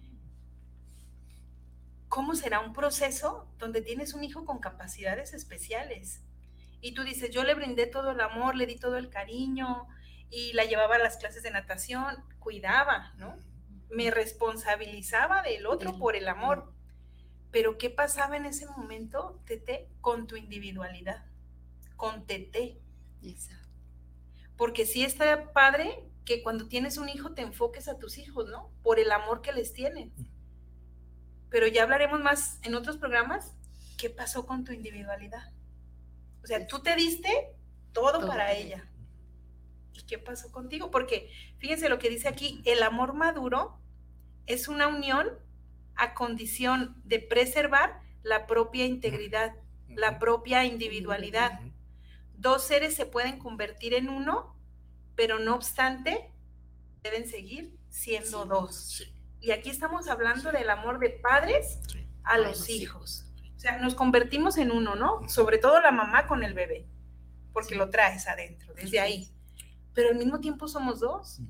¿Cómo 2.14 2.36
será 2.36 2.60
un 2.60 2.74
proceso 2.74 3.48
donde 3.58 3.82
tienes 3.82 4.14
un 4.14 4.24
hijo 4.24 4.46
con 4.46 4.60
capacidades 4.60 5.34
especiales? 5.34 6.22
Y 6.80 6.94
tú 6.94 7.04
dices, 7.04 7.32
yo 7.32 7.44
le 7.44 7.56
brindé 7.56 7.88
todo 7.88 8.12
el 8.12 8.22
amor, 8.22 8.56
le 8.56 8.68
di 8.68 8.76
todo 8.76 8.98
el 8.98 9.10
cariño 9.10 9.88
y 10.30 10.54
la 10.54 10.66
llevaba 10.66 10.98
a 10.98 11.00
las 11.00 11.18
clases 11.18 11.42
de 11.42 11.50
natación, 11.50 12.24
cuidaba, 12.38 13.14
¿no? 13.18 13.36
Me 13.90 14.12
responsabilizaba 14.12 15.42
del 15.42 15.66
otro 15.66 15.98
por 15.98 16.16
el 16.16 16.28
amor. 16.28 16.72
Pero 17.50 17.80
¿qué 17.80 17.90
pasaba 17.90 18.38
en 18.38 18.46
ese 18.46 18.68
momento, 18.68 19.42
Tete, 19.48 19.90
con 20.00 20.28
tu 20.28 20.36
individualidad? 20.36 21.26
Con 21.96 22.28
Tete. 22.28 22.80
Exacto. 23.24 23.70
Porque 24.56 24.86
sí 24.86 25.04
está 25.04 25.52
padre 25.52 26.08
que 26.26 26.44
cuando 26.44 26.68
tienes 26.68 27.00
un 27.00 27.10
hijo 27.10 27.34
te 27.34 27.42
enfoques 27.42 27.88
a 27.88 27.98
tus 27.98 28.20
hijos, 28.20 28.48
¿no? 28.50 28.70
Por 28.84 29.00
el 29.00 29.12
amor 29.12 29.42
que 29.42 29.52
les 29.52 29.74
tienes. 29.74 30.12
Pero 31.54 31.68
ya 31.68 31.84
hablaremos 31.84 32.20
más 32.20 32.58
en 32.64 32.74
otros 32.74 32.98
programas. 32.98 33.54
¿Qué 33.98 34.10
pasó 34.10 34.48
con 34.48 34.64
tu 34.64 34.72
individualidad? 34.72 35.54
O 36.44 36.48
sea, 36.48 36.66
tú 36.66 36.82
te 36.82 36.96
diste 36.96 37.30
todo, 37.94 38.14
Todo 38.14 38.28
para 38.28 38.48
para 38.48 38.54
ella. 38.54 38.90
¿Y 39.94 40.02
qué 40.02 40.18
pasó 40.18 40.52
contigo? 40.52 40.90
Porque 40.90 41.30
fíjense 41.60 41.90
lo 41.90 42.00
que 42.00 42.10
dice 42.10 42.28
aquí, 42.28 42.64
el 42.66 42.82
amor 42.82 43.14
maduro 43.14 43.80
es 44.48 44.68
una 44.68 44.88
unión 44.88 45.30
a 45.96 46.16
condición 46.16 47.00
de 47.06 47.20
preservar 47.20 48.02
la 48.24 48.48
propia 48.48 48.86
integridad, 48.86 49.54
la 49.88 50.18
propia 50.18 50.66
individualidad 50.66 51.62
dos 52.44 52.64
seres 52.64 52.94
se 52.96 53.06
pueden 53.06 53.40
convertir 53.40 53.94
en 53.94 54.10
uno, 54.10 54.56
pero 55.16 55.40
no 55.40 55.56
obstante, 55.56 56.30
deben 57.02 57.28
seguir 57.28 57.78
siendo 57.90 58.46
dos. 58.46 58.76
Sí, 58.76 59.13
Y 59.44 59.52
aquí 59.52 59.70
estamos 59.70 60.08
hablando 60.08 60.54
del 60.54 60.70
amor 60.70 61.00
de 61.00 61.10
padres 61.10 61.78
sí. 61.92 62.08
a 62.24 62.38
los 62.38 62.70
hijos. 62.70 63.26
O 63.58 63.60
sea, 63.60 63.78
nos 63.78 63.94
convertimos 63.94 64.58
en 64.58 64.72
uno, 64.72 64.96
¿no? 64.96 65.28
Sobre 65.28 65.58
todo 65.58 65.82
la 65.82 65.92
mamá 65.92 66.28
con 66.28 66.44
el 66.44 66.54
bebé, 66.54 66.88
porque 67.52 67.76
lo 67.76 67.90
traes 67.90 68.26
adentro, 68.28 68.74
desde 68.74 69.02
ahí. 69.02 69.28
Pero 69.94 70.10
al 70.10 70.16
mismo 70.16 70.40
tiempo 70.40 70.70
somos 70.70 71.02
dos. 71.02 71.42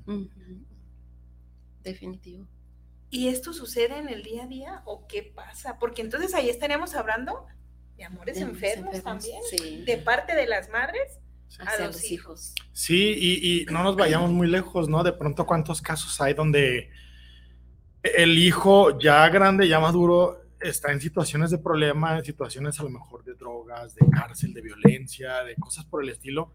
Definitivo. 1.84 2.48
¿Y 3.10 3.28
esto 3.28 3.52
sucede 3.52 3.96
en 3.96 4.08
el 4.08 4.24
día 4.24 4.42
a 4.42 4.46
día 4.48 4.82
o 4.86 5.06
qué 5.06 5.22
pasa? 5.22 5.78
Porque 5.78 6.02
entonces 6.02 6.34
ahí 6.34 6.50
estaríamos 6.50 6.96
hablando 6.96 7.46
de 7.96 8.04
amores 8.06 8.34
De 8.34 8.42
amores 8.42 8.60
enfermos, 8.60 8.96
enfermos, 8.96 9.22
también, 9.22 9.40
sí. 9.48 9.84
de 9.84 9.98
parte 9.98 10.34
de 10.34 10.48
las 10.48 10.68
madres 10.68 11.20
hacia 11.60 11.86
los 11.86 12.10
hijos. 12.10 12.56
Sí, 12.72 13.14
y, 13.16 13.62
y, 13.62 13.64
no 13.66 13.84
nos 13.84 13.94
vayamos 13.94 14.32
muy 14.32 14.48
lejos, 14.48 14.88
¿no? 14.88 15.04
De 15.04 15.12
pronto, 15.12 15.46
¿cuántos 15.46 15.80
casos 15.80 16.20
hay 16.20 16.34
donde 16.34 16.90
el 18.04 18.38
hijo 18.38 18.98
ya 18.98 19.26
grande, 19.30 19.66
ya 19.66 19.80
maduro, 19.80 20.42
está 20.60 20.92
en 20.92 21.00
situaciones 21.00 21.50
de 21.50 21.58
problema, 21.58 22.18
en 22.18 22.24
situaciones 22.24 22.78
a 22.78 22.82
lo 22.82 22.90
mejor 22.90 23.24
de 23.24 23.34
drogas, 23.34 23.94
de 23.94 24.06
cárcel, 24.10 24.52
de 24.52 24.60
violencia, 24.60 25.42
de 25.42 25.56
cosas 25.56 25.86
por 25.86 26.02
el 26.02 26.10
estilo? 26.10 26.52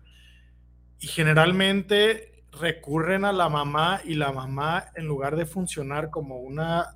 Y 1.00 1.08
generalmente 1.08 2.44
recurren 2.52 3.26
a 3.26 3.32
la 3.32 3.50
mamá 3.50 4.02
y 4.04 4.14
la 4.14 4.32
mamá, 4.32 4.86
en 4.96 5.06
lugar 5.06 5.36
de 5.36 5.48
funcionar 5.48 6.12
como 6.12 6.38
una, 6.38 6.96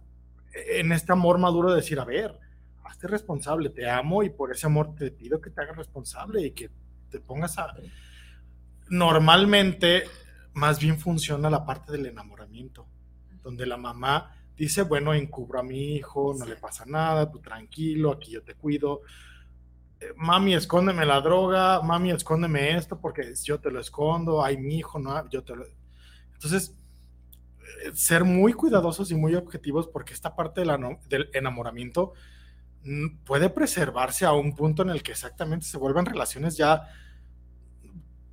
en 0.54 0.92
este 0.92 1.12
amor 1.12 1.40
maduro, 1.40 1.72
de 1.72 1.78
decir, 1.78 2.00
a 2.00 2.06
ver, 2.06 2.38
hazte 2.84 3.08
responsable, 3.08 3.70
te 3.70 3.90
amo 3.90 4.22
y 4.22 4.30
por 4.30 4.52
ese 4.52 4.68
amor 4.68 4.94
te 4.96 5.10
pido 5.10 5.42
que 5.42 5.50
te 5.50 5.62
hagas 5.62 5.78
responsable 5.78 6.42
y 6.42 6.52
que 6.52 6.70
te 7.10 7.20
pongas 7.20 7.58
a... 7.58 7.74
Normalmente, 8.90 10.04
más 10.54 10.80
bien 10.80 11.00
funciona 11.00 11.50
la 11.50 11.66
parte 11.66 11.92
del 11.92 12.06
enamoramiento, 12.06 12.86
donde 13.42 13.66
la 13.66 13.78
mamá 13.78 14.43
dice, 14.56 14.84
bueno, 14.84 15.14
encubro 15.14 15.60
a 15.60 15.64
mi 15.64 15.96
hijo, 15.96 16.34
no 16.38 16.46
le 16.46 16.56
pasa 16.56 16.86
nada, 16.86 17.30
tú 17.30 17.40
tranquilo, 17.40 18.12
aquí 18.12 18.32
yo 18.32 18.44
te 18.44 18.56
cuido. 18.56 19.02
Eh, 20.00 20.14
mami, 20.16 20.54
escóndeme 20.54 21.06
la 21.06 21.22
droga, 21.22 21.82
mami, 21.82 22.12
escóndeme 22.12 22.76
esto 22.78 23.00
porque 23.00 23.34
yo 23.44 23.60
te 23.60 23.72
lo 23.72 23.80
escondo, 23.80 24.44
ay, 24.44 24.58
mi 24.58 24.78
hijo, 24.78 25.00
no, 25.00 25.30
yo 25.30 25.44
te 25.44 25.56
lo... 25.56 25.66
Entonces, 26.34 26.76
eh, 27.84 27.92
ser 27.94 28.24
muy 28.24 28.54
cuidadosos 28.54 29.12
y 29.12 29.16
muy 29.16 29.36
objetivos 29.36 29.88
porque 29.88 30.14
esta 30.14 30.36
parte 30.36 30.62
del 30.62 31.30
enamoramiento 31.34 32.14
mm, 32.84 33.18
puede 33.24 33.50
preservarse 33.50 34.26
a 34.26 34.34
un 34.34 34.56
punto 34.56 34.84
en 34.84 34.90
el 34.90 35.02
que 35.02 35.14
exactamente 35.14 35.66
se 35.66 35.78
vuelvan 35.78 36.06
relaciones 36.06 36.58
ya 36.58 36.84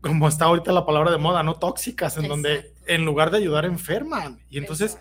como 0.00 0.28
está 0.28 0.46
ahorita 0.46 0.72
la 0.72 0.86
palabra 0.86 1.10
de 1.10 1.18
moda, 1.18 1.42
no 1.42 1.54
tóxicas, 1.54 2.16
en 2.16 2.26
donde 2.26 2.74
en 2.86 3.04
lugar 3.04 3.30
de 3.30 3.38
ayudar 3.38 3.66
enferman. 3.66 4.40
Y 4.48 4.58
entonces 4.58 4.98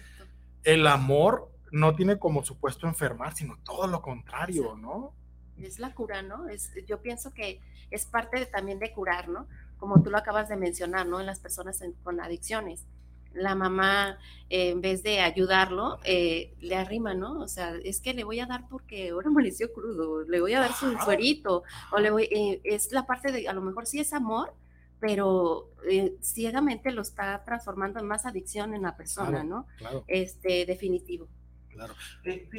el 0.63 0.87
amor 0.87 1.51
no 1.71 1.95
tiene 1.95 2.17
como 2.17 2.43
supuesto 2.43 2.87
enfermar, 2.87 3.35
sino 3.35 3.57
todo 3.63 3.87
lo 3.87 4.01
contrario, 4.01 4.75
¿no? 4.75 5.13
Es 5.57 5.79
la 5.79 5.93
cura, 5.93 6.21
¿no? 6.21 6.47
Es, 6.47 6.71
yo 6.87 7.01
pienso 7.01 7.33
que 7.33 7.61
es 7.91 8.05
parte 8.05 8.45
también 8.45 8.79
de 8.79 8.91
curar, 8.91 9.29
¿no? 9.29 9.47
Como 9.77 10.01
tú 10.01 10.09
lo 10.09 10.17
acabas 10.17 10.49
de 10.49 10.55
mencionar, 10.55 11.05
¿no? 11.05 11.19
En 11.19 11.25
las 11.25 11.39
personas 11.39 11.83
con 12.03 12.19
adicciones. 12.19 12.85
La 13.33 13.53
mamá, 13.53 14.17
eh, 14.49 14.69
en 14.69 14.81
vez 14.81 15.03
de 15.03 15.19
ayudarlo, 15.19 15.99
eh, 16.03 16.55
le 16.59 16.75
arrima, 16.75 17.13
¿no? 17.13 17.39
O 17.39 17.47
sea, 17.47 17.75
es 17.83 18.01
que 18.01 18.13
le 18.13 18.23
voy 18.23 18.39
a 18.39 18.47
dar 18.47 18.67
porque 18.67 19.09
ahora 19.09 19.27
amaneció 19.29 19.71
crudo, 19.71 20.23
le 20.23 20.41
voy 20.41 20.53
a 20.53 20.61
dar 20.61 20.73
su 20.73 20.97
suerito, 20.97 21.63
o 21.91 21.99
le 21.99 22.09
voy, 22.09 22.23
eh, 22.23 22.61
es 22.63 22.91
la 22.91 23.05
parte 23.05 23.31
de, 23.31 23.47
a 23.47 23.53
lo 23.53 23.61
mejor 23.61 23.85
sí 23.85 23.99
es 23.99 24.13
amor, 24.13 24.53
pero 24.99 25.71
eh, 25.89 26.17
ciegamente 26.21 26.91
lo 26.91 27.01
está 27.01 27.43
transformando 27.45 27.99
en 27.99 28.07
más 28.07 28.25
adicción 28.25 28.73
en 28.73 28.81
la 28.81 28.97
persona, 28.97 29.43
¿no? 29.43 29.65
Claro. 29.77 30.03
Este, 30.07 30.65
definitivo. 30.65 31.27
Claro. 31.69 31.93
Eh, 32.25 32.49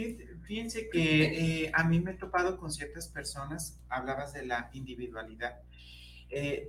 fíjense 0.46 0.88
que 0.88 1.64
eh, 1.64 1.72
a 1.74 1.84
mí 1.84 2.00
me 2.00 2.12
he 2.12 2.14
topado 2.14 2.56
con 2.56 2.72
ciertas 2.72 3.08
personas, 3.08 3.78
hablabas 3.88 4.32
de 4.32 4.46
la 4.46 4.70
individualidad, 4.72 5.60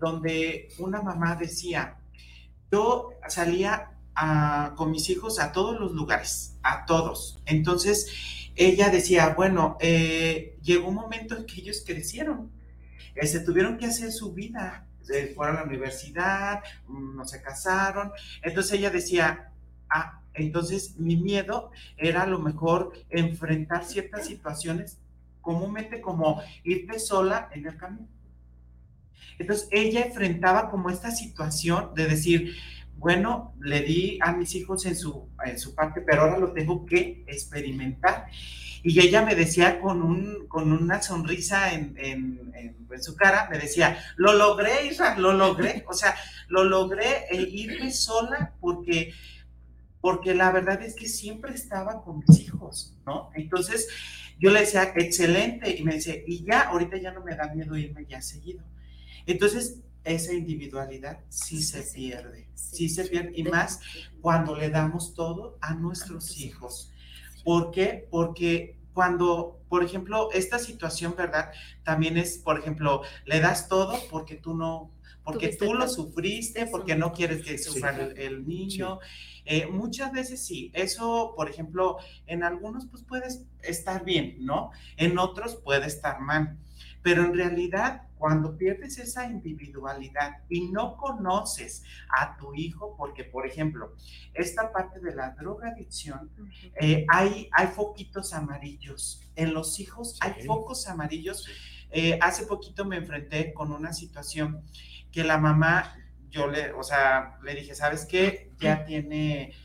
donde 0.02 0.70
una 0.80 1.04
mamá 1.04 1.36
decía, 1.36 2.00
yo 2.72 3.12
salía 3.28 3.92
con 4.76 4.90
mis 4.90 5.08
hijos 5.12 5.40
a 5.40 5.52
todos 5.52 5.80
los 5.80 5.92
lugares, 5.92 6.58
a 6.64 6.86
todos. 6.86 7.40
Entonces, 7.46 8.52
ella 8.56 8.90
decía, 8.90 9.36
bueno, 9.36 9.78
llegó 9.80 10.90
un 10.90 10.96
momento 10.96 11.38
en 11.38 11.46
que 11.46 11.62
ellos 11.62 11.84
crecieron, 11.86 12.52
se 13.22 13.40
tuvieron 13.42 13.78
que 13.78 13.86
hacer 13.86 14.12
su 14.12 14.34
vida, 14.34 14.88
fueron 15.36 15.58
a 15.58 15.60
la 15.62 15.68
universidad, 15.68 16.64
mm, 16.88 17.16
no 17.16 17.26
se 17.26 17.42
casaron. 17.42 18.12
Entonces 18.42 18.74
ella 18.74 18.90
decía, 18.90 19.52
ah, 19.90 20.22
entonces 20.34 20.98
mi 20.98 21.18
miedo 21.18 21.72
era 21.98 22.24
a 22.24 22.28
lo 22.28 22.40
mejor 22.40 22.94
enfrentar 23.10 23.84
ciertas 23.86 24.26
situaciones 24.26 25.00
comúnmente 25.42 26.02
como 26.02 26.42
irte 26.64 27.00
sola 27.00 27.50
en 27.54 27.68
el 27.68 27.78
camino. 27.78 28.08
Entonces 29.40 29.68
ella 29.72 30.04
enfrentaba 30.04 30.70
como 30.70 30.90
esta 30.90 31.12
situación 31.12 31.94
de 31.96 32.08
decir, 32.08 32.56
bueno, 33.02 33.56
le 33.60 33.82
di 33.82 34.20
a 34.22 34.32
mis 34.32 34.54
hijos 34.54 34.86
en 34.86 34.96
su, 34.96 35.28
en 35.44 35.58
su 35.58 35.74
parte, 35.74 36.02
pero 36.02 36.22
ahora 36.22 36.38
lo 36.38 36.54
tengo 36.54 36.86
que 36.86 37.26
experimentar. 37.28 38.28
Y 38.84 39.00
ella 39.00 39.24
me 39.24 39.34
decía 39.34 39.80
con, 39.80 40.04
un, 40.04 40.48
con 40.48 40.72
una 40.72 41.02
sonrisa 41.02 41.74
en, 41.74 41.96
en, 41.98 42.54
en, 42.54 43.04
su 43.04 43.16
cara, 43.16 43.48
me 43.50 43.58
decía, 43.58 43.98
lo 44.18 44.34
logré, 44.34 44.86
Isra, 44.86 45.18
lo 45.18 45.34
logré. 45.34 45.84
O 45.88 45.94
sea, 45.94 46.16
lo 46.48 46.64
logré 46.64 47.26
e 47.32 47.42
irme 47.42 47.90
sola 47.90 48.54
porque, 48.60 49.14
porque 50.00 50.36
la 50.36 50.52
verdad 50.52 50.80
es 50.84 50.96
que 50.96 51.08
siempre 51.08 51.56
estaba 51.56 52.04
con 52.04 52.20
mis 52.20 52.40
hijos, 52.40 52.96
¿no? 53.08 53.32
Entonces 53.34 53.88
yo 54.40 54.52
le 54.52 54.60
decía, 54.60 54.94
excelente. 54.96 55.76
Y 55.76 55.84
me 55.84 55.96
dice, 55.96 56.24
y 56.28 56.44
ya, 56.44 56.62
ahorita 56.62 56.98
ya 56.98 57.12
no 57.12 57.24
me 57.24 57.36
da 57.36 57.52
miedo 57.52 57.76
irme 57.76 58.06
ya 58.06 58.22
seguido. 58.22 58.64
Entonces, 59.26 59.80
esa 60.04 60.34
individualidad 60.34 61.20
sí, 61.30 61.62
se 61.62 61.82
pierde, 61.82 62.50
sí, 62.56 62.90
se 62.90 63.06
pierde, 63.06 63.32
y 63.36 63.44
más 63.44 63.80
cuando 64.22 64.56
le 64.56 64.70
damos 64.70 65.14
todo 65.14 65.58
a 65.62 65.74
nuestros 65.74 66.38
hijos. 66.40 66.92
¿Por 67.44 67.72
qué? 67.72 68.08
Porque 68.10 68.78
cuando, 68.94 69.60
por 69.70 69.84
ejemplo, 69.84 70.32
esta 70.32 70.60
situación, 70.60 71.16
¿verdad? 71.18 71.52
También 71.84 72.18
es, 72.18 72.38
por 72.38 72.60
ejemplo, 72.60 73.02
le 73.26 73.40
das 73.40 73.68
todo 73.68 73.98
porque 74.10 74.36
tú 74.36 74.56
no, 74.56 74.92
porque 75.24 75.56
tú 75.56 75.74
lo 75.74 75.88
sufriste, 75.88 76.68
porque 76.68 76.96
no 76.96 77.14
quieres 77.14 77.44
que 77.44 77.58
sufra 77.58 77.92
el, 78.16 78.48
niño. 78.48 79.00
Eh, 79.46 79.68
muchas 79.68 80.12
veces 80.12 80.46
sí, 80.46 80.72
eso, 80.74 81.34
por 81.36 81.50
ejemplo, 81.50 81.98
en 82.28 82.44
algunos 82.44 82.88
pues 82.88 83.04
puede 83.04 83.28
estar 83.62 84.04
bien, 84.04 84.38
¿no? 84.40 84.72
En 84.98 85.18
otros 85.18 85.56
puede 85.56 85.86
estar 85.88 86.20
mal. 86.20 86.58
Pero 87.02 87.24
en 87.24 87.34
realidad, 87.34 88.04
cuando 88.22 88.56
pierdes 88.56 89.00
esa 89.00 89.26
individualidad 89.26 90.44
y 90.48 90.68
no 90.68 90.96
conoces 90.96 91.84
a 92.16 92.38
tu 92.38 92.54
hijo, 92.54 92.96
porque, 92.96 93.24
por 93.24 93.48
ejemplo, 93.48 93.96
esta 94.36 94.72
parte 94.72 95.00
de 95.00 95.16
la 95.16 95.32
drogadicción, 95.32 96.30
eh, 96.80 97.04
hay, 97.10 97.50
hay 97.52 97.68
foquitos 97.68 98.34
amarillos. 98.34 99.24
En 99.36 99.56
los 99.56 99.80
hijos 99.80 100.20
hay 100.22 100.46
focos 100.46 100.88
amarillos. 100.88 101.48
Eh, 101.90 102.20
hace 102.22 102.46
poquito 102.46 102.86
me 102.86 102.98
enfrenté 102.98 103.56
con 103.56 103.72
una 103.72 103.92
situación 103.92 104.64
que 105.12 105.24
la 105.24 105.40
mamá, 105.40 105.98
yo 106.30 106.46
le, 106.46 106.74
o 106.74 106.84
sea, 106.84 107.40
le 107.42 107.56
dije, 107.56 107.74
¿sabes 107.74 108.06
qué? 108.06 108.52
Ya 108.60 108.86
tiene 108.86 109.56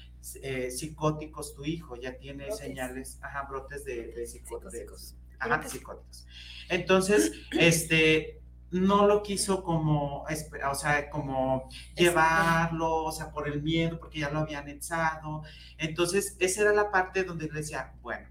eh, 0.43 0.71
psicóticos 0.71 1.55
tu 1.55 1.67
hijo, 1.67 1.95
ya 1.97 2.17
tiene 2.17 2.51
señales, 2.53 3.19
ajá, 3.21 3.47
brotes 3.51 3.85
de, 3.85 4.15
de 4.15 4.27
psicóticos. 4.27 5.15
Ajá, 5.39 5.63
psicóticos. 5.69 6.27
Entonces, 6.71 7.33
este, 7.53 8.41
no 8.71 9.07
lo 9.07 9.23
quiso 9.23 9.63
como, 9.63 10.23
o 10.25 10.75
sea, 10.75 11.09
como 11.11 11.69
llevarlo, 11.95 13.05
o 13.05 13.13
sea, 13.13 13.31
por 13.31 13.49
el 13.49 13.63
miedo, 13.63 13.99
porque 13.99 14.21
ya 14.21 14.31
lo 14.31 14.41
habían 14.41 14.69
echado. 14.69 15.43
Entonces, 15.79 16.37
esa 16.41 16.63
era 16.63 16.73
la 16.73 16.91
parte 16.91 17.25
donde 17.25 17.47
le 17.47 17.61
decía, 17.61 17.95
bueno, 18.03 18.29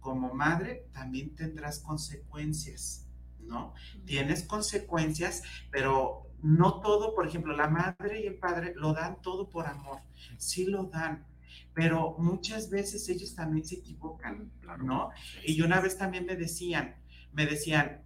como 0.00 0.34
madre 0.34 0.88
también 0.92 1.34
tendrás 1.36 1.78
consecuencias, 1.78 3.06
¿no? 3.40 3.72
Tienes 4.04 4.42
consecuencias, 4.42 5.42
pero 5.70 6.28
no 6.42 6.80
todo, 6.80 7.14
por 7.14 7.26
ejemplo, 7.26 7.56
la 7.56 7.68
madre 7.68 8.20
y 8.20 8.26
el 8.26 8.34
padre 8.34 8.72
lo 8.74 8.92
dan 8.92 9.22
todo 9.22 9.48
por 9.48 9.66
amor, 9.66 10.00
sí 10.38 10.66
lo 10.66 10.84
dan, 10.84 11.24
pero 11.72 12.16
muchas 12.18 12.68
veces 12.68 13.08
ellos 13.08 13.36
también 13.36 13.64
se 13.64 13.76
equivocan, 13.76 14.50
¿no? 14.80 15.10
Y 15.44 15.62
una 15.62 15.80
vez 15.80 15.96
también 15.96 16.26
me 16.26 16.34
decían, 16.34 16.96
me 17.32 17.46
decían, 17.46 18.02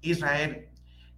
Israel, 0.00 0.70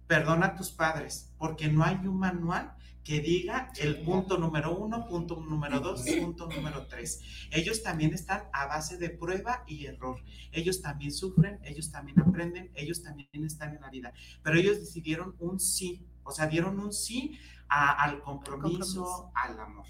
perdona 0.07 0.47
a 0.47 0.55
tus 0.55 0.71
padres, 0.71 1.33
porque 1.37 1.67
no 1.67 1.83
hay 1.83 1.95
un 1.95 2.17
manual 2.17 2.73
que 3.03 3.21
diga 3.21 3.71
el 3.77 4.01
punto 4.01 4.37
número 4.37 4.75
uno, 4.75 5.07
punto 5.07 5.37
número 5.39 5.79
dos, 5.79 6.03
punto 6.19 6.47
número 6.47 6.87
tres. 6.87 7.21
Ellos 7.51 7.81
también 7.81 8.13
están 8.13 8.49
a 8.51 8.65
base 8.65 8.97
de 8.97 9.09
prueba 9.09 9.63
y 9.65 9.85
error. 9.85 10.21
Ellos 10.51 10.81
también 10.81 11.13
sufren, 11.13 11.57
ellos 11.63 11.89
también 11.89 12.19
aprenden, 12.19 12.69
ellos 12.75 13.01
también 13.03 13.45
están 13.45 13.75
en 13.75 13.81
la 13.81 13.89
vida. 13.89 14.13
Pero 14.43 14.57
ellos 14.57 14.79
decidieron 14.79 15.37
un 15.39 15.57
sí, 15.57 16.05
o 16.23 16.31
sea, 16.31 16.47
dieron 16.47 16.81
un 16.81 16.91
sí 16.91 17.39
al 17.69 18.21
compromiso, 18.21 19.31
al 19.33 19.57
amor. 19.57 19.87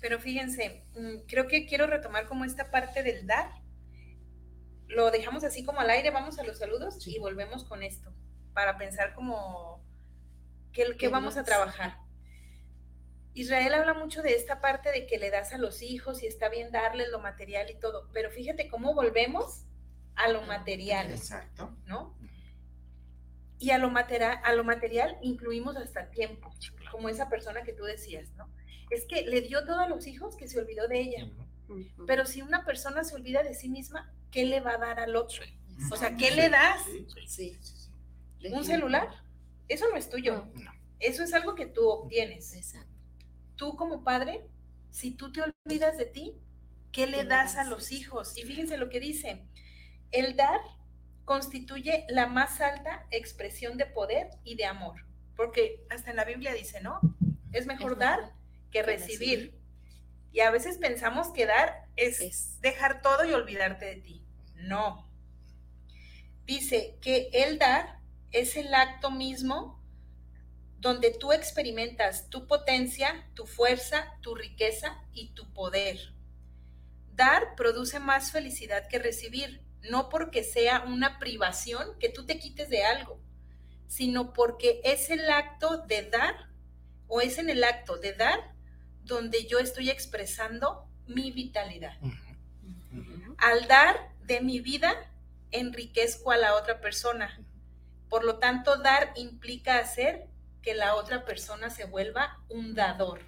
Pero 0.00 0.18
fíjense, 0.20 0.86
mm, 0.96 1.26
creo 1.28 1.48
que 1.48 1.66
quiero 1.66 1.86
retomar 1.86 2.26
como 2.26 2.46
esta 2.46 2.70
parte 2.70 3.02
del 3.02 3.26
dar. 3.26 3.50
Lo 4.88 5.10
dejamos 5.10 5.44
así 5.44 5.64
como 5.64 5.80
al 5.80 5.90
aire, 5.90 6.10
vamos 6.10 6.38
a 6.38 6.44
los 6.44 6.58
saludos 6.58 7.06
y 7.06 7.18
volvemos 7.18 7.64
con 7.64 7.82
esto 7.82 8.12
para 8.54 8.78
pensar 8.78 9.14
como 9.14 9.84
qué, 10.72 11.08
vamos 11.08 11.36
a 11.36 11.44
trabajar. 11.44 11.98
Israel 13.34 13.74
habla 13.74 13.94
mucho 13.94 14.22
de 14.22 14.34
esta 14.34 14.60
parte 14.60 14.90
de 14.92 15.06
que 15.06 15.18
le 15.18 15.30
das 15.30 15.52
a 15.52 15.58
los 15.58 15.82
hijos 15.82 16.22
y 16.22 16.26
está 16.26 16.48
bien 16.48 16.70
darles 16.70 17.08
lo 17.08 17.18
material 17.18 17.70
y 17.70 17.78
todo, 17.78 18.08
pero 18.12 18.30
fíjate 18.30 18.68
cómo 18.68 18.94
volvemos 18.94 19.64
a 20.16 20.28
lo 20.28 20.42
material. 20.42 21.10
Exacto. 21.10 21.74
¿No? 21.86 22.14
Y 23.58 23.70
a 23.70 23.78
lo, 23.78 23.90
material, 23.90 24.40
a 24.44 24.52
lo 24.52 24.64
material 24.64 25.18
incluimos 25.22 25.76
hasta 25.76 26.10
tiempo, 26.10 26.52
como 26.90 27.08
esa 27.08 27.28
persona 27.28 27.62
que 27.62 27.72
tú 27.72 27.84
decías, 27.84 28.30
¿no? 28.32 28.52
Es 28.90 29.06
que 29.06 29.22
le 29.22 29.40
dio 29.40 29.64
todo 29.64 29.78
a 29.78 29.88
los 29.88 30.06
hijos 30.06 30.36
que 30.36 30.48
se 30.48 30.58
olvidó 30.58 30.88
de 30.88 31.00
ella. 31.00 31.30
Pero 32.06 32.26
si 32.26 32.42
una 32.42 32.64
persona 32.64 33.04
se 33.04 33.14
olvida 33.14 33.42
de 33.42 33.54
sí 33.54 33.68
misma, 33.68 34.12
¿qué 34.30 34.44
le 34.44 34.60
va 34.60 34.72
a 34.72 34.78
dar 34.78 35.00
al 35.00 35.16
otro? 35.16 35.44
O 35.90 35.96
sea, 35.96 36.16
¿qué 36.16 36.30
le 36.32 36.50
das? 36.50 36.82
Sí. 37.26 37.56
¿Un 38.50 38.64
celular? 38.64 39.08
Eso 39.68 39.86
no 39.90 39.96
es 39.96 40.08
tuyo. 40.08 40.48
No. 40.54 40.72
Eso 40.98 41.22
es 41.22 41.32
algo 41.34 41.54
que 41.54 41.66
tú 41.66 41.88
obtienes. 41.88 42.54
Exacto. 42.54 42.88
Tú 43.56 43.76
como 43.76 44.04
padre, 44.04 44.46
si 44.90 45.12
tú 45.12 45.32
te 45.32 45.42
olvidas 45.42 45.96
de 45.98 46.06
ti, 46.06 46.34
¿qué 46.92 47.06
le 47.06 47.18
¿Qué 47.18 47.22
le 47.24 47.28
das 47.28 47.56
a 47.56 47.64
los 47.64 47.92
hijos? 47.92 48.36
Y 48.36 48.42
fíjense 48.42 48.76
lo 48.76 48.88
que 48.88 49.00
dice. 49.00 49.46
El 50.10 50.36
dar 50.36 50.60
constituye 51.24 52.04
la 52.08 52.26
más 52.26 52.60
alta 52.60 53.06
expresión 53.10 53.76
de 53.78 53.86
poder 53.86 54.28
y 54.44 54.56
de 54.56 54.66
amor. 54.66 55.06
Porque 55.36 55.84
hasta 55.90 56.10
en 56.10 56.16
la 56.16 56.24
Biblia 56.24 56.52
dice, 56.52 56.80
¿no? 56.82 57.00
Es 57.52 57.66
mejor 57.66 57.92
Es 57.92 57.98
dar 57.98 58.20
mejor 58.20 58.34
que 58.70 58.80
que 58.80 58.82
recibir. 58.82 59.38
recibir. 59.38 59.62
Y 60.32 60.40
a 60.40 60.50
veces 60.50 60.78
pensamos 60.78 61.32
que 61.32 61.46
dar 61.46 61.86
es 61.96 62.20
Es- 62.20 62.60
dejar 62.60 63.02
todo 63.02 63.24
y 63.24 63.32
olvidarte 63.32 63.84
de 63.86 63.96
ti. 63.96 64.24
No. 64.56 65.08
Dice 66.46 66.96
que 67.00 67.30
el 67.32 67.58
dar 67.58 67.98
es 68.32 68.56
el 68.56 68.74
acto 68.74 69.10
mismo 69.10 69.80
donde 70.78 71.12
tú 71.12 71.32
experimentas 71.32 72.28
tu 72.28 72.46
potencia, 72.46 73.30
tu 73.34 73.46
fuerza, 73.46 74.18
tu 74.20 74.34
riqueza 74.34 75.00
y 75.12 75.32
tu 75.34 75.52
poder. 75.52 75.96
Dar 77.14 77.54
produce 77.54 78.00
más 78.00 78.32
felicidad 78.32 78.88
que 78.88 78.98
recibir, 78.98 79.62
no 79.88 80.08
porque 80.08 80.42
sea 80.42 80.80
una 80.80 81.18
privación 81.20 81.96
que 82.00 82.08
tú 82.08 82.26
te 82.26 82.38
quites 82.38 82.68
de 82.68 82.84
algo, 82.84 83.20
sino 83.86 84.32
porque 84.32 84.80
es 84.82 85.10
el 85.10 85.30
acto 85.30 85.78
de 85.86 86.08
dar 86.10 86.48
o 87.06 87.20
es 87.20 87.38
en 87.38 87.50
el 87.50 87.62
acto 87.62 87.98
de 87.98 88.14
dar 88.14 88.54
donde 89.04 89.46
yo 89.46 89.58
estoy 89.58 89.90
expresando 89.90 90.88
mi 91.06 91.30
vitalidad. 91.30 91.96
Al 93.38 93.68
dar 93.68 94.14
de 94.24 94.40
mi 94.40 94.60
vida, 94.60 94.94
enriquezco 95.50 96.30
a 96.30 96.36
la 96.36 96.54
otra 96.56 96.80
persona. 96.80 97.38
Por 98.12 98.24
lo 98.24 98.38
tanto, 98.38 98.76
dar 98.76 99.10
implica 99.16 99.78
hacer 99.78 100.26
que 100.60 100.74
la 100.74 100.96
otra 100.96 101.24
persona 101.24 101.70
se 101.70 101.86
vuelva 101.86 102.44
un 102.50 102.74
dador. 102.74 103.20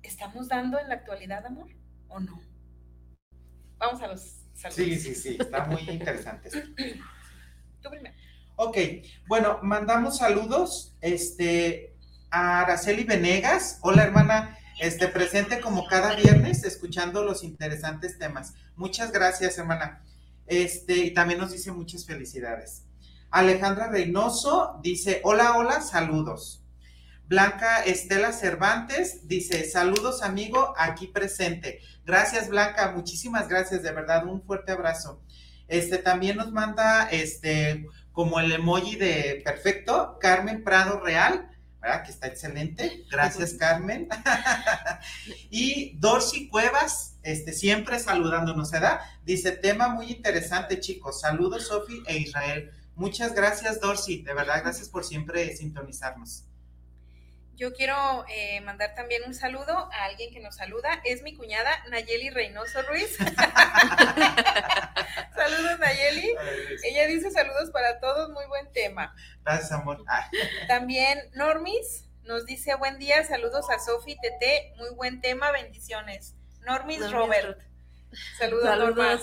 ¿Estamos 0.00 0.46
dando 0.46 0.78
en 0.78 0.88
la 0.88 0.94
actualidad 0.94 1.44
amor 1.44 1.70
o 2.06 2.20
no? 2.20 2.40
Vamos 3.78 4.00
a 4.00 4.06
los 4.06 4.44
saludos. 4.54 4.76
Sí, 4.76 4.96
sí, 4.96 5.14
sí, 5.16 5.36
está 5.40 5.64
muy 5.64 5.82
interesante. 5.90 6.50
Tú 7.82 7.90
primero. 7.90 8.14
Ok, 8.54 8.78
bueno, 9.26 9.58
mandamos 9.64 10.18
saludos 10.18 10.96
este, 11.00 11.96
a 12.30 12.60
Araceli 12.60 13.02
Venegas. 13.02 13.80
Hola, 13.82 14.04
hermana, 14.04 14.56
este, 14.80 15.08
presente 15.08 15.60
como 15.60 15.88
cada 15.88 16.14
viernes, 16.14 16.62
escuchando 16.62 17.24
los 17.24 17.42
interesantes 17.42 18.20
temas. 18.20 18.54
Muchas 18.76 19.10
gracias, 19.10 19.58
hermana. 19.58 20.04
Este, 20.46 20.96
y 20.96 21.14
también 21.14 21.40
nos 21.40 21.52
dice 21.52 21.72
muchas 21.72 22.04
felicidades. 22.04 22.84
Alejandra 23.30 23.88
Reynoso 23.88 24.78
dice, 24.82 25.20
hola, 25.24 25.56
hola, 25.56 25.80
saludos. 25.80 26.64
Blanca 27.26 27.82
Estela 27.84 28.32
Cervantes 28.32 29.26
dice, 29.26 29.64
saludos 29.68 30.22
amigo, 30.22 30.74
aquí 30.76 31.06
presente. 31.06 31.80
Gracias 32.04 32.48
Blanca, 32.48 32.92
muchísimas 32.92 33.48
gracias, 33.48 33.82
de 33.82 33.92
verdad, 33.92 34.26
un 34.26 34.42
fuerte 34.42 34.72
abrazo. 34.72 35.22
Este 35.66 35.96
también 35.98 36.36
nos 36.36 36.52
manda 36.52 37.08
este 37.10 37.86
como 38.12 38.38
el 38.38 38.52
emoji 38.52 38.96
de 38.96 39.42
perfecto, 39.44 40.18
Carmen 40.20 40.62
Prado 40.62 41.00
Real, 41.00 41.50
¿verdad? 41.80 42.04
Que 42.04 42.12
está 42.12 42.28
excelente. 42.28 43.04
Gracias, 43.10 43.54
Carmen. 43.54 44.08
y 45.50 45.98
Dorcy 45.98 46.48
Cuevas, 46.48 47.13
este, 47.24 47.52
siempre 47.52 47.98
saludándonos, 47.98 48.70
¿verdad? 48.70 49.00
Dice, 49.24 49.52
tema 49.52 49.88
muy 49.88 50.12
interesante, 50.12 50.80
chicos. 50.80 51.20
Saludos, 51.20 51.68
Sofi 51.68 52.02
e 52.06 52.18
Israel. 52.18 52.70
Muchas 52.94 53.34
gracias, 53.34 53.80
Dorcy. 53.80 54.22
De 54.22 54.34
verdad, 54.34 54.62
gracias 54.62 54.88
por 54.88 55.04
siempre 55.04 55.56
sintonizarnos. 55.56 56.44
Yo 57.56 57.72
quiero 57.72 58.24
eh, 58.28 58.60
mandar 58.62 58.94
también 58.94 59.22
un 59.26 59.34
saludo 59.34 59.88
a 59.92 60.04
alguien 60.04 60.32
que 60.32 60.40
nos 60.40 60.56
saluda. 60.56 61.00
Es 61.04 61.22
mi 61.22 61.36
cuñada 61.36 61.70
Nayeli 61.88 62.30
Reynoso 62.30 62.82
Ruiz. 62.82 63.16
saludos, 65.36 65.78
Nayeli. 65.78 66.34
Ella 66.82 67.06
dice 67.06 67.30
saludos 67.30 67.70
para 67.70 68.00
todos, 68.00 68.30
muy 68.30 68.44
buen 68.46 68.72
tema. 68.72 69.14
Gracias, 69.44 69.70
amor. 69.72 70.04
También 70.68 71.30
Normis 71.34 72.06
nos 72.24 72.44
dice 72.44 72.74
buen 72.74 72.98
día, 72.98 73.22
saludos 73.24 73.70
a 73.70 73.78
Sofi 73.78 74.16
Tete, 74.20 74.72
muy 74.76 74.90
buen 74.90 75.20
tema, 75.20 75.52
bendiciones. 75.52 76.34
Normis, 76.66 76.98
Normis 77.00 77.12
Robert. 77.12 77.60
Saludos, 78.38 78.64
Saludos. 78.64 78.96
Norma. 78.96 79.20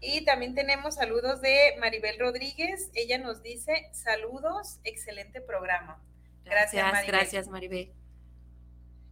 Y 0.00 0.24
también 0.24 0.54
tenemos 0.54 0.96
saludos 0.96 1.40
de 1.40 1.74
Maribel 1.80 2.18
Rodríguez. 2.18 2.90
Ella 2.94 3.18
nos 3.18 3.42
dice 3.42 3.88
saludos, 3.92 4.78
excelente 4.84 5.40
programa. 5.40 6.02
Gracias, 6.44 6.72
Gracias, 6.74 6.92
Maribel. 6.92 7.12
gracias, 7.20 7.48
Maribel. 7.48 7.92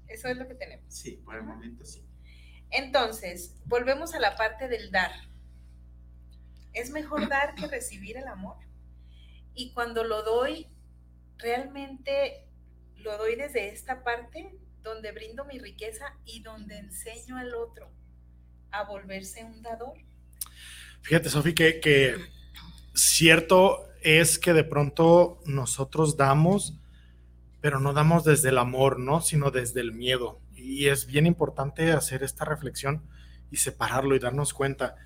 Eso 0.08 0.28
es 0.28 0.36
lo 0.36 0.46
que 0.46 0.54
tenemos. 0.54 0.94
sí, 0.94 1.16
por 1.24 1.36
el 1.36 1.42
momento 1.42 1.84
sí. 1.84 2.06
Entonces, 2.70 3.56
volvemos 3.64 4.14
a 4.14 4.20
la 4.20 4.36
parte 4.36 4.68
del 4.68 4.90
dar. 4.90 5.12
Es 6.72 6.90
mejor 6.90 7.28
dar 7.28 7.54
que 7.54 7.66
recibir 7.66 8.16
el 8.16 8.28
amor. 8.28 8.58
Y 9.54 9.72
cuando 9.72 10.04
lo 10.04 10.22
doy, 10.22 10.68
realmente 11.38 12.46
lo 12.96 13.16
doy 13.18 13.36
desde 13.36 13.68
esta 13.68 14.02
parte 14.02 14.56
donde 14.84 15.10
brindo 15.12 15.44
mi 15.44 15.58
riqueza 15.58 16.14
y 16.24 16.42
donde 16.42 16.78
enseño 16.78 17.36
al 17.36 17.54
otro 17.54 17.90
a 18.70 18.84
volverse 18.84 19.42
un 19.44 19.62
dador. 19.62 19.94
Fíjate, 21.02 21.28
Sofi, 21.30 21.54
que, 21.54 21.80
que 21.80 22.16
cierto 22.94 23.88
es 24.02 24.38
que 24.38 24.52
de 24.52 24.64
pronto 24.64 25.40
nosotros 25.46 26.16
damos, 26.16 26.74
pero 27.60 27.80
no 27.80 27.92
damos 27.92 28.24
desde 28.24 28.50
el 28.50 28.58
amor, 28.58 28.98
¿no? 29.00 29.20
Sino 29.20 29.50
desde 29.50 29.80
el 29.80 29.92
miedo. 29.92 30.40
Y 30.54 30.86
es 30.86 31.06
bien 31.06 31.26
importante 31.26 31.92
hacer 31.92 32.22
esta 32.22 32.44
reflexión 32.44 33.02
y 33.50 33.56
separarlo 33.56 34.14
y 34.14 34.18
darnos 34.18 34.52
cuenta. 34.54 34.96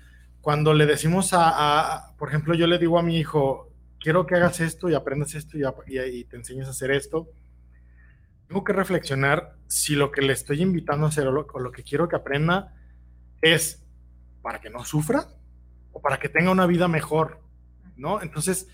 Cuando 0.41 0.73
le 0.73 0.85
decimos 0.85 1.29
a, 1.33 2.13
por 2.17 2.29
ejemplo, 2.29 2.53
yo 2.53 2.67
le 2.67 2.77
digo 2.77 2.97
a 2.99 3.03
mi 3.03 3.17
hijo, 3.17 3.71
quiero 3.99 4.25
que 4.25 4.35
hagas 4.35 4.59
esto 4.59 4.89
y 4.89 4.93
aprendas 4.93 5.35
esto 5.35 5.57
y- 5.57 5.99
y 5.99 6.23
te 6.25 6.37
enseñes 6.37 6.67
a 6.67 6.71
hacer 6.71 6.91
esto, 6.91 7.29
tengo 8.49 8.63
que 8.63 8.73
reflexionar 8.73 9.53
si 9.67 9.93
lo 9.93 10.11
que 10.11 10.23
le 10.23 10.33
estoy 10.33 10.63
invitando 10.63 11.05
a 11.05 11.09
hacer 11.09 11.27
o 11.27 11.31
lo, 11.31 11.71
que 11.71 11.83
quiero 11.83 12.09
que 12.09 12.15
aprenda 12.15 12.73
es 13.43 13.85
para 14.41 14.59
que 14.59 14.71
no 14.71 14.83
sufra 14.83 15.27
o 15.91 16.01
para 16.01 16.17
que 16.17 16.29
tenga 16.29 16.49
una 16.49 16.65
vida 16.65 16.87
mejor, 16.87 17.41
¿no? 17.95 18.23
Entonces, 18.23 18.67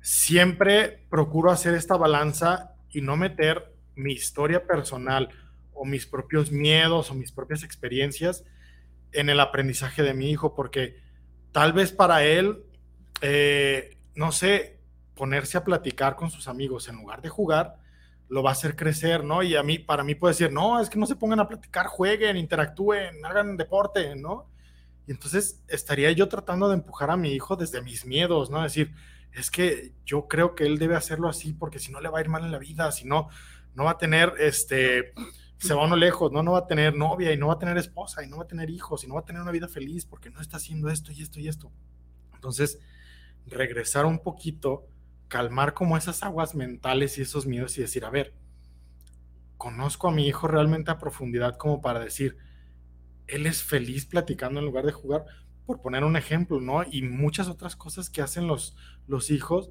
siempre 0.00 1.04
procuro 1.10 1.50
hacer 1.50 1.74
esta 1.74 1.98
balanza 1.98 2.76
y 2.88 3.02
no 3.02 3.18
meter 3.18 3.74
mi 3.94 4.14
historia 4.14 4.66
personal 4.66 5.28
o 5.74 5.84
mis 5.84 6.06
propios 6.06 6.50
miedos 6.50 7.10
o 7.10 7.14
mis 7.14 7.30
propias 7.30 7.62
experiencias 7.62 8.42
en 9.12 9.28
el 9.28 9.38
aprendizaje 9.38 10.02
de 10.02 10.14
mi 10.14 10.30
hijo, 10.30 10.54
porque 10.54 10.96
tal 11.52 11.74
vez 11.74 11.92
para 11.92 12.24
él, 12.24 12.64
eh, 13.20 13.98
no 14.14 14.32
sé, 14.32 14.80
ponerse 15.14 15.58
a 15.58 15.64
platicar 15.64 16.16
con 16.16 16.30
sus 16.30 16.48
amigos 16.48 16.88
en 16.88 16.96
lugar 16.96 17.20
de 17.20 17.28
jugar, 17.28 17.83
lo 18.34 18.42
va 18.42 18.50
a 18.50 18.52
hacer 18.54 18.74
crecer, 18.74 19.22
¿no? 19.22 19.44
Y 19.44 19.54
a 19.54 19.62
mí, 19.62 19.78
para 19.78 20.02
mí 20.02 20.16
puede 20.16 20.34
decir, 20.34 20.50
no, 20.50 20.80
es 20.80 20.90
que 20.90 20.98
no 20.98 21.06
se 21.06 21.14
pongan 21.14 21.38
a 21.38 21.46
platicar, 21.46 21.86
jueguen, 21.86 22.36
interactúen, 22.36 23.24
hagan 23.24 23.56
deporte, 23.56 24.16
¿no? 24.16 24.50
Y 25.06 25.12
entonces 25.12 25.62
estaría 25.68 26.10
yo 26.10 26.28
tratando 26.28 26.68
de 26.68 26.74
empujar 26.74 27.12
a 27.12 27.16
mi 27.16 27.30
hijo 27.30 27.54
desde 27.54 27.80
mis 27.80 28.04
miedos, 28.04 28.50
¿no? 28.50 28.60
Decir, 28.60 28.92
es 29.32 29.52
que 29.52 29.92
yo 30.04 30.26
creo 30.26 30.56
que 30.56 30.66
él 30.66 30.78
debe 30.80 30.96
hacerlo 30.96 31.28
así 31.28 31.52
porque 31.52 31.78
si 31.78 31.92
no 31.92 32.00
le 32.00 32.08
va 32.08 32.18
a 32.18 32.22
ir 32.22 32.28
mal 32.28 32.44
en 32.44 32.50
la 32.50 32.58
vida, 32.58 32.90
si 32.90 33.04
no, 33.04 33.28
no 33.76 33.84
va 33.84 33.92
a 33.92 33.98
tener, 33.98 34.32
este, 34.40 35.12
se 35.58 35.72
va 35.72 35.84
uno 35.84 35.94
lejos, 35.94 36.32
¿no? 36.32 36.42
No 36.42 36.54
va 36.54 36.58
a 36.58 36.66
tener 36.66 36.96
novia 36.96 37.32
y 37.32 37.36
no 37.36 37.46
va 37.46 37.52
a 37.52 37.58
tener 37.60 37.78
esposa 37.78 38.24
y 38.24 38.28
no 38.28 38.38
va 38.38 38.42
a 38.42 38.48
tener 38.48 38.68
hijos 38.68 39.04
y 39.04 39.06
no 39.06 39.14
va 39.14 39.20
a 39.20 39.24
tener 39.24 39.42
una 39.42 39.52
vida 39.52 39.68
feliz 39.68 40.06
porque 40.06 40.30
no 40.30 40.40
está 40.40 40.56
haciendo 40.56 40.90
esto 40.90 41.12
y 41.12 41.22
esto 41.22 41.38
y 41.38 41.46
esto. 41.46 41.70
Entonces, 42.34 42.80
regresar 43.46 44.06
un 44.06 44.18
poquito, 44.18 44.88
calmar 45.34 45.74
como 45.74 45.96
esas 45.96 46.22
aguas 46.22 46.54
mentales 46.54 47.18
y 47.18 47.22
esos 47.22 47.44
miedos 47.44 47.76
y 47.76 47.80
decir, 47.80 48.04
a 48.04 48.10
ver, 48.10 48.36
conozco 49.56 50.06
a 50.06 50.12
mi 50.12 50.28
hijo 50.28 50.46
realmente 50.46 50.92
a 50.92 50.98
profundidad 50.98 51.56
como 51.56 51.80
para 51.80 51.98
decir, 51.98 52.36
él 53.26 53.44
es 53.46 53.64
feliz 53.64 54.06
platicando 54.06 54.60
en 54.60 54.66
lugar 54.66 54.86
de 54.86 54.92
jugar, 54.92 55.24
por 55.66 55.80
poner 55.80 56.04
un 56.04 56.16
ejemplo, 56.16 56.60
¿no? 56.60 56.84
Y 56.84 57.02
muchas 57.02 57.48
otras 57.48 57.74
cosas 57.74 58.10
que 58.10 58.22
hacen 58.22 58.46
los, 58.46 58.76
los 59.08 59.32
hijos, 59.32 59.70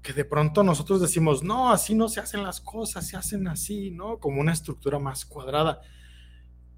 que 0.00 0.14
de 0.14 0.24
pronto 0.24 0.64
nosotros 0.64 1.02
decimos, 1.02 1.42
no, 1.42 1.70
así 1.70 1.94
no 1.94 2.08
se 2.08 2.20
hacen 2.20 2.42
las 2.42 2.62
cosas, 2.62 3.06
se 3.06 3.18
hacen 3.18 3.48
así, 3.48 3.90
¿no? 3.90 4.18
Como 4.18 4.40
una 4.40 4.54
estructura 4.54 4.98
más 4.98 5.26
cuadrada. 5.26 5.82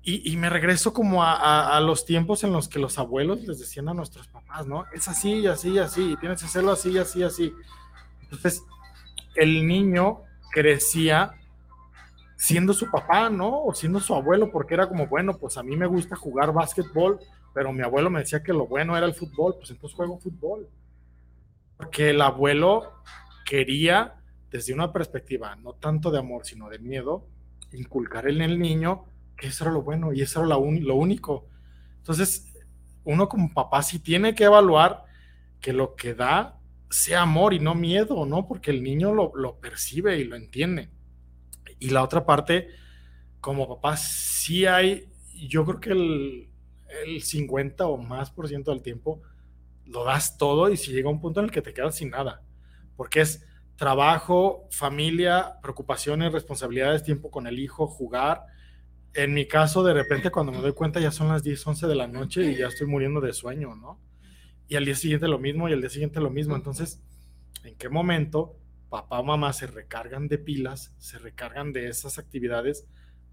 Y, 0.02 0.36
me 0.38 0.48
regreso 0.48 0.92
como 0.92 1.22
a, 1.22 1.78
los 1.80 2.04
tiempos 2.04 2.42
en 2.42 2.50
los 2.50 2.68
que 2.68 2.78
los 2.78 2.98
abuelos 2.98 3.42
les 3.42 3.58
decían 3.58 3.88
a 3.90 3.94
nuestros 3.94 4.26
papás, 4.26 4.66
¿no? 4.66 4.86
Es 4.92 5.06
así, 5.06 5.46
así, 5.46 5.78
así, 5.78 6.16
tienes 6.18 6.40
que 6.40 6.46
hacerlo 6.46 6.72
así, 6.72 6.96
así, 6.98 7.22
así. 7.22 7.52
Entonces, 8.30 8.62
el 9.34 9.66
niño 9.66 10.22
crecía 10.52 11.32
siendo 12.36 12.72
su 12.72 12.90
papá, 12.90 13.30
¿no? 13.30 13.64
O 13.64 13.74
siendo 13.74 14.00
su 14.00 14.14
abuelo, 14.14 14.50
porque 14.50 14.74
era 14.74 14.88
como, 14.88 15.06
bueno, 15.06 15.36
pues 15.38 15.56
a 15.56 15.62
mí 15.62 15.76
me 15.76 15.86
gusta 15.86 16.14
jugar 16.16 16.52
básquetbol, 16.52 17.18
pero 17.54 17.72
mi 17.72 17.82
abuelo 17.82 18.10
me 18.10 18.20
decía 18.20 18.42
que 18.42 18.52
lo 18.52 18.66
bueno 18.66 18.96
era 18.96 19.06
el 19.06 19.14
fútbol, 19.14 19.56
pues 19.58 19.70
entonces 19.70 19.96
juego 19.96 20.18
fútbol. 20.18 20.68
Porque 21.76 22.10
el 22.10 22.20
abuelo 22.20 23.02
quería, 23.44 24.14
desde 24.50 24.74
una 24.74 24.92
perspectiva 24.92 25.56
no 25.56 25.72
tanto 25.74 26.10
de 26.10 26.18
amor, 26.18 26.44
sino 26.44 26.68
de 26.68 26.78
miedo, 26.78 27.26
inculcar 27.72 28.28
en 28.28 28.40
el 28.40 28.58
niño 28.58 29.04
que 29.36 29.48
eso 29.48 29.64
era 29.64 29.72
lo 29.72 29.82
bueno 29.82 30.12
y 30.12 30.22
eso 30.22 30.40
era 30.40 30.48
lo, 30.48 30.60
lo 30.60 30.94
único. 30.94 31.46
Entonces, 31.98 32.52
uno 33.04 33.28
como 33.28 33.52
papá 33.52 33.82
sí 33.82 33.98
tiene 34.00 34.34
que 34.34 34.44
evaluar 34.44 35.04
que 35.60 35.72
lo 35.72 35.94
que 35.94 36.14
da 36.14 36.57
sea 36.90 37.22
amor 37.22 37.54
y 37.54 37.58
no 37.58 37.74
miedo, 37.74 38.24
¿no? 38.26 38.46
Porque 38.46 38.70
el 38.70 38.82
niño 38.82 39.12
lo, 39.12 39.32
lo 39.34 39.58
percibe 39.60 40.18
y 40.18 40.24
lo 40.24 40.36
entiende. 40.36 40.90
Y 41.78 41.90
la 41.90 42.02
otra 42.02 42.24
parte, 42.24 42.68
como 43.40 43.68
papá, 43.68 43.96
sí 43.96 44.66
hay, 44.66 45.08
yo 45.34 45.64
creo 45.64 45.80
que 45.80 45.90
el, 45.90 46.48
el 47.04 47.22
50 47.22 47.86
o 47.86 47.96
más 47.98 48.30
por 48.30 48.48
ciento 48.48 48.70
del 48.70 48.82
tiempo 48.82 49.22
lo 49.84 50.04
das 50.04 50.36
todo 50.36 50.70
y 50.70 50.76
si 50.76 50.92
llega 50.92 51.08
un 51.08 51.20
punto 51.20 51.40
en 51.40 51.46
el 51.46 51.52
que 51.52 51.62
te 51.62 51.72
quedas 51.72 51.96
sin 51.96 52.10
nada, 52.10 52.42
porque 52.96 53.20
es 53.20 53.46
trabajo, 53.76 54.66
familia, 54.70 55.58
preocupaciones, 55.62 56.32
responsabilidades, 56.32 57.04
tiempo 57.04 57.30
con 57.30 57.46
el 57.46 57.58
hijo, 57.58 57.86
jugar. 57.86 58.42
En 59.14 59.32
mi 59.32 59.46
caso, 59.46 59.82
de 59.82 59.94
repente 59.94 60.30
cuando 60.30 60.52
me 60.52 60.58
doy 60.58 60.72
cuenta 60.72 61.00
ya 61.00 61.10
son 61.10 61.28
las 61.28 61.42
10, 61.42 61.66
11 61.66 61.86
de 61.86 61.94
la 61.94 62.08
noche 62.08 62.44
y 62.50 62.56
ya 62.56 62.66
estoy 62.66 62.86
muriendo 62.86 63.20
de 63.20 63.32
sueño, 63.32 63.76
¿no? 63.76 64.00
Y 64.68 64.76
al 64.76 64.84
día 64.84 64.94
siguiente 64.94 65.26
lo 65.26 65.38
mismo 65.38 65.68
y 65.68 65.72
al 65.72 65.80
día 65.80 65.90
siguiente 65.90 66.20
lo 66.20 66.30
mismo. 66.30 66.54
Entonces, 66.54 67.02
¿en 67.64 67.76
qué 67.76 67.88
momento 67.88 68.56
papá 68.88 69.20
o 69.20 69.24
mamá 69.24 69.52
se 69.52 69.66
recargan 69.66 70.28
de 70.28 70.38
pilas, 70.38 70.94
se 70.98 71.18
recargan 71.18 71.72
de 71.72 71.88
esas 71.88 72.18
actividades 72.18 72.86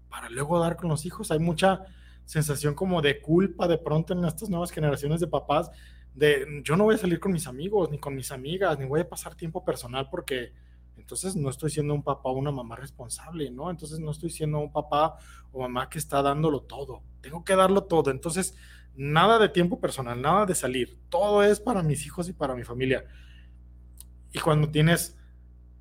para 0.08 0.28
luego 0.28 0.58
dar 0.58 0.76
con 0.76 0.88
los 0.88 1.06
hijos. 1.06 1.30
Hay 1.30 1.38
mucha 1.38 1.84
sensación 2.24 2.74
como 2.74 3.02
de 3.02 3.20
culpa 3.20 3.68
de 3.68 3.78
pronto 3.78 4.12
en 4.12 4.24
estas 4.24 4.50
nuevas 4.50 4.70
generaciones 4.70 5.20
de 5.20 5.26
papás 5.28 5.70
de 6.14 6.62
yo 6.64 6.76
no 6.76 6.84
voy 6.84 6.94
a 6.94 6.98
salir 6.98 7.20
con 7.20 7.32
mis 7.32 7.46
amigos 7.46 7.90
ni 7.90 7.98
con 7.98 8.14
mis 8.14 8.32
amigas, 8.32 8.78
ni 8.78 8.86
voy 8.86 9.00
a 9.00 9.08
pasar 9.08 9.34
tiempo 9.34 9.64
personal 9.64 10.08
porque 10.10 10.52
entonces 10.96 11.36
no 11.36 11.50
estoy 11.50 11.70
siendo 11.70 11.92
un 11.92 12.02
papá 12.02 12.30
o 12.30 12.32
una 12.32 12.50
mamá 12.50 12.74
responsable, 12.74 13.50
¿no? 13.50 13.70
Entonces 13.70 14.00
no 14.00 14.10
estoy 14.10 14.30
siendo 14.30 14.58
un 14.58 14.72
papá 14.72 15.18
o 15.52 15.60
mamá 15.60 15.90
que 15.90 15.98
está 15.98 16.22
dándolo 16.22 16.62
todo. 16.62 17.02
Tengo 17.20 17.44
que 17.44 17.54
darlo 17.54 17.84
todo. 17.84 18.10
Entonces, 18.10 18.56
nada 18.96 19.38
de 19.38 19.48
tiempo 19.48 19.80
personal, 19.80 20.20
nada 20.20 20.46
de 20.46 20.54
salir. 20.54 20.98
Todo 21.08 21.42
es 21.42 21.60
para 21.60 21.82
mis 21.82 22.04
hijos 22.06 22.28
y 22.28 22.32
para 22.32 22.54
mi 22.54 22.64
familia. 22.64 23.04
Y 24.32 24.38
cuando 24.38 24.70
tienes 24.70 25.16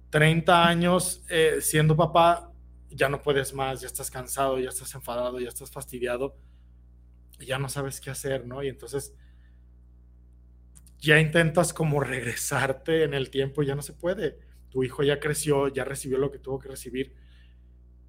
30 0.10 0.67
años 0.67 1.23
eh, 1.30 1.58
siendo 1.62 1.95
papá, 1.95 2.51
ya 2.89 3.10
no 3.10 3.21
puedes 3.21 3.54
más, 3.54 3.82
ya 3.82 3.88
estás 3.88 4.10
cansado, 4.10 4.60
ya 4.60 4.69
estás 4.69 4.93
enfadado, 4.95 5.39
ya 5.39 5.49
estás 5.49 5.69
fastidiado, 5.69 6.38
y 7.39 7.45
ya 7.45 7.60
no 7.60 7.67
sabes 7.67 7.99
qué 7.99 8.10
hacer, 8.10 8.45
¿no? 8.45 8.63
Y 8.63 8.69
entonces 8.69 9.13
ya 10.99 11.19
intentas 11.19 11.73
como 11.73 11.99
regresarte 11.99 13.04
en 13.04 13.13
el 13.13 13.30
tiempo 13.30 13.63
ya 13.63 13.75
no 13.75 13.82
se 13.82 13.93
puede. 13.93 14.39
Tu 14.69 14.84
hijo 14.84 15.04
ya 15.04 15.19
creció, 15.19 15.67
ya 15.67 15.84
recibió 15.84 16.17
lo 16.17 16.32
que 16.32 16.39
tuvo 16.39 16.60
que 16.60 16.69
recibir 16.69 17.15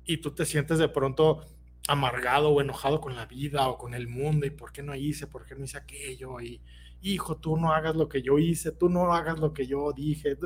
y 0.06 0.18
tú 0.18 0.30
te 0.30 0.46
sientes 0.46 0.78
de 0.78 0.88
pronto 0.88 1.44
amargado 1.88 2.50
o 2.50 2.60
enojado 2.60 3.00
con 3.00 3.14
la 3.14 3.26
vida 3.26 3.68
o 3.68 3.78
con 3.78 3.94
el 3.94 4.08
mundo 4.08 4.46
y 4.46 4.50
por 4.50 4.72
qué 4.72 4.82
no 4.82 4.94
hice, 4.94 5.26
por 5.26 5.46
qué 5.46 5.54
no 5.54 5.64
hice 5.64 5.78
aquello 5.78 6.40
y 6.40 6.60
hijo, 7.00 7.36
tú 7.36 7.56
no 7.56 7.72
hagas 7.72 7.94
lo 7.94 8.08
que 8.08 8.22
yo 8.22 8.38
hice, 8.38 8.72
tú 8.72 8.88
no 8.88 9.12
hagas 9.12 9.38
lo 9.38 9.52
que 9.52 9.66
yo 9.66 9.92
dije. 9.92 10.36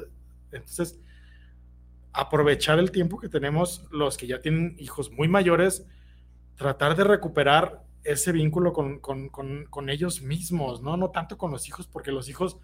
Entonces, 0.52 1.00
aprovechar 2.12 2.78
el 2.78 2.90
tiempo 2.90 3.18
que 3.18 3.28
tenemos 3.28 3.86
los 3.90 4.16
que 4.16 4.26
ya 4.26 4.40
tienen 4.40 4.76
hijos 4.78 5.10
muy 5.10 5.28
mayores, 5.28 5.86
tratar 6.56 6.96
de 6.96 7.04
recuperar 7.04 7.84
ese 8.02 8.32
vínculo 8.32 8.72
con, 8.72 9.88
ellos 9.88 10.22
mismos, 10.22 10.82
¿no? 10.82 10.96
No 10.96 11.10
tanto 11.10 11.38
con 11.38 11.50
los 11.50 11.68
hijos, 11.68 11.86
porque 11.86 12.12
los 12.12 12.28
hijos 12.28 12.58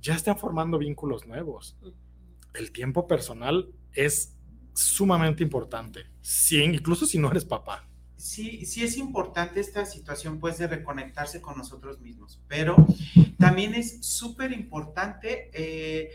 ya 0.00 0.14
están 0.14 0.38
formando 0.38 0.78
vínculos 0.78 1.26
nuevos. 1.26 1.76
El 2.54 2.70
tiempo 2.70 3.06
personal 3.06 3.70
es 3.92 4.36
sumamente 4.74 5.42
importante, 5.42 6.06
sí, 6.20 6.62
incluso 6.62 7.06
si 7.06 7.18
no 7.18 7.30
eres 7.30 7.44
papá. 7.44 7.88
Sí, 8.24 8.64
sí 8.64 8.82
es 8.82 8.96
importante 8.96 9.60
esta 9.60 9.84
situación, 9.84 10.40
pues, 10.40 10.56
de 10.56 10.66
reconectarse 10.66 11.42
con 11.42 11.58
nosotros 11.58 12.00
mismos, 12.00 12.40
pero 12.48 12.74
también 13.38 13.74
es 13.74 13.98
súper 14.00 14.50
importante 14.52 15.50
eh, 15.52 16.10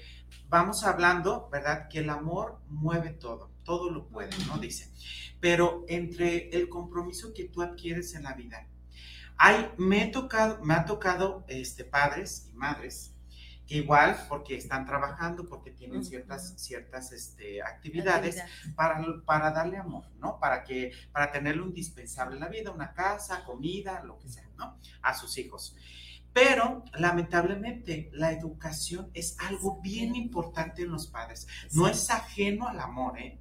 vamos 0.50 0.84
hablando, 0.84 1.48
¿verdad? 1.52 1.88
Que 1.88 2.00
el 2.00 2.10
amor 2.10 2.60
mueve 2.68 3.12
todo, 3.12 3.52
todo 3.64 3.92
lo 3.92 4.08
puede, 4.08 4.32
¿no? 4.48 4.58
Dice. 4.58 4.92
Pero 5.40 5.86
entre 5.88 6.50
el 6.50 6.68
compromiso 6.68 7.32
que 7.32 7.44
tú 7.44 7.62
adquieres 7.62 8.16
en 8.16 8.24
la 8.24 8.34
vida, 8.34 8.68
hay, 9.38 9.70
me, 9.78 10.06
he 10.06 10.08
tocado, 10.08 10.64
me 10.64 10.74
ha 10.74 10.86
tocado 10.86 11.46
este, 11.48 11.84
padres 11.84 12.50
y 12.52 12.56
madres 12.56 13.14
igual 13.70 14.18
porque 14.28 14.56
están 14.56 14.86
trabajando, 14.86 15.48
porque 15.48 15.72
tienen 15.72 16.04
ciertas, 16.04 16.54
ciertas 16.58 17.12
este, 17.12 17.62
actividades 17.62 18.44
para, 18.76 19.02
para 19.26 19.52
darle 19.52 19.78
amor, 19.78 20.06
¿no? 20.20 20.40
Para, 20.40 20.64
que, 20.64 20.92
para 21.12 21.32
tenerlo 21.32 21.66
indispensable 21.66 22.36
en 22.36 22.42
la 22.42 22.50
vida, 22.50 22.72
una 22.72 22.94
casa, 22.94 23.44
comida, 23.44 24.04
lo 24.04 24.18
que 24.18 24.30
sea, 24.30 24.50
¿no? 24.58 24.78
A 25.02 25.14
sus 25.14 25.38
hijos. 25.38 25.76
Pero 26.34 26.84
lamentablemente 26.94 28.10
la 28.14 28.32
educación 28.32 29.10
es 29.14 29.38
algo 29.40 29.80
bien 29.82 30.16
importante 30.16 30.84
en 30.84 30.92
los 30.92 31.08
padres. 31.08 31.48
No 31.72 31.88
es 31.88 32.10
ajeno 32.10 32.68
al 32.68 32.80
amor, 32.80 33.20
¿eh? 33.20 33.40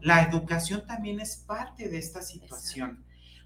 La 0.00 0.22
educación 0.22 0.86
también 0.86 1.20
es 1.20 1.36
parte 1.36 1.88
de 1.88 1.98
esta 1.98 2.22
situación. 2.22 3.04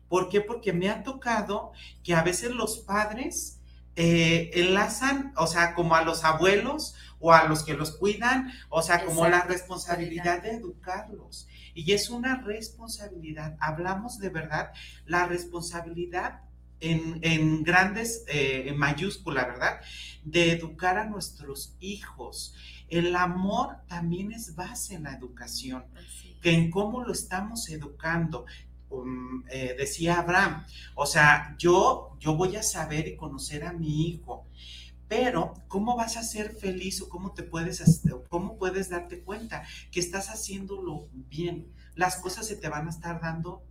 ¿Por 0.08 0.28
qué? 0.28 0.40
Porque 0.40 0.72
me 0.72 0.90
ha 0.90 1.02
tocado 1.02 1.72
que 2.02 2.14
a 2.14 2.22
veces 2.22 2.50
los 2.50 2.78
padres 2.78 3.59
eh, 3.96 4.50
enlazan, 4.54 5.32
o 5.36 5.46
sea, 5.46 5.74
como 5.74 5.94
a 5.94 6.02
los 6.02 6.24
abuelos 6.24 6.94
o 7.18 7.32
a 7.32 7.44
los 7.44 7.64
que 7.64 7.74
los 7.74 7.92
cuidan, 7.92 8.52
o 8.68 8.82
sea, 8.82 9.04
como 9.04 9.28
la 9.28 9.42
responsabilidad 9.42 10.42
de 10.42 10.52
educarlos. 10.52 11.48
Y 11.74 11.92
es 11.92 12.10
una 12.10 12.36
responsabilidad, 12.36 13.56
hablamos 13.60 14.18
de 14.18 14.30
verdad, 14.30 14.72
la 15.06 15.26
responsabilidad 15.26 16.40
en, 16.80 17.62
grandes, 17.62 18.24
eh, 18.28 18.64
en 18.66 18.78
mayúscula, 18.78 19.44
¿verdad? 19.44 19.80
De 20.24 20.52
educar 20.52 20.98
a 20.98 21.04
nuestros 21.04 21.76
hijos. 21.80 22.54
El 22.88 23.14
amor 23.14 23.76
también 23.86 24.32
es 24.32 24.54
base 24.54 24.94
en 24.94 25.04
la 25.04 25.14
educación, 25.14 25.84
que 26.40 26.52
en 26.52 26.70
cómo 26.70 27.04
lo 27.04 27.12
estamos 27.12 27.68
educando. 27.68 28.46
Um, 28.90 29.44
eh, 29.48 29.76
decía 29.78 30.18
Abraham, 30.18 30.66
o 30.96 31.06
sea, 31.06 31.54
yo, 31.58 32.16
yo 32.18 32.34
voy 32.34 32.56
a 32.56 32.62
saber 32.62 33.06
y 33.06 33.16
conocer 33.16 33.64
a 33.64 33.72
mi 33.72 34.08
hijo, 34.08 34.48
pero 35.06 35.54
¿cómo 35.68 35.96
vas 35.96 36.16
a 36.16 36.24
ser 36.24 36.52
feliz 36.54 37.00
o 37.00 37.08
cómo 37.08 37.32
te 37.32 37.44
puedes, 37.44 38.02
cómo 38.28 38.58
puedes 38.58 38.88
darte 38.88 39.22
cuenta 39.22 39.64
que 39.90 40.00
estás 40.00 40.28
haciéndolo 40.28 41.08
bien? 41.12 41.72
Las 41.94 42.16
cosas 42.16 42.46
se 42.46 42.56
te 42.56 42.68
van 42.68 42.88
a 42.88 42.90
estar 42.90 43.20
dando 43.20 43.62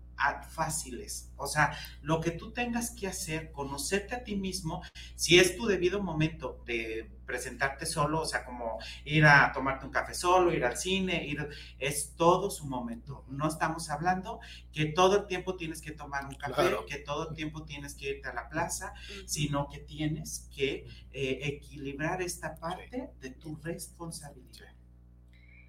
fáciles. 0.49 1.31
O 1.37 1.47
sea, 1.47 1.71
lo 2.01 2.19
que 2.19 2.31
tú 2.31 2.51
tengas 2.51 2.91
que 2.91 3.07
hacer, 3.07 3.51
conocerte 3.51 4.15
a 4.15 4.23
ti 4.23 4.35
mismo, 4.35 4.81
si 5.15 5.39
es 5.39 5.55
tu 5.55 5.65
debido 5.65 6.01
momento 6.01 6.61
de 6.65 7.09
presentarte 7.25 7.85
solo, 7.85 8.21
o 8.21 8.25
sea, 8.25 8.43
como 8.43 8.79
ir 9.05 9.25
a 9.25 9.51
tomarte 9.53 9.85
un 9.85 9.91
café 9.91 10.13
solo, 10.13 10.53
ir 10.53 10.65
al 10.65 10.77
cine, 10.77 11.25
ir, 11.25 11.47
es 11.77 12.15
todo 12.15 12.49
su 12.49 12.65
momento. 12.65 13.23
No 13.27 13.47
estamos 13.47 13.89
hablando 13.89 14.39
que 14.73 14.85
todo 14.85 15.19
el 15.19 15.27
tiempo 15.27 15.55
tienes 15.55 15.81
que 15.81 15.91
tomar 15.91 16.25
un 16.25 16.35
café, 16.35 16.75
que 16.87 16.97
todo 16.97 17.29
el 17.29 17.35
tiempo 17.35 17.63
tienes 17.63 17.95
que 17.95 18.09
irte 18.09 18.29
a 18.29 18.33
la 18.33 18.49
plaza, 18.49 18.93
sino 19.25 19.69
que 19.69 19.79
tienes 19.79 20.49
que 20.53 20.87
eh, 21.11 21.39
equilibrar 21.43 22.21
esta 22.21 22.55
parte 22.55 23.11
de 23.21 23.29
tu 23.29 23.55
responsabilidad. 23.57 24.73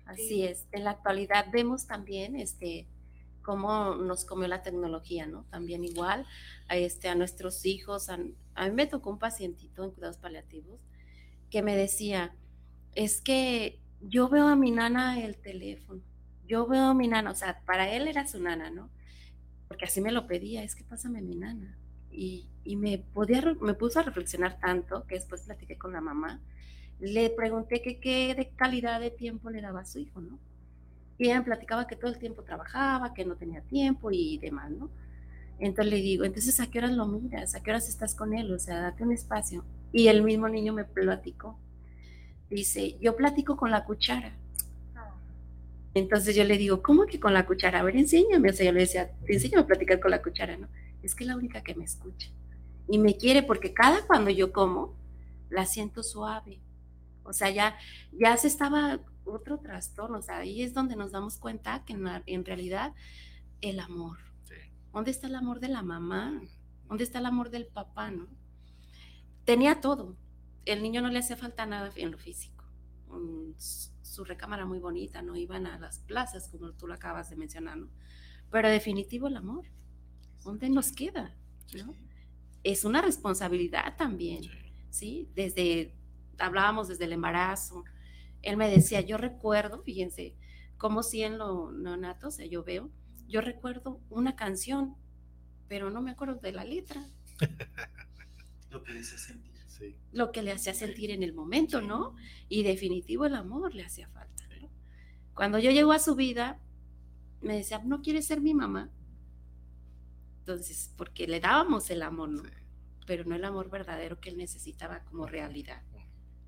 Así 0.06 0.44
es. 0.44 0.66
En 0.72 0.84
la 0.84 0.90
actualidad 0.90 1.46
vemos 1.52 1.86
también 1.86 2.34
este 2.34 2.88
cómo 3.42 3.94
nos 3.94 4.24
comió 4.24 4.48
la 4.48 4.62
tecnología, 4.62 5.26
¿no? 5.26 5.44
También 5.50 5.84
igual 5.84 6.26
a, 6.68 6.76
este, 6.76 7.08
a 7.08 7.14
nuestros 7.14 7.64
hijos. 7.66 8.08
A, 8.08 8.16
mí 8.16 8.70
me 8.72 8.86
tocó 8.86 9.10
un 9.10 9.18
pacientito 9.18 9.84
en 9.84 9.90
cuidados 9.90 10.18
paliativos 10.18 10.80
que 11.50 11.62
me 11.62 11.76
decía, 11.76 12.34
es 12.94 13.20
que 13.20 13.80
yo 14.00 14.28
veo 14.28 14.46
a 14.48 14.56
mi 14.56 14.70
nana 14.70 15.20
el 15.20 15.36
teléfono, 15.36 16.00
yo 16.46 16.66
veo 16.66 16.84
a 16.84 16.94
mi 16.94 17.08
nana, 17.08 17.30
o 17.30 17.34
sea, 17.34 17.60
para 17.66 17.92
él 17.92 18.08
era 18.08 18.26
su 18.26 18.40
nana, 18.40 18.70
¿no? 18.70 18.90
Porque 19.68 19.84
así 19.84 20.00
me 20.00 20.12
lo 20.12 20.26
pedía, 20.26 20.62
es 20.62 20.74
que 20.74 20.84
pásame 20.84 21.22
mi 21.22 21.36
nana. 21.36 21.76
Y, 22.10 22.48
y 22.64 22.76
me, 22.76 22.98
podía, 22.98 23.42
me 23.60 23.74
puso 23.74 24.00
a 24.00 24.02
reflexionar 24.02 24.58
tanto 24.58 25.06
que 25.06 25.16
después 25.16 25.42
platiqué 25.42 25.78
con 25.78 25.92
la 25.92 26.00
mamá. 26.00 26.40
Le 26.98 27.30
pregunté 27.30 27.82
que 27.82 28.00
qué 28.00 28.34
de 28.34 28.50
calidad 28.50 29.00
de 29.00 29.10
tiempo 29.10 29.50
le 29.50 29.60
daba 29.60 29.80
a 29.80 29.86
su 29.86 29.98
hijo, 29.98 30.20
¿no? 30.20 30.38
Y 31.22 31.38
platicaba 31.40 31.86
que 31.86 31.96
todo 31.96 32.10
el 32.10 32.18
tiempo 32.18 32.42
trabajaba, 32.42 33.12
que 33.12 33.26
no 33.26 33.36
tenía 33.36 33.60
tiempo 33.60 34.10
y 34.10 34.38
demás, 34.38 34.70
¿no? 34.70 34.88
Entonces 35.58 35.92
le 35.92 36.00
digo, 36.00 36.24
entonces 36.24 36.58
¿a 36.60 36.70
qué 36.70 36.78
horas 36.78 36.92
lo 36.92 37.04
miras? 37.04 37.54
¿A 37.54 37.62
qué 37.62 37.70
horas 37.70 37.90
estás 37.90 38.14
con 38.14 38.32
él? 38.32 38.50
O 38.50 38.58
sea, 38.58 38.80
date 38.80 39.02
un 39.02 39.12
espacio. 39.12 39.62
Y 39.92 40.08
el 40.08 40.22
mismo 40.22 40.48
niño 40.48 40.72
me 40.72 40.84
platicó. 40.84 41.58
Dice, 42.48 42.96
yo 43.02 43.16
platico 43.16 43.58
con 43.58 43.70
la 43.70 43.84
cuchara. 43.84 44.32
Entonces 45.92 46.34
yo 46.34 46.44
le 46.44 46.56
digo, 46.56 46.82
¿cómo 46.82 47.04
que 47.04 47.20
con 47.20 47.34
la 47.34 47.44
cuchara? 47.44 47.80
A 47.80 47.82
ver, 47.82 47.96
enséñame. 47.96 48.48
O 48.48 48.52
sea, 48.54 48.64
yo 48.64 48.72
le 48.72 48.80
decía, 48.80 49.10
enseño 49.26 49.60
a 49.60 49.66
platicar 49.66 50.00
con 50.00 50.12
la 50.12 50.22
cuchara, 50.22 50.56
¿no? 50.56 50.68
Es 51.02 51.14
que 51.14 51.24
es 51.24 51.28
la 51.28 51.36
única 51.36 51.62
que 51.62 51.74
me 51.74 51.84
escucha. 51.84 52.30
Y 52.88 52.96
me 52.96 53.18
quiere 53.18 53.42
porque 53.42 53.74
cada 53.74 54.06
cuando 54.06 54.30
yo 54.30 54.54
como, 54.54 54.94
la 55.50 55.66
siento 55.66 56.02
suave. 56.02 56.60
O 57.24 57.34
sea, 57.34 57.50
ya, 57.50 57.76
ya 58.10 58.38
se 58.38 58.46
estaba 58.46 59.00
otro 59.32 59.58
trastorno. 59.58 60.18
O 60.18 60.22
sea, 60.22 60.38
ahí 60.38 60.62
es 60.62 60.74
donde 60.74 60.96
nos 60.96 61.12
damos 61.12 61.38
cuenta 61.38 61.84
que 61.84 61.94
en, 61.94 62.06
en 62.26 62.44
realidad 62.44 62.94
el 63.60 63.80
amor. 63.80 64.18
¿Dónde 64.92 65.10
está 65.10 65.28
el 65.28 65.36
amor 65.36 65.60
de 65.60 65.68
la 65.68 65.82
mamá? 65.82 66.40
¿Dónde 66.88 67.04
está 67.04 67.20
el 67.20 67.26
amor 67.26 67.50
del 67.50 67.66
papá, 67.66 68.10
no? 68.10 68.26
Tenía 69.44 69.80
todo. 69.80 70.16
El 70.64 70.82
niño 70.82 71.00
no 71.00 71.08
le 71.08 71.20
hacía 71.20 71.36
falta 71.36 71.64
nada 71.66 71.90
en 71.96 72.10
lo 72.10 72.18
físico. 72.18 72.64
su 73.56 74.24
recámara 74.24 74.66
muy 74.66 74.80
bonita, 74.80 75.22
no 75.22 75.36
iban 75.36 75.66
a 75.66 75.78
las 75.78 76.00
plazas 76.00 76.48
como 76.48 76.72
tú 76.72 76.86
lo 76.86 76.94
acabas 76.94 77.30
de 77.30 77.36
mencionar, 77.36 77.76
¿no? 77.76 77.88
Pero 78.50 78.68
definitivo 78.68 79.28
el 79.28 79.36
amor. 79.36 79.66
¿Dónde 80.42 80.68
nos 80.68 80.92
queda? 80.92 81.36
¿no? 81.74 81.94
Es 82.62 82.84
una 82.84 83.00
responsabilidad 83.00 83.96
también, 83.96 84.42
¿sí? 84.90 85.28
Desde, 85.34 85.94
hablábamos 86.38 86.88
desde 86.88 87.04
el 87.04 87.12
embarazo. 87.12 87.84
Él 88.42 88.56
me 88.56 88.70
decía, 88.70 89.00
yo 89.00 89.16
recuerdo, 89.16 89.82
fíjense, 89.82 90.34
como 90.76 91.02
si 91.02 91.22
en 91.22 91.38
lo 91.38 91.72
neonato, 91.72 92.28
o 92.28 92.30
sea, 92.30 92.46
yo 92.46 92.64
veo, 92.64 92.90
yo 93.28 93.40
recuerdo 93.40 94.00
una 94.08 94.34
canción, 94.34 94.96
pero 95.68 95.90
no 95.90 96.02
me 96.02 96.10
acuerdo 96.10 96.36
de 96.36 96.52
la 96.52 96.64
letra. 96.64 97.06
lo 98.70 98.82
que 98.82 98.92
le 98.92 99.00
hacía 99.00 99.18
sentir. 99.18 99.50
Lo 100.12 100.32
que 100.32 100.42
le 100.42 100.52
hacía 100.52 100.74
sentir 100.74 101.10
en 101.10 101.22
el 101.22 101.32
momento, 101.32 101.80
¿no? 101.80 102.14
Y 102.48 102.62
definitivo 102.62 103.24
el 103.24 103.34
amor 103.34 103.74
le 103.74 103.84
hacía 103.84 104.08
falta. 104.08 104.44
¿no? 104.60 104.68
Cuando 105.34 105.58
yo 105.58 105.70
llego 105.70 105.92
a 105.92 105.98
su 105.98 106.14
vida, 106.16 106.58
me 107.40 107.56
decía, 107.56 107.80
¿no 107.84 108.02
quieres 108.02 108.26
ser 108.26 108.40
mi 108.40 108.52
mamá? 108.52 108.90
Entonces, 110.40 110.92
porque 110.96 111.26
le 111.26 111.40
dábamos 111.40 111.90
el 111.90 112.02
amor, 112.02 112.28
¿no? 112.28 112.42
Pero 113.06 113.24
no 113.24 113.34
el 113.34 113.44
amor 113.44 113.70
verdadero 113.70 114.20
que 114.20 114.30
él 114.30 114.36
necesitaba 114.36 115.04
como 115.04 115.26
realidad. 115.26 115.82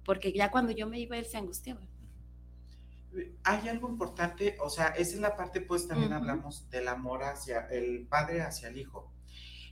Porque 0.05 0.33
ya 0.33 0.51
cuando 0.51 0.73
yo 0.73 0.87
me 0.87 0.99
iba, 0.99 1.17
él 1.17 1.27
se 1.27 1.39
angustiaba 1.39 1.81
hay 3.45 3.69
algo 3.69 3.89
importante, 3.89 4.57
o 4.61 4.71
sea, 4.71 4.89
esa 4.89 5.15
es 5.15 5.21
la 5.21 5.37
parte, 5.37 5.61
pues 5.61 5.87
también 5.87 6.13
hablamos 6.13 6.69
del 6.71 6.89
amor 6.89 7.25
hacia 7.25 7.67
el 7.71 8.07
padre, 8.07 8.43
hacia 8.43 8.69
el 8.69 8.79
hijo. 8.79 9.13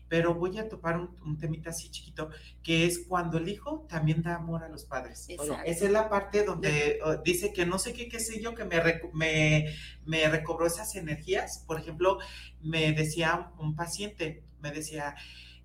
Pero 0.09 0.35
voy 0.35 0.59
a 0.59 0.69
topar 0.69 0.99
un, 0.99 1.39
temita 1.39 1.71
así 1.71 1.89
chiquito, 1.89 2.31
que 2.65 2.85
es 2.85 3.07
cuando 3.07 3.39
el 3.39 3.49
hijo 3.49 3.87
también 3.89 4.23
da 4.23 4.35
amor 4.35 4.65
a 4.65 4.69
los 4.69 4.85
padres. 4.85 5.27
Esa 5.29 5.63
es 5.65 5.91
la 5.91 6.09
parte 6.09 6.43
donde 6.45 6.99
dice 7.25 7.53
que 7.53 7.65
no 7.65 7.79
sé 7.79 7.93
qué, 7.93 8.09
qué 8.09 8.19
sé 8.19 8.43
yo, 8.43 8.57
que 8.57 8.65
me, 8.65 8.83
me, 9.13 9.67
me 10.05 10.29
recobró 10.29 10.67
esas 10.67 10.97
energías. 10.97 11.65
Por 11.65 11.79
ejemplo, 11.79 12.19
me 12.61 12.93
decía 12.93 13.53
un 13.59 13.77
paciente, 13.77 14.43
me 14.61 14.73
decía, 14.73 15.15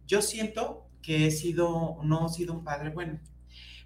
yo 0.06 0.22
siento 0.22 0.88
que 1.02 1.28
he 1.28 1.32
sido, 1.32 1.98
no 2.04 2.28
he 2.28 2.30
sido 2.30 2.54
un 2.54 2.64
padre 2.64 2.92
bueno 2.92 3.20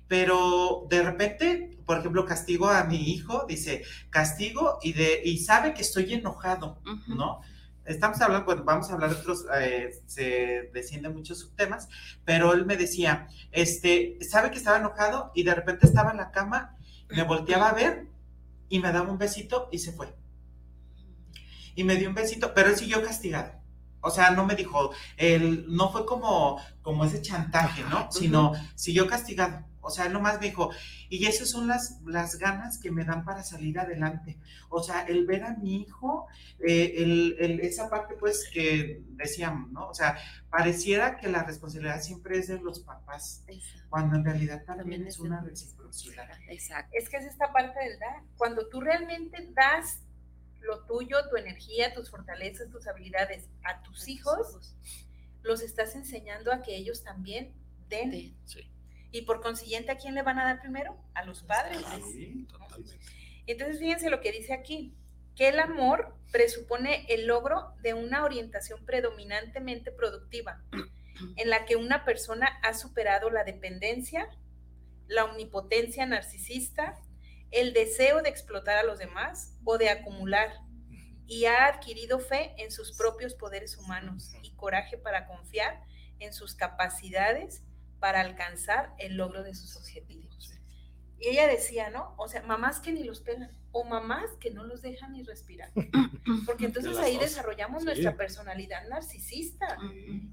pero 0.09 0.87
de 0.89 1.03
repente, 1.03 1.77
por 1.85 1.99
ejemplo, 1.99 2.25
castigo 2.25 2.67
a 2.67 2.83
mi 2.83 3.11
hijo, 3.11 3.45
dice, 3.47 3.83
castigo 4.09 4.79
y, 4.81 4.93
de, 4.93 5.21
y 5.23 5.37
sabe 5.37 5.75
que 5.75 5.83
estoy 5.83 6.11
enojado, 6.15 6.81
¿no? 7.07 7.41
Estamos 7.85 8.19
hablando, 8.19 8.45
pues 8.45 8.65
vamos 8.65 8.89
a 8.89 8.93
hablar 8.93 9.11
de 9.11 9.17
otros, 9.17 9.45
eh, 9.59 9.91
se 10.07 10.71
descienden 10.73 11.13
muchos 11.13 11.39
subtemas, 11.39 11.89
pero 12.25 12.53
él 12.53 12.65
me 12.65 12.75
decía, 12.75 13.27
este, 13.51 14.17
sabe 14.27 14.49
que 14.49 14.57
estaba 14.57 14.77
enojado 14.77 15.31
y 15.35 15.43
de 15.43 15.53
repente 15.53 15.85
estaba 15.85 16.09
en 16.09 16.17
la 16.17 16.31
cama, 16.31 16.75
me 17.09 17.23
volteaba 17.23 17.69
a 17.69 17.73
ver 17.73 18.07
y 18.67 18.79
me 18.79 18.91
daba 18.91 19.11
un 19.11 19.19
besito 19.19 19.69
y 19.71 19.77
se 19.77 19.91
fue. 19.91 20.15
Y 21.75 21.83
me 21.83 21.97
dio 21.97 22.09
un 22.09 22.15
besito, 22.15 22.53
pero 22.55 22.69
él 22.69 22.75
siguió 22.75 23.03
castigado. 23.03 23.51
O 24.01 24.09
sea, 24.09 24.31
no 24.31 24.45
me 24.45 24.55
dijo, 24.55 24.91
él 25.17 25.65
no 25.67 25.91
fue 25.91 26.05
como, 26.07 26.59
como 26.81 27.05
ese 27.05 27.21
chantaje, 27.21 27.83
¿no? 27.83 28.11
Sino 28.11 28.53
siguió 28.73 29.07
castigado. 29.07 29.68
O 29.81 29.89
sea, 29.89 30.09
nomás 30.09 30.39
me 30.39 30.47
dijo, 30.47 30.71
y 31.09 31.25
esas 31.25 31.49
son 31.49 31.67
las, 31.67 32.01
las 32.05 32.37
ganas 32.37 32.77
que 32.79 32.91
me 32.91 33.05
dan 33.05 33.23
para 33.23 33.43
salir 33.43 33.79
adelante. 33.79 34.37
O 34.69 34.83
sea, 34.83 35.03
el 35.03 35.25
ver 35.25 35.43
a 35.43 35.55
mi 35.55 35.81
hijo, 35.81 36.27
eh, 36.59 36.95
el, 36.97 37.59
esa 37.61 37.89
parte 37.89 38.15
pues 38.15 38.49
que 38.53 39.01
decíamos, 39.11 39.71
¿no? 39.71 39.87
O 39.87 39.93
sea, 39.93 40.17
pareciera 40.49 41.17
que 41.17 41.29
la 41.29 41.43
responsabilidad 41.43 42.01
siempre 42.01 42.37
es 42.37 42.47
de 42.47 42.59
los 42.59 42.81
papás, 42.81 43.45
cuando 43.89 44.17
en 44.17 44.25
realidad 44.25 44.63
también, 44.65 45.07
es 45.07 45.19
una 45.19 45.41
reciprocidad. 45.41 46.29
Exacto. 46.49 46.91
Es 46.93 47.09
que 47.09 47.17
es 47.17 47.25
esta 47.25 47.51
parte 47.51 47.79
del 47.79 47.99
dar. 47.99 48.23
Cuando 48.37 48.67
tú 48.67 48.81
realmente 48.81 49.49
das 49.53 50.01
lo 50.61 50.85
tuyo, 50.85 51.17
tu 51.29 51.37
energía, 51.37 51.93
tus 51.93 52.09
fortalezas, 52.09 52.69
tus 52.69 52.87
habilidades 52.87 53.49
a 53.63 53.81
tus 53.81 54.07
hijos, 54.07 54.75
los 55.41 55.61
estás 55.61 55.95
enseñando 55.95 56.51
a 56.51 56.61
que 56.61 56.75
ellos 56.75 57.03
también 57.03 57.53
den. 57.87 58.35
Sí. 58.45 58.69
Y 59.11 59.23
por 59.23 59.41
consiguiente, 59.41 59.91
¿a 59.91 59.97
quién 59.97 60.13
le 60.13 60.21
van 60.21 60.39
a 60.39 60.45
dar 60.45 60.61
primero? 60.61 60.97
A 61.13 61.23
los 61.23 61.43
padres. 61.43 61.83
Entonces, 63.47 63.79
fíjense 63.79 64.09
lo 64.09 64.21
que 64.21 64.31
dice 64.31 64.53
aquí, 64.53 64.93
que 65.35 65.47
el 65.47 65.59
amor 65.59 66.15
presupone 66.31 67.05
el 67.09 67.25
logro 67.25 67.73
de 67.81 67.93
una 67.93 68.23
orientación 68.23 68.85
predominantemente 68.85 69.91
productiva, 69.91 70.61
en 71.35 71.49
la 71.49 71.65
que 71.65 71.75
una 71.75 72.05
persona 72.05 72.59
ha 72.61 72.73
superado 72.73 73.29
la 73.29 73.43
dependencia, 73.43 74.29
la 75.07 75.25
omnipotencia 75.25 76.05
narcisista, 76.05 76.99
el 77.51 77.73
deseo 77.73 78.21
de 78.21 78.29
explotar 78.29 78.77
a 78.77 78.83
los 78.83 78.99
demás 78.99 79.57
o 79.63 79.77
de 79.77 79.89
acumular, 79.89 80.51
y 81.25 81.45
ha 81.45 81.67
adquirido 81.67 82.19
fe 82.19 82.53
en 82.57 82.71
sus 82.71 82.95
propios 82.97 83.33
poderes 83.35 83.77
humanos 83.77 84.33
y 84.41 84.51
coraje 84.55 84.97
para 84.97 85.27
confiar 85.27 85.81
en 86.19 86.33
sus 86.33 86.55
capacidades 86.55 87.63
para 87.99 88.21
alcanzar 88.21 88.93
el 88.97 89.15
logro 89.15 89.43
de 89.43 89.53
sus 89.55 89.75
objetivos. 89.75 90.29
Y 91.19 91.27
ella 91.27 91.47
decía, 91.47 91.89
¿no? 91.89 92.13
O 92.17 92.29
sea, 92.29 92.41
mamás 92.43 92.79
que 92.79 92.93
ni 92.93 93.03
los 93.03 93.19
pegan 93.19 93.51
o 93.71 93.83
mamás 93.83 94.31
que 94.39 94.51
no 94.51 94.63
los 94.63 94.81
dejan 94.81 95.11
ni 95.11 95.23
respirar. 95.23 95.69
Porque 96.45 96.65
entonces 96.65 96.97
ahí 96.97 97.17
desarrollamos 97.17 97.83
nuestra 97.83 98.15
personalidad 98.15 98.87
narcisista 98.87 99.77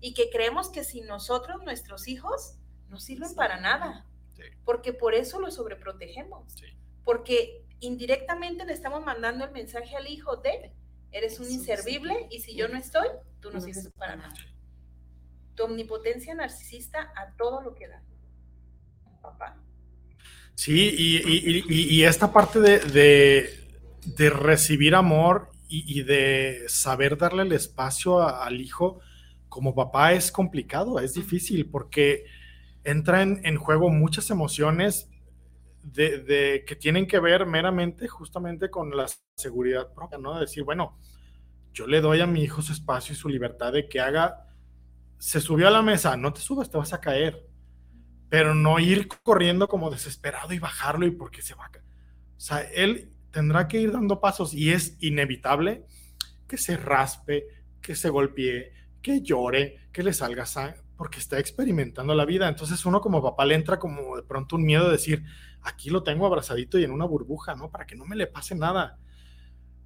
y 0.00 0.14
que 0.14 0.30
creemos 0.30 0.70
que 0.70 0.84
sin 0.84 1.06
nosotros 1.06 1.64
nuestros 1.64 2.06
hijos 2.06 2.54
no 2.88 3.00
sirven 3.00 3.34
para 3.34 3.60
nada. 3.60 4.06
Porque 4.64 4.92
por 4.92 5.14
eso 5.14 5.40
los 5.40 5.54
sobreprotegemos. 5.54 6.54
Porque 7.04 7.64
indirectamente 7.80 8.64
le 8.64 8.72
estamos 8.72 9.04
mandando 9.04 9.44
el 9.44 9.50
mensaje 9.50 9.96
al 9.96 10.06
hijo 10.06 10.36
de, 10.36 10.72
eres 11.10 11.40
un 11.40 11.50
inservible 11.50 12.28
y 12.30 12.40
si 12.40 12.54
yo 12.54 12.68
no 12.68 12.78
estoy, 12.78 13.08
tú 13.40 13.50
no 13.50 13.60
sirves 13.60 13.90
para 13.98 14.16
nada 14.16 14.34
tu 15.56 15.64
omnipotencia 15.64 16.34
narcisista 16.34 17.12
a 17.16 17.34
todo 17.36 17.62
lo 17.62 17.74
que 17.74 17.88
da. 17.88 18.02
Papá. 19.22 19.56
Sí, 20.54 20.94
y, 21.68 22.02
esta 22.04 22.32
parte 22.32 22.60
de, 22.60 24.30
recibir 24.30 24.94
amor 24.94 25.50
y, 25.68 26.02
de 26.02 26.64
saber 26.68 27.18
darle 27.18 27.42
el 27.42 27.52
espacio 27.52 28.26
al 28.26 28.60
hijo 28.60 29.00
como 29.50 29.74
papá 29.74 30.12
es 30.12 30.32
complicado, 30.32 30.98
es 30.98 31.14
difícil, 31.14 31.68
porque 31.68 32.24
entran 32.84 33.40
en, 33.44 33.56
juego 33.56 33.90
muchas 33.90 34.30
emociones 34.30 35.10
de, 35.82 36.64
que 36.66 36.76
tienen 36.76 37.06
que 37.06 37.20
ver 37.20 37.44
meramente 37.44 38.08
justamente 38.08 38.70
con 38.70 38.96
la 38.96 39.06
seguridad 39.36 39.92
propia, 39.92 40.18
¿no? 40.18 40.38
decir, 40.40 40.64
bueno, 40.64 40.98
yo 41.74 41.86
le 41.86 42.00
doy 42.00 42.20
a 42.20 42.26
mi 42.26 42.42
hijo 42.42 42.62
su 42.62 42.72
espacio 42.72 43.12
y 43.12 43.16
su 43.16 43.28
libertad 43.28 43.74
de 43.74 43.88
que 43.88 44.00
haga 44.00 44.45
se 45.18 45.40
subió 45.40 45.68
a 45.68 45.70
la 45.70 45.82
mesa, 45.82 46.16
no 46.16 46.32
te 46.32 46.40
subas, 46.40 46.70
te 46.70 46.76
vas 46.76 46.92
a 46.92 47.00
caer. 47.00 47.46
Pero 48.28 48.54
no 48.54 48.78
ir 48.78 49.08
corriendo 49.08 49.68
como 49.68 49.90
desesperado 49.90 50.52
y 50.52 50.58
bajarlo 50.58 51.06
y 51.06 51.12
porque 51.12 51.42
se 51.42 51.54
va 51.54 51.66
a 51.66 51.70
caer. 51.70 51.84
O 52.36 52.40
sea, 52.40 52.60
él 52.60 53.10
tendrá 53.30 53.68
que 53.68 53.80
ir 53.80 53.92
dando 53.92 54.20
pasos 54.20 54.52
y 54.52 54.70
es 54.70 54.96
inevitable 55.00 55.86
que 56.46 56.58
se 56.58 56.76
raspe, 56.76 57.46
que 57.80 57.94
se 57.94 58.08
golpee, 58.08 58.72
que 59.02 59.22
llore, 59.22 59.88
que 59.92 60.02
le 60.02 60.12
salga 60.12 60.46
sangre, 60.46 60.80
porque 60.96 61.18
está 61.18 61.38
experimentando 61.38 62.14
la 62.14 62.24
vida. 62.24 62.48
Entonces 62.48 62.84
uno 62.84 63.00
como 63.00 63.22
papá 63.22 63.44
le 63.44 63.54
entra 63.54 63.78
como 63.78 64.16
de 64.16 64.22
pronto 64.22 64.56
un 64.56 64.64
miedo 64.64 64.86
de 64.86 64.92
decir, 64.92 65.24
aquí 65.62 65.90
lo 65.90 66.02
tengo 66.02 66.26
abrazadito 66.26 66.78
y 66.78 66.84
en 66.84 66.90
una 66.90 67.04
burbuja, 67.04 67.54
¿no? 67.54 67.70
Para 67.70 67.86
que 67.86 67.96
no 67.96 68.04
me 68.04 68.16
le 68.16 68.26
pase 68.26 68.54
nada. 68.54 68.98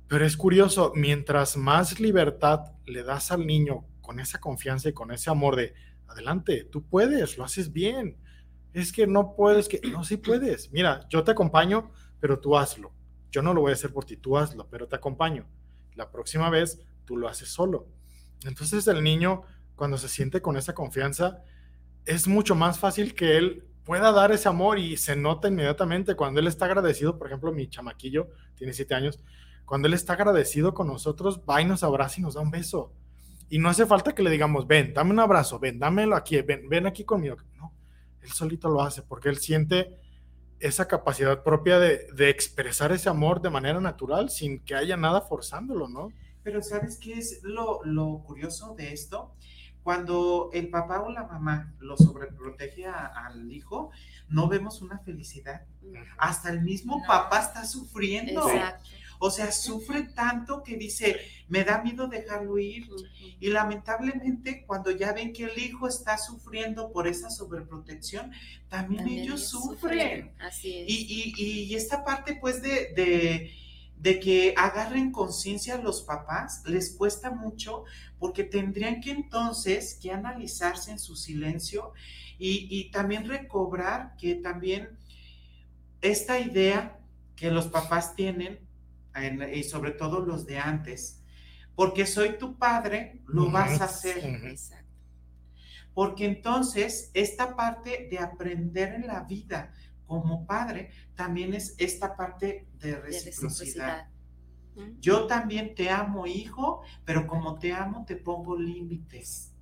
Pero 0.08 0.26
es 0.26 0.36
curioso, 0.36 0.92
mientras 0.96 1.56
más 1.56 2.00
libertad 2.00 2.72
le 2.84 3.02
das 3.04 3.30
al 3.30 3.46
niño 3.46 3.84
con 4.10 4.18
esa 4.18 4.40
confianza 4.40 4.88
y 4.88 4.92
con 4.92 5.12
ese 5.12 5.30
amor 5.30 5.54
de, 5.54 5.72
adelante, 6.08 6.64
tú 6.64 6.84
puedes, 6.84 7.38
lo 7.38 7.44
haces 7.44 7.72
bien. 7.72 8.16
Es 8.72 8.90
que 8.90 9.06
no 9.06 9.36
puedes, 9.36 9.68
que 9.68 9.80
no, 9.88 10.02
sí 10.02 10.16
puedes. 10.16 10.72
Mira, 10.72 11.06
yo 11.08 11.22
te 11.22 11.30
acompaño, 11.30 11.92
pero 12.18 12.40
tú 12.40 12.58
hazlo. 12.58 12.92
Yo 13.30 13.40
no 13.40 13.54
lo 13.54 13.60
voy 13.60 13.70
a 13.70 13.74
hacer 13.74 13.92
por 13.92 14.04
ti, 14.04 14.16
tú 14.16 14.36
hazlo, 14.36 14.66
pero 14.68 14.88
te 14.88 14.96
acompaño. 14.96 15.46
La 15.94 16.10
próxima 16.10 16.50
vez 16.50 16.80
tú 17.04 17.16
lo 17.16 17.28
haces 17.28 17.50
solo. 17.50 17.86
Entonces 18.44 18.84
el 18.88 19.00
niño 19.04 19.42
cuando 19.76 19.96
se 19.96 20.08
siente 20.08 20.42
con 20.42 20.56
esa 20.56 20.74
confianza, 20.74 21.44
es 22.04 22.26
mucho 22.26 22.56
más 22.56 22.80
fácil 22.80 23.14
que 23.14 23.38
él 23.38 23.68
pueda 23.84 24.10
dar 24.10 24.32
ese 24.32 24.48
amor 24.48 24.80
y 24.80 24.96
se 24.96 25.14
nota 25.14 25.46
inmediatamente 25.46 26.16
cuando 26.16 26.40
él 26.40 26.48
está 26.48 26.64
agradecido, 26.64 27.16
por 27.16 27.28
ejemplo, 27.28 27.52
mi 27.52 27.68
chamaquillo 27.68 28.26
tiene 28.56 28.72
siete 28.72 28.96
años, 28.96 29.22
cuando 29.64 29.86
él 29.86 29.94
está 29.94 30.14
agradecido 30.14 30.74
con 30.74 30.88
nosotros, 30.88 31.42
va 31.48 31.62
y 31.62 31.64
nos 31.64 31.84
abraza 31.84 32.18
y 32.18 32.24
nos 32.24 32.34
da 32.34 32.40
un 32.40 32.50
beso. 32.50 32.92
Y 33.50 33.58
no 33.58 33.68
hace 33.68 33.84
falta 33.84 34.14
que 34.14 34.22
le 34.22 34.30
digamos, 34.30 34.66
ven, 34.66 34.94
dame 34.94 35.10
un 35.10 35.20
abrazo, 35.20 35.58
ven, 35.58 35.78
dámelo 35.78 36.16
aquí, 36.16 36.40
ven, 36.40 36.68
ven 36.68 36.86
aquí 36.86 37.04
conmigo. 37.04 37.36
No, 37.56 37.74
él 38.22 38.30
solito 38.30 38.68
lo 38.70 38.80
hace 38.80 39.02
porque 39.02 39.28
él 39.28 39.36
siente 39.38 39.98
esa 40.60 40.86
capacidad 40.86 41.42
propia 41.42 41.78
de, 41.78 42.06
de 42.14 42.30
expresar 42.30 42.92
ese 42.92 43.08
amor 43.08 43.40
de 43.42 43.50
manera 43.50 43.80
natural 43.80 44.30
sin 44.30 44.60
que 44.60 44.74
haya 44.74 44.96
nada 44.96 45.20
forzándolo, 45.22 45.88
¿no? 45.88 46.08
Pero 46.42 46.62
¿sabes 46.62 46.96
qué 46.98 47.14
es 47.14 47.40
lo, 47.42 47.80
lo 47.84 48.22
curioso 48.24 48.74
de 48.76 48.92
esto? 48.92 49.34
Cuando 49.82 50.50
el 50.52 50.68
papá 50.68 51.00
o 51.00 51.10
la 51.10 51.24
mamá 51.26 51.72
lo 51.80 51.96
sobreprotege 51.96 52.86
a- 52.86 53.06
al 53.26 53.50
hijo, 53.50 53.90
no 54.28 54.46
vemos 54.48 54.82
una 54.82 54.98
felicidad. 54.98 55.62
Hasta 56.18 56.50
el 56.50 56.60
mismo 56.62 56.98
No. 57.00 57.06
papá 57.06 57.40
está 57.40 57.64
sufriendo. 57.64 58.46
Exacto. 58.48 58.84
O 59.22 59.30
sea, 59.30 59.52
sufre 59.52 60.04
tanto 60.04 60.62
que 60.62 60.76
dice, 60.76 61.16
me 61.48 61.62
da 61.64 61.82
miedo 61.82 62.08
dejarlo 62.08 62.58
ir. 62.58 62.86
Y 63.38 63.48
lamentablemente, 63.48 64.64
cuando 64.66 64.90
ya 64.90 65.12
ven 65.12 65.32
que 65.32 65.44
el 65.44 65.58
hijo 65.58 65.86
está 65.88 66.16
sufriendo 66.18 66.90
por 66.92 67.06
esa 67.06 67.30
sobreprotección, 67.30 68.32
también, 68.68 69.04
También 69.04 69.18
ellos 69.24 69.48
sufren. 69.48 70.32
Así 70.38 70.78
es. 70.78 70.88
Y, 70.88 71.34
y- 71.36 71.64
y 71.64 71.74
esta 71.74 72.04
parte, 72.04 72.36
pues, 72.40 72.62
de, 72.62 72.92
de, 72.94 73.52
de 73.98 74.20
que 74.20 74.54
agarren 74.56 75.12
conciencia 75.12 75.76
los 75.78 76.02
papás, 76.02 76.62
les 76.66 76.90
cuesta 76.96 77.30
mucho 77.30 77.84
porque 78.18 78.44
tendrían 78.44 79.00
que 79.02 79.10
entonces 79.10 79.98
que 80.00 80.12
analizarse 80.12 80.90
en 80.92 80.98
su 80.98 81.16
silencio 81.16 81.92
y, 82.38 82.66
y 82.70 82.90
también 82.90 83.28
recobrar 83.28 84.16
que 84.18 84.34
también 84.36 84.98
esta 86.00 86.38
idea 86.38 86.98
que 87.36 87.50
los 87.50 87.68
papás 87.68 88.14
tienen, 88.14 88.58
en- 89.14 89.54
y 89.54 89.62
sobre 89.62 89.92
todo 89.92 90.20
los 90.20 90.46
de 90.46 90.58
antes, 90.58 91.22
porque 91.74 92.06
soy 92.06 92.38
tu 92.38 92.56
padre, 92.58 93.22
lo 93.26 93.50
vas 93.50 93.80
a 93.80 93.84
hacer. 93.84 94.24
Exacto. 94.46 94.86
Porque 95.94 96.24
entonces 96.26 97.10
esta 97.14 97.56
parte 97.56 98.08
de 98.10 98.18
aprender 98.18 98.94
en 98.94 99.06
la 99.06 99.24
vida 99.24 99.72
como 100.06 100.46
padre 100.46 100.90
también 101.14 101.54
es 101.54 101.74
esta 101.78 102.16
parte 102.16 102.66
de 102.78 102.92
De 102.92 103.00
reciprocidad. 103.00 104.08
Yo 105.00 105.26
también 105.26 105.74
te 105.74 105.90
amo, 105.90 106.26
hijo, 106.26 106.82
pero 107.04 107.26
como 107.26 107.58
te 107.58 107.72
amo, 107.72 108.04
te 108.06 108.16
pongo 108.16 108.56
límites. 108.58 109.52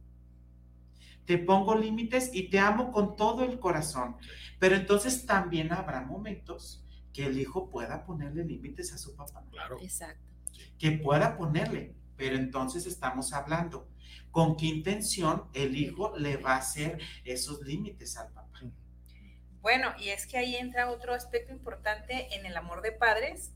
Te 1.25 1.39
pongo 1.39 1.75
límites 1.75 2.31
y 2.33 2.49
te 2.51 2.59
amo 2.59 2.93
con 2.93 3.17
todo 3.17 3.43
el 3.45 3.59
corazón. 3.59 4.17
Pero 4.59 4.77
entonces 4.77 5.27
también 5.27 5.73
habrá 5.73 6.01
momentos 6.03 6.85
que 7.19 7.27
el 7.27 7.37
hijo 7.37 7.69
pueda 7.69 8.05
ponerle 8.05 8.45
límites 8.45 8.93
a 8.93 8.99
su 8.99 9.16
papá 9.16 9.43
Claro. 9.51 9.77
Exacto. 9.83 10.23
que 10.79 10.93
pueda 10.93 11.37
ponerle, 11.37 11.93
pero 12.16 12.37
entonces 12.37 12.87
estamos 12.87 13.33
hablando 13.33 13.89
con 14.31 14.57
qué 14.57 14.66
intención 14.66 15.49
el 15.53 15.77
hijo 15.77 16.16
le 16.16 16.37
va 16.37 16.53
a 16.53 16.59
hacer 16.59 17.01
esos 17.25 17.61
límites 17.62 18.16
al 18.16 18.29
papá. 18.33 18.61
Bueno, 19.62 19.93
y 19.99 20.11
es 20.11 20.29
que 20.29 20.39
ahí 20.39 20.55
entra 20.55 20.93
otro 20.93 21.12
aspecto 21.12 21.53
importante 21.53 22.33
en 22.37 22.47
el 22.47 22.57
amor 22.57 22.83
de 22.83 22.93
padres 22.93 23.53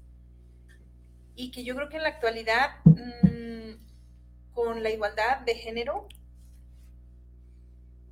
y 1.37 1.53
que 1.53 1.63
yo 1.63 1.77
creo 1.77 1.89
que 1.89 1.99
en 1.99 2.03
la 2.03 2.09
actualidad, 2.09 2.71
mm, 2.85 3.77
con 4.53 4.83
la 4.83 4.91
igualdad 4.91 5.39
de 5.43 5.55
género, 5.55 6.09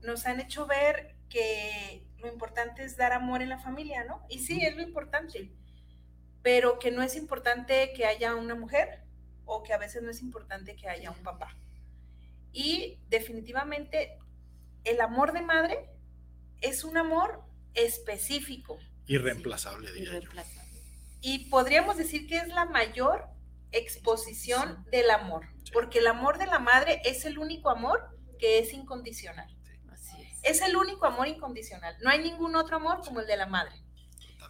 nos 0.02 0.26
han 0.26 0.38
hecho 0.38 0.68
ver 0.68 1.16
que 1.28 2.06
lo 2.20 2.28
importante 2.28 2.84
es 2.84 2.96
dar 2.96 3.12
amor 3.12 3.42
en 3.42 3.48
la 3.48 3.58
familia, 3.58 4.04
¿no? 4.04 4.24
Y 4.28 4.40
sí, 4.40 4.64
es 4.64 4.76
lo 4.76 4.82
importante, 4.82 5.50
pero 6.42 6.78
que 6.78 6.90
no 6.90 7.02
es 7.02 7.16
importante 7.16 7.92
que 7.94 8.06
haya 8.06 8.34
una 8.34 8.54
mujer 8.54 9.02
o 9.44 9.62
que 9.62 9.72
a 9.72 9.78
veces 9.78 10.02
no 10.02 10.10
es 10.10 10.22
importante 10.22 10.76
que 10.76 10.88
haya 10.88 11.10
un 11.10 11.22
papá. 11.22 11.56
Y 12.52 12.98
definitivamente 13.08 14.18
el 14.84 15.00
amor 15.00 15.32
de 15.32 15.42
madre 15.42 15.88
es 16.60 16.84
un 16.84 16.96
amor 16.96 17.42
específico 17.74 18.78
Irreemplazable, 19.06 19.92
diría 19.92 20.12
yo. 20.12 20.16
Irreemplazable. 20.18 20.70
y 21.20 21.50
podríamos 21.50 21.96
decir 21.96 22.26
que 22.26 22.36
es 22.36 22.48
la 22.48 22.64
mayor 22.64 23.26
exposición 23.72 24.84
del 24.90 25.10
amor, 25.10 25.46
porque 25.72 25.98
el 25.98 26.06
amor 26.06 26.38
de 26.38 26.46
la 26.46 26.58
madre 26.58 27.02
es 27.04 27.24
el 27.24 27.38
único 27.38 27.70
amor 27.70 28.08
que 28.38 28.58
es 28.58 28.72
incondicional. 28.72 29.48
Es. 30.42 30.60
El 30.62 30.76
único 30.76 31.06
amor 31.06 31.28
incondicional. 31.28 31.96
No 32.02 32.10
hay 32.10 32.20
ningún 32.20 32.56
otro 32.56 32.76
amor 32.76 33.00
como 33.04 33.20
el 33.20 33.26
de 33.26 33.36
la 33.36 33.46
madre, 33.46 33.74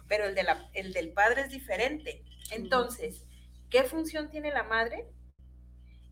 pero 0.07 0.25
el, 0.25 0.35
de 0.35 0.43
la- 0.43 0.69
el 0.73 0.93
del 0.93 1.13
padre 1.13 1.41
es 1.43 1.49
diferente. 1.49 2.23
Entonces, 2.51 3.23
¿qué 3.69 3.83
función 3.83 4.29
tiene 4.29 4.51
la 4.51 4.63
madre 4.63 5.05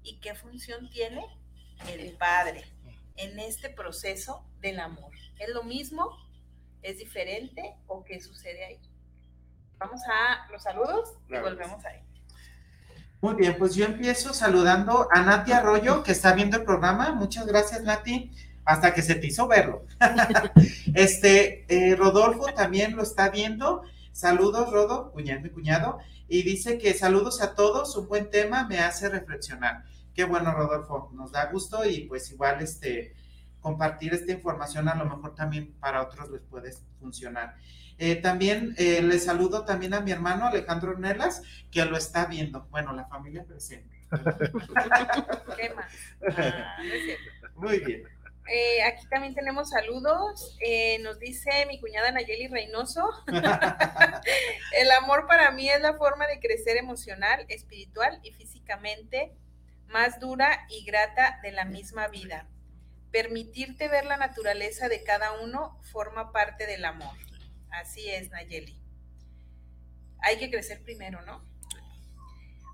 y 0.03 0.19
qué 0.19 0.35
función 0.35 0.89
tiene 0.89 1.25
el 1.87 2.15
padre 2.17 2.63
en 3.17 3.39
este 3.39 3.69
proceso 3.69 4.45
del 4.59 4.79
amor? 4.79 5.11
¿Es 5.39 5.49
lo 5.49 5.63
mismo? 5.63 6.09
¿Es 6.81 6.97
diferente? 6.97 7.75
¿O 7.87 8.03
qué 8.05 8.19
sucede 8.21 8.65
ahí? 8.65 8.79
Vamos 9.77 10.01
a 10.09 10.49
los 10.51 10.63
saludos 10.63 11.17
y 11.29 11.37
volvemos 11.37 11.83
ahí. 11.85 11.99
Muy 13.21 13.35
bien, 13.35 13.57
pues 13.57 13.75
yo 13.75 13.83
empiezo 13.85 14.33
saludando 14.33 15.09
a 15.11 15.21
Nati 15.21 15.51
Arroyo, 15.51 16.03
que 16.03 16.13
está 16.13 16.33
viendo 16.33 16.55
el 16.57 16.63
programa. 16.63 17.11
Muchas 17.11 17.45
gracias, 17.45 17.83
Nati. 17.83 18.31
Hasta 18.69 18.93
que 18.93 19.01
se 19.01 19.15
te 19.15 19.25
hizo 19.25 19.47
verlo. 19.47 19.83
este, 20.93 21.65
eh, 21.69 21.95
Rodolfo 21.95 22.45
también 22.53 22.95
lo 22.95 23.01
está 23.01 23.29
viendo. 23.29 23.81
Saludos, 24.11 24.71
Rodo, 24.71 25.11
cuñado 25.11 25.47
y 25.47 25.49
cuñado. 25.49 25.97
Y 26.27 26.43
dice 26.43 26.77
que 26.77 26.93
saludos 26.93 27.41
a 27.41 27.55
todos, 27.55 27.95
un 27.95 28.07
buen 28.07 28.29
tema 28.29 28.67
me 28.67 28.77
hace 28.77 29.09
reflexionar. 29.09 29.85
Qué 30.13 30.23
bueno, 30.23 30.53
Rodolfo, 30.53 31.09
nos 31.15 31.31
da 31.31 31.47
gusto 31.47 31.83
y 31.83 32.01
pues 32.01 32.29
igual 32.29 32.61
este 32.61 33.15
compartir 33.59 34.13
esta 34.13 34.31
información 34.33 34.87
a 34.87 34.93
lo 34.93 35.05
mejor 35.05 35.33
también 35.33 35.73
para 35.79 36.03
otros 36.03 36.29
les 36.29 36.41
puede 36.41 36.71
funcionar. 36.99 37.55
Eh, 37.97 38.17
también 38.17 38.75
eh, 38.77 39.01
le 39.01 39.17
saludo 39.17 39.65
también 39.65 39.95
a 39.95 40.01
mi 40.01 40.11
hermano 40.11 40.45
Alejandro 40.45 40.95
Nelas, 40.99 41.41
que 41.71 41.83
lo 41.85 41.97
está 41.97 42.27
viendo. 42.27 42.67
Bueno, 42.69 42.93
la 42.93 43.05
familia 43.05 43.43
presente. 43.45 43.99
¿Qué 45.57 45.73
más? 45.73 45.91
Ah, 46.37 46.77
no 46.77 46.93
es 46.93 47.03
cierto. 47.03 47.49
Muy 47.55 47.79
bien. 47.79 48.18
Eh, 48.51 48.81
aquí 48.83 49.07
también 49.09 49.35
tenemos 49.35 49.69
saludos. 49.69 50.57
Eh, 50.59 50.97
nos 50.99 51.19
dice 51.19 51.65
mi 51.67 51.79
cuñada 51.79 52.11
Nayeli 52.11 52.47
Reynoso. 52.47 53.07
El 54.77 54.91
amor 54.91 55.27
para 55.27 55.51
mí 55.51 55.69
es 55.69 55.79
la 55.81 55.93
forma 55.93 56.25
de 56.25 56.39
crecer 56.39 56.77
emocional, 56.77 57.45
espiritual 57.47 58.19
y 58.23 58.31
físicamente 58.31 59.37
más 59.87 60.19
dura 60.19 60.65
y 60.69 60.83
grata 60.83 61.39
de 61.43 61.51
la 61.51 61.65
misma 61.65 62.07
vida. 62.07 62.47
Permitirte 63.11 63.87
ver 63.87 64.05
la 64.05 64.17
naturaleza 64.17 64.87
de 64.87 65.03
cada 65.03 65.39
uno 65.41 65.79
forma 65.91 66.31
parte 66.31 66.65
del 66.65 66.85
amor. 66.85 67.15
Así 67.71 68.09
es, 68.09 68.29
Nayeli. 68.31 68.79
Hay 70.21 70.37
que 70.37 70.49
crecer 70.49 70.83
primero, 70.83 71.21
¿no? 71.21 71.47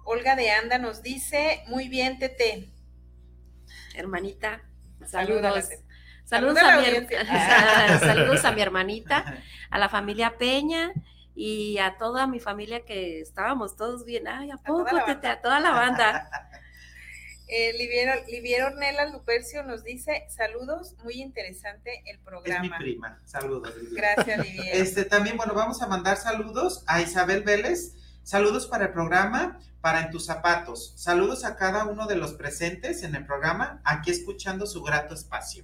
Olga 0.06 0.36
de 0.36 0.52
Anda 0.52 0.78
nos 0.78 1.02
dice, 1.02 1.64
muy 1.68 1.90
bien, 1.90 2.20
Tete. 2.20 2.70
Hermanita, 3.96 4.62
Saludos. 5.08 5.70
Tete. 5.70 5.84
Saludos 6.26 6.58
a 6.58 6.62
a, 6.62 6.76
la 6.76 6.82
mi, 6.82 6.88
her- 6.88 6.96
audiencia. 7.04 8.00
saludos 8.00 8.46
a 8.46 8.52
mi 8.52 8.62
hermanita, 8.62 9.38
a 9.70 9.78
la 9.78 9.90
familia 9.90 10.38
Peña 10.38 10.92
y 11.36 11.78
a 11.78 11.98
toda 11.98 12.26
mi 12.28 12.40
familia 12.40 12.84
que 12.86 13.22
estábamos 13.22 13.76
todos 13.76 14.06
bien. 14.06 14.28
Ay, 14.28 14.50
¿a 14.52 14.58
toda 14.58 14.86
poco, 14.86 14.96
la 14.96 15.06
Tete? 15.06 15.14
banda. 15.28 15.32
A 15.32 15.42
toda 15.42 15.60
la 15.60 15.72
banda. 15.72 16.30
Eh, 17.48 17.74
Liviero, 17.78 18.12
Liviero 18.28 18.66
Ornelas 18.66 19.12
Lupercio 19.12 19.62
nos 19.62 19.84
dice, 19.84 20.26
saludos, 20.30 20.96
muy 21.04 21.22
interesante 21.22 22.02
el 22.08 22.16
Es 22.16 22.20
mi 22.20 22.26
programa. 22.26 22.78
prima. 22.80 23.20
Saludos. 23.24 23.72
Gracias, 23.92 24.40
Liviero. 24.40 24.76
Este, 24.80 25.06
también, 25.06 25.38
bueno, 25.38 25.54
vamos 25.54 25.80
a 25.84 25.86
mandar 25.86 26.18
saludos 26.18 26.84
a 26.88 27.02
Isabel 27.04 27.44
Vélez. 27.44 27.94
Saludos 28.24 28.66
para 28.66 28.86
el 28.86 28.94
programa, 28.94 29.60
para 29.86 30.02
En 30.02 30.10
tus 30.10 30.26
zapatos. 30.26 30.94
Saludos 30.96 31.46
a 31.46 31.58
cada 31.58 31.86
uno 31.86 32.08
de 32.08 32.16
los 32.16 32.34
presentes 32.34 33.04
en 33.04 33.14
el 33.14 33.24
programa, 33.24 33.82
aquí 33.84 34.10
escuchando 34.10 34.66
su 34.66 34.82
grato 34.82 35.14
espacio. 35.14 35.64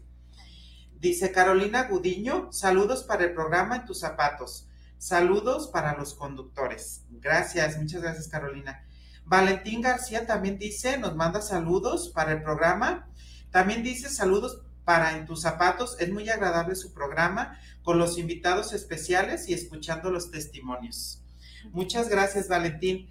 Dice 1.00 1.32
Carolina 1.32 1.88
Gudiño, 1.88 2.52
saludos 2.52 3.02
para 3.02 3.24
el 3.24 3.34
programa 3.34 3.78
En 3.78 3.86
tus 3.86 4.00
zapatos. 4.00 4.68
Saludos 5.00 5.70
para 5.70 5.98
los 5.98 6.14
conductores. 6.14 7.02
Gracias, 7.10 7.80
muchas 7.80 8.04
gracias, 8.04 8.28
Carolina. 8.28 8.86
Valentín 9.26 9.82
García 9.82 10.28
también 10.28 10.60
dice, 10.60 11.00
nos 11.00 11.16
manda 11.16 11.42
saludos 11.42 12.10
para 12.14 12.34
el 12.34 12.44
programa. 12.44 13.10
También 13.50 13.82
dice 13.82 14.08
saludos 14.08 14.62
para 14.86 15.18
En 15.18 15.26
tus 15.26 15.42
zapatos. 15.42 15.96
Es 16.00 16.12
muy 16.12 16.30
agradable 16.30 16.76
su 16.76 16.94
programa 16.94 17.58
con 17.82 17.98
los 17.98 18.20
invitados 18.20 18.72
especiales 18.72 19.50
y 19.50 19.56
escuchando 19.56 20.12
los 20.12 20.30
testimonios. 20.30 21.24
Muchas 21.72 22.08
gracias, 22.08 22.48
Valentín. 22.48 23.10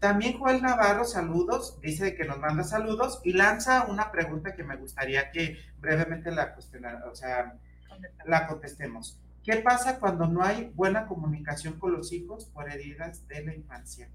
También 0.00 0.38
Joel 0.38 0.62
Navarro, 0.62 1.04
saludos, 1.04 1.80
dice 1.80 2.14
que 2.14 2.24
nos 2.24 2.38
manda 2.38 2.62
saludos 2.62 3.20
y 3.24 3.32
lanza 3.32 3.86
una 3.86 4.12
pregunta 4.12 4.54
que 4.54 4.62
me 4.62 4.76
gustaría 4.76 5.32
que 5.32 5.58
brevemente 5.78 6.30
la, 6.30 6.54
o 7.10 7.14
sea, 7.16 7.58
la 8.24 8.46
contestemos. 8.46 9.18
¿Qué 9.42 9.56
pasa 9.56 9.98
cuando 9.98 10.26
no 10.26 10.44
hay 10.44 10.70
buena 10.74 11.06
comunicación 11.06 11.80
con 11.80 11.92
los 11.92 12.12
hijos 12.12 12.46
por 12.46 12.70
heridas 12.70 13.26
de 13.26 13.44
la 13.44 13.54
infancia? 13.54 14.08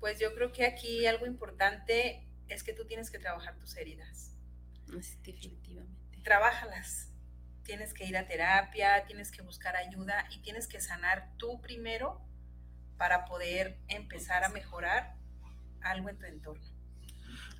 Pues 0.00 0.18
yo 0.18 0.34
creo 0.34 0.52
que 0.52 0.64
aquí 0.64 1.04
algo 1.06 1.26
importante 1.26 2.26
es 2.48 2.62
que 2.62 2.72
tú 2.72 2.86
tienes 2.86 3.10
que 3.10 3.18
trabajar 3.18 3.58
tus 3.58 3.76
heridas. 3.76 4.36
definitivamente. 4.86 6.22
Trabájalas. 6.22 7.12
Tienes 7.62 7.92
que 7.92 8.06
ir 8.06 8.16
a 8.16 8.26
terapia, 8.26 9.04
tienes 9.06 9.30
que 9.30 9.42
buscar 9.42 9.76
ayuda 9.76 10.26
y 10.30 10.40
tienes 10.40 10.66
que 10.66 10.80
sanar 10.80 11.30
tú 11.36 11.60
primero 11.60 12.27
para 12.98 13.24
poder 13.24 13.78
empezar 13.88 14.44
a 14.44 14.48
mejorar 14.50 15.14
algo 15.80 16.08
en 16.08 16.18
tu 16.18 16.26
entorno. 16.26 16.64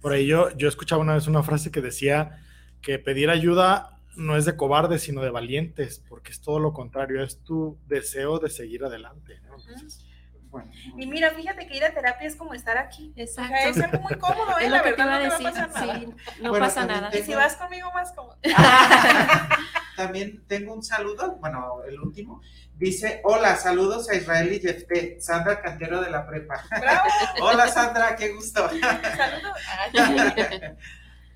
Por 0.03 0.13
ahí 0.13 0.27
yo, 0.27 0.57
yo 0.57 0.69
escuchaba 0.69 1.01
una 1.01 1.15
vez 1.15 1.27
una 1.27 1.43
frase 1.43 1.71
que 1.71 1.81
decía 1.81 2.43
que 2.83 2.99
pedir 2.99 3.31
ayuda 3.31 3.99
no 4.19 4.37
es 4.37 4.45
de 4.45 4.57
cobardes, 4.57 5.03
sino 5.03 5.23
de 5.23 5.31
valientes, 5.31 6.03
porque 6.09 6.33
es 6.33 6.41
todo 6.41 6.59
lo 6.59 6.73
contrario, 6.73 7.23
es 7.23 7.39
tu 7.45 7.79
deseo 7.87 8.39
de 8.41 8.51
seguir 8.51 8.85
adelante. 8.85 9.41
y 10.97 11.07
mira, 11.07 11.31
fíjate 11.31 11.67
que 11.69 11.77
ir 11.77 11.85
a 11.85 11.95
terapia 11.95 12.27
es 12.27 12.35
como 12.35 12.53
estar 12.53 12.77
aquí. 12.79 13.13
Exacto. 13.17 13.55
es 13.55 13.79
algo 13.81 14.01
muy 14.01 14.15
cómodo, 14.17 14.59
¿eh? 14.61 14.69
la 14.69 14.83
verdad 14.83 15.23
no, 15.23 15.31
va 15.31 15.37
a 15.37 15.53
pasar 15.53 15.71
nada. 15.71 15.95
Sí, 15.95 16.43
no 16.43 16.53
pasa 16.53 16.87
nada. 16.87 17.11
Y 17.17 17.23
si 17.23 17.35
vas 17.35 17.57
conmigo, 17.57 17.93
más 17.93 18.13
cómodo. 18.13 18.39
también 19.97 20.43
tengo 20.49 20.75
un 20.75 20.83
saludo, 20.83 21.37
bueno, 21.37 21.85
el 21.89 22.01
último. 22.01 22.43
Dice, 22.79 23.21
hola, 23.25 23.57
saludos 23.57 24.09
a 24.09 24.15
Israel 24.15 24.53
y 24.53 24.61
Jefté, 24.61 25.21
Sandra 25.21 25.61
Cantero 25.61 26.01
de 26.01 26.11
la 26.11 26.25
Prepa. 26.25 26.63
¡Bravo! 26.71 27.09
hola, 27.43 27.67
Sandra, 27.67 28.15
qué 28.15 28.29
gusto. 28.33 28.71
Saludos. 29.17 29.59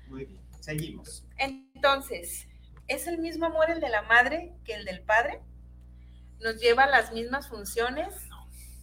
Muy 0.07 0.23
bien, 0.23 0.41
seguimos. 0.61 1.25
Entonces, 1.37 2.47
¿es 2.87 3.07
el 3.07 3.17
mismo 3.17 3.47
amor 3.47 3.69
el 3.69 3.81
de 3.81 3.89
la 3.89 4.03
madre 4.03 4.53
que 4.63 4.73
el 4.73 4.85
del 4.85 5.01
padre? 5.01 5.41
¿Nos 6.39 6.61
lleva 6.61 6.85
a 6.85 6.89
las 6.89 7.11
mismas 7.11 7.49
funciones? 7.49 8.13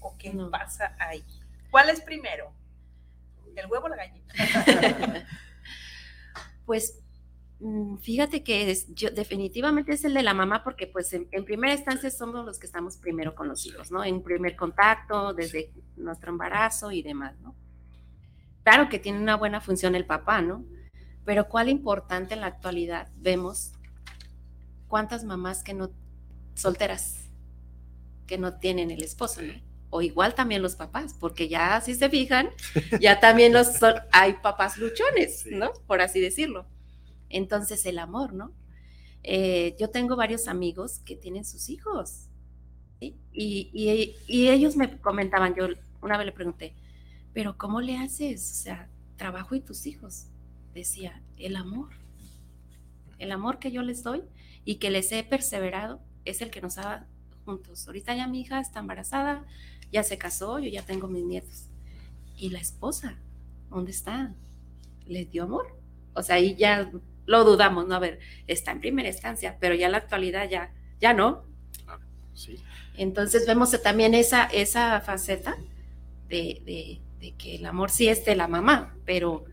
¿O 0.00 0.18
qué 0.18 0.30
pasa 0.50 0.94
ahí? 0.98 1.24
¿Cuál 1.70 1.88
es 1.88 2.02
primero? 2.02 2.52
¿El 3.56 3.66
huevo 3.68 3.86
o 3.86 3.88
la 3.88 3.96
gallina? 3.96 5.26
pues 6.66 6.99
fíjate 8.00 8.42
que 8.42 8.70
es, 8.70 8.86
yo, 8.94 9.10
definitivamente 9.10 9.92
es 9.92 10.04
el 10.04 10.14
de 10.14 10.22
la 10.22 10.32
mamá 10.32 10.64
porque 10.64 10.86
pues 10.86 11.12
en, 11.12 11.26
primera 11.44 11.74
instancia 11.74 12.10
somos 12.10 12.44
los 12.46 12.58
que 12.58 12.66
estamos 12.66 12.96
primero 12.96 13.34
con 13.34 13.48
los 13.48 13.66
hijos, 13.66 13.90
¿no? 13.90 14.02
En 14.02 14.22
primer 14.22 14.56
contacto, 14.56 15.34
desde 15.34 15.72
nuestro 15.96 16.30
embarazo 16.30 16.90
y 16.90 17.02
demás, 17.02 17.38
¿no? 17.40 17.54
Claro 18.62 18.88
que 18.88 18.98
tiene 18.98 19.18
una 19.18 19.36
buena 19.36 19.60
función 19.60 19.94
el 19.94 20.06
papá, 20.06 20.40
¿no? 20.40 20.64
Pero 21.24 21.48
cuál 21.48 21.68
importante 21.68 22.34
en 22.34 22.40
la 22.40 22.46
actualidad 22.46 23.08
vemos 23.16 23.72
cuántas 24.88 25.24
mamás 25.24 25.62
que 25.62 25.74
no, 25.74 25.90
solteras, 26.54 27.28
que 28.26 28.38
no 28.38 28.58
tienen 28.58 28.90
el 28.90 29.02
esposo, 29.02 29.42
¿no? 29.42 29.52
O 29.90 30.00
igual 30.00 30.34
también 30.34 30.62
los 30.62 30.76
papás, 30.76 31.14
porque 31.18 31.48
ya 31.48 31.80
si 31.82 31.94
se 31.94 32.08
fijan, 32.08 32.48
ya 33.00 33.20
también 33.20 33.52
los 33.52 33.68
hay 34.12 34.34
papás 34.34 34.78
luchones, 34.78 35.44
¿no? 35.50 35.72
Por 35.86 36.00
así 36.00 36.20
decirlo. 36.20 36.66
Entonces 37.30 37.86
el 37.86 37.98
amor, 37.98 38.34
¿no? 38.34 38.52
Eh, 39.22 39.76
yo 39.78 39.90
tengo 39.90 40.16
varios 40.16 40.48
amigos 40.48 41.00
que 41.00 41.16
tienen 41.16 41.44
sus 41.44 41.68
hijos 41.68 42.30
y, 43.00 43.70
y, 44.26 44.48
ellos 44.48 44.76
me 44.76 44.98
comentaban, 45.00 45.54
yo 45.54 45.68
una 46.02 46.18
vez 46.18 46.26
le 46.26 46.32
pregunté, 46.32 46.74
pero 47.32 47.56
¿cómo 47.56 47.80
le 47.80 47.96
haces? 47.96 48.50
O 48.50 48.62
sea, 48.62 48.90
trabajo 49.16 49.54
y 49.54 49.60
tus 49.60 49.86
hijos. 49.86 50.26
Decía, 50.74 51.22
el 51.36 51.56
amor. 51.56 51.90
El 53.18 53.32
amor 53.32 53.58
que 53.58 53.72
yo 53.72 53.82
les 53.82 54.02
doy 54.02 54.22
y 54.64 54.76
que 54.76 54.90
les 54.90 55.12
he 55.12 55.22
perseverado 55.22 56.00
es 56.24 56.42
el 56.42 56.50
que 56.50 56.60
nos 56.60 56.78
ha 56.78 57.06
juntos. 57.44 57.86
Ahorita 57.86 58.14
ya 58.14 58.26
mi 58.26 58.40
hija 58.40 58.60
está 58.60 58.80
embarazada, 58.80 59.44
ya 59.92 60.02
se 60.02 60.18
casó, 60.18 60.58
yo 60.58 60.68
ya 60.68 60.82
tengo 60.82 61.08
mis 61.08 61.24
nietos. 61.24 61.66
¿Y 62.36 62.50
la 62.50 62.60
esposa? 62.60 63.18
¿Dónde 63.68 63.90
está? 63.90 64.34
¿Les 65.06 65.30
dio 65.30 65.44
amor? 65.44 65.78
O 66.14 66.22
sea, 66.22 66.36
ahí 66.36 66.54
ya 66.54 66.90
lo 67.26 67.44
dudamos, 67.44 67.86
¿no? 67.86 67.94
A 67.94 67.98
ver, 67.98 68.18
está 68.46 68.72
en 68.72 68.80
primera 68.80 69.08
instancia, 69.08 69.56
pero 69.60 69.74
ya 69.74 69.86
en 69.86 69.92
la 69.92 69.98
actualidad 69.98 70.48
ya, 70.48 70.72
ya 71.00 71.12
no. 71.12 71.44
sí. 72.34 72.56
Entonces 72.96 73.46
vemos 73.46 73.70
también 73.82 74.14
esa, 74.14 74.44
esa 74.44 75.00
faceta 75.00 75.56
de, 76.28 77.00
que 77.38 77.56
el 77.56 77.66
amor 77.66 77.90
sí 77.90 78.08
es 78.08 78.24
de 78.24 78.36
la 78.36 78.48
mamá, 78.48 78.96
pero 79.04 79.44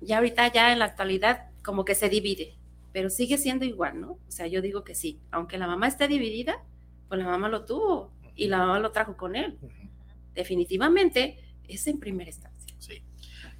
ya 0.00 0.18
ahorita 0.18 0.52
ya 0.52 0.72
en 0.72 0.80
la 0.80 0.86
actualidad 0.86 1.50
como 1.62 1.84
que 1.84 1.94
se 1.94 2.08
divide, 2.08 2.54
pero 2.92 3.10
sigue 3.10 3.38
siendo 3.38 3.64
igual, 3.64 4.00
¿no? 4.00 4.12
O 4.12 4.30
sea, 4.30 4.46
yo 4.46 4.62
digo 4.62 4.84
que 4.84 4.94
sí, 4.94 5.20
aunque 5.30 5.58
la 5.58 5.66
mamá 5.66 5.88
esté 5.88 6.08
dividida, 6.08 6.62
pues 7.08 7.20
la 7.20 7.26
mamá 7.26 7.48
lo 7.48 7.64
tuvo 7.64 8.12
y 8.34 8.48
la 8.48 8.58
mamá 8.58 8.78
lo 8.78 8.92
trajo 8.92 9.16
con 9.16 9.36
él. 9.36 9.58
Definitivamente 10.34 11.38
es 11.68 11.86
en 11.86 11.98
primera 11.98 12.30
instancia. 12.30 12.74
Sí. 12.78 13.02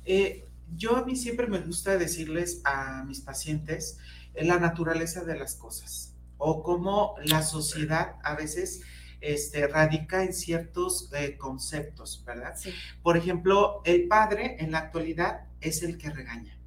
Eh, 0.04 0.44
yo 0.74 0.96
a 0.96 1.04
mí 1.04 1.16
siempre 1.16 1.46
me 1.46 1.58
gusta 1.58 1.96
decirles 1.96 2.60
a 2.64 3.04
mis 3.04 3.20
pacientes 3.20 3.98
la 4.34 4.58
naturaleza 4.58 5.24
de 5.24 5.38
las 5.38 5.54
cosas 5.54 6.14
o 6.38 6.62
cómo 6.62 7.14
la 7.24 7.42
sociedad 7.42 8.16
a 8.22 8.34
veces 8.34 8.82
este, 9.20 9.66
radica 9.66 10.22
en 10.22 10.34
ciertos 10.34 11.10
eh, 11.14 11.36
conceptos, 11.36 12.22
¿verdad? 12.26 12.54
Por 13.02 13.16
ejemplo, 13.16 13.80
el 13.84 14.06
padre 14.08 14.56
en 14.60 14.72
la 14.72 14.78
actualidad 14.78 15.46
es 15.60 15.82
el 15.82 15.96
que 15.98 16.10
regaña. 16.10 16.58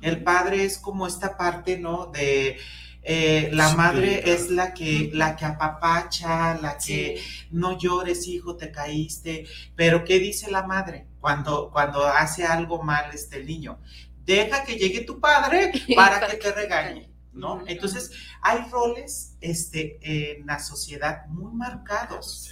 El 0.00 0.22
padre 0.22 0.64
es 0.64 0.78
como 0.78 1.06
esta 1.06 1.36
parte, 1.36 1.78
¿no? 1.78 2.06
De 2.06 2.58
eh, 3.02 3.50
la 3.52 3.74
madre 3.74 4.32
es 4.32 4.50
la 4.50 4.72
que, 4.74 5.10
la 5.12 5.36
que 5.36 5.44
apapacha, 5.44 6.58
la 6.60 6.78
que 6.78 7.20
no 7.50 7.78
llores, 7.78 8.26
hijo, 8.26 8.56
te 8.56 8.70
caíste. 8.70 9.46
Pero 9.76 10.04
¿qué 10.04 10.18
dice 10.18 10.50
la 10.50 10.66
madre 10.66 11.06
cuando, 11.24 11.70
cuando 11.70 12.06
hace 12.06 12.44
algo 12.44 12.82
mal 12.82 13.10
este 13.14 13.42
niño? 13.42 13.78
Deja 14.26 14.62
que 14.64 14.76
llegue 14.76 15.00
tu 15.00 15.20
padre 15.20 15.72
para 15.96 16.26
que 16.28 16.36
te 16.36 16.52
regañe. 16.52 17.10
¿No? 17.32 17.64
Entonces, 17.66 18.12
hay 18.42 18.68
roles 18.70 19.36
este, 19.40 19.98
en 20.36 20.44
la 20.44 20.58
sociedad 20.60 21.26
muy 21.28 21.52
marcados. 21.54 22.50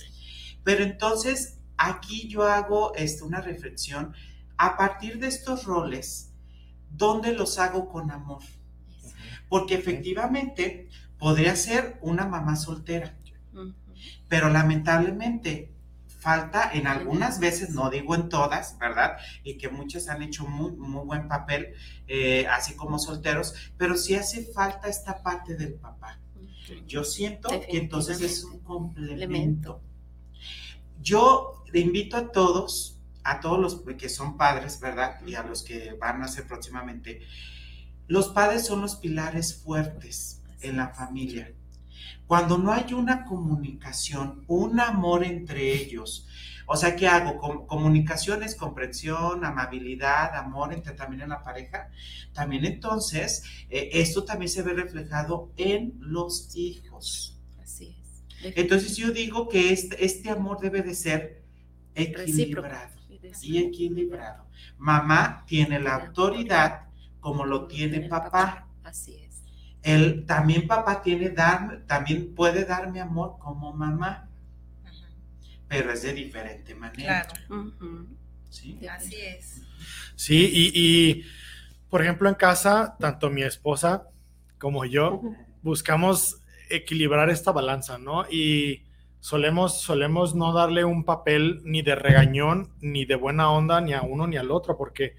Pero 0.64 0.82
entonces, 0.82 1.58
aquí 1.76 2.28
yo 2.28 2.44
hago 2.44 2.94
este, 2.94 3.24
una 3.24 3.42
reflexión 3.42 4.14
a 4.56 4.76
partir 4.78 5.18
de 5.18 5.28
estos 5.28 5.64
roles, 5.64 6.32
¿dónde 6.88 7.32
los 7.32 7.58
hago 7.58 7.90
con 7.90 8.10
amor? 8.10 8.42
porque 9.52 9.74
efectivamente 9.74 10.88
podría 11.18 11.54
ser 11.56 11.98
una 12.00 12.26
mamá 12.26 12.56
soltera, 12.56 13.18
pero 14.26 14.48
lamentablemente 14.48 15.74
falta 16.22 16.70
en 16.72 16.86
algunas 16.86 17.40
veces, 17.40 17.70
no 17.70 17.90
digo 17.90 18.14
en 18.14 18.28
todas, 18.28 18.78
¿verdad? 18.78 19.16
Y 19.42 19.58
que 19.58 19.68
muchas 19.68 20.08
han 20.08 20.22
hecho 20.22 20.46
muy, 20.46 20.70
muy 20.72 21.04
buen 21.04 21.26
papel, 21.26 21.74
eh, 22.06 22.46
así 22.46 22.76
como 22.76 23.00
solteros, 23.00 23.54
pero 23.76 23.96
sí 23.96 24.14
hace 24.14 24.44
falta 24.44 24.88
esta 24.88 25.20
parte 25.20 25.56
del 25.56 25.74
papá. 25.74 26.20
Yo 26.86 27.02
siento 27.02 27.48
que 27.48 27.76
entonces 27.76 28.20
es 28.20 28.44
un 28.44 28.60
complemento. 28.60 29.82
Yo 31.00 31.64
le 31.72 31.80
invito 31.80 32.16
a 32.16 32.30
todos, 32.30 33.00
a 33.24 33.40
todos 33.40 33.58
los 33.58 33.82
que 33.96 34.08
son 34.08 34.36
padres, 34.36 34.78
¿verdad? 34.78 35.20
Y 35.26 35.34
a 35.34 35.42
los 35.42 35.64
que 35.64 35.94
van 35.94 36.22
a 36.22 36.28
ser 36.28 36.46
próximamente, 36.46 37.20
los 38.06 38.28
padres 38.28 38.64
son 38.64 38.80
los 38.80 38.94
pilares 38.94 39.56
fuertes 39.56 40.40
en 40.60 40.76
la 40.76 40.88
familia. 40.90 41.52
Cuando 42.32 42.56
no 42.56 42.72
hay 42.72 42.94
una 42.94 43.26
comunicación, 43.26 44.42
un 44.46 44.80
amor 44.80 45.22
entre 45.22 45.70
ellos, 45.74 46.26
o 46.64 46.76
sea, 46.76 46.96
¿qué 46.96 47.06
hago? 47.06 47.66
comunicación 47.66 48.42
es 48.42 48.54
comprensión, 48.54 49.44
amabilidad, 49.44 50.34
amor 50.34 50.72
entre 50.72 50.94
también 50.94 51.20
en 51.20 51.28
la 51.28 51.42
pareja. 51.42 51.90
También 52.32 52.64
entonces, 52.64 53.44
eh, 53.68 53.90
esto 53.92 54.24
también 54.24 54.48
se 54.48 54.62
ve 54.62 54.72
reflejado 54.72 55.52
en 55.58 55.92
los 55.98 56.56
hijos. 56.56 57.38
Así 57.62 57.98
es. 58.00 58.56
Entonces 58.56 58.96
yo 58.96 59.10
digo 59.10 59.46
que 59.46 59.70
este, 59.70 60.02
este 60.02 60.30
amor 60.30 60.58
debe 60.58 60.80
de 60.80 60.94
ser 60.94 61.42
equilibrado 61.94 62.96
y 63.42 63.58
equilibrado. 63.58 64.46
Mamá 64.78 65.44
tiene 65.46 65.78
la 65.78 65.96
autoridad 65.96 66.86
como 67.20 67.44
lo 67.44 67.66
tiene 67.66 68.08
papá. 68.08 68.71
Él, 69.82 70.24
también 70.26 70.66
papá 70.66 71.02
tiene 71.02 71.30
dar, 71.30 71.82
también 71.86 72.34
puede 72.34 72.64
darme 72.64 73.00
amor 73.00 73.36
como 73.38 73.72
mamá, 73.72 74.28
pero 75.68 75.92
es 75.92 76.02
de 76.02 76.12
diferente 76.12 76.74
manera. 76.74 77.26
Claro. 77.26 77.72
¿Sí? 78.48 78.78
Así 78.86 79.16
es. 79.16 79.62
Sí, 80.14 80.50
y, 80.74 81.24
por 81.88 82.02
ejemplo 82.02 82.28
en 82.28 82.34
casa, 82.34 82.96
tanto 83.00 83.30
mi 83.30 83.42
esposa 83.42 84.08
como 84.58 84.84
yo 84.84 85.22
buscamos 85.62 86.40
equilibrar 86.70 87.28
esta 87.30 87.50
balanza, 87.52 87.98
¿no? 87.98 88.24
Y 88.30 88.84
solemos, 89.20 89.80
solemos 89.80 90.34
no 90.34 90.52
darle 90.52 90.84
un 90.84 91.04
papel 91.04 91.60
ni 91.64 91.82
de 91.82 91.94
regañón, 91.94 92.72
ni 92.80 93.04
de 93.04 93.16
buena 93.16 93.50
onda, 93.50 93.80
ni 93.80 93.94
a 93.94 94.02
uno 94.02 94.26
ni 94.26 94.36
al 94.36 94.50
otro, 94.50 94.76
porque 94.76 95.16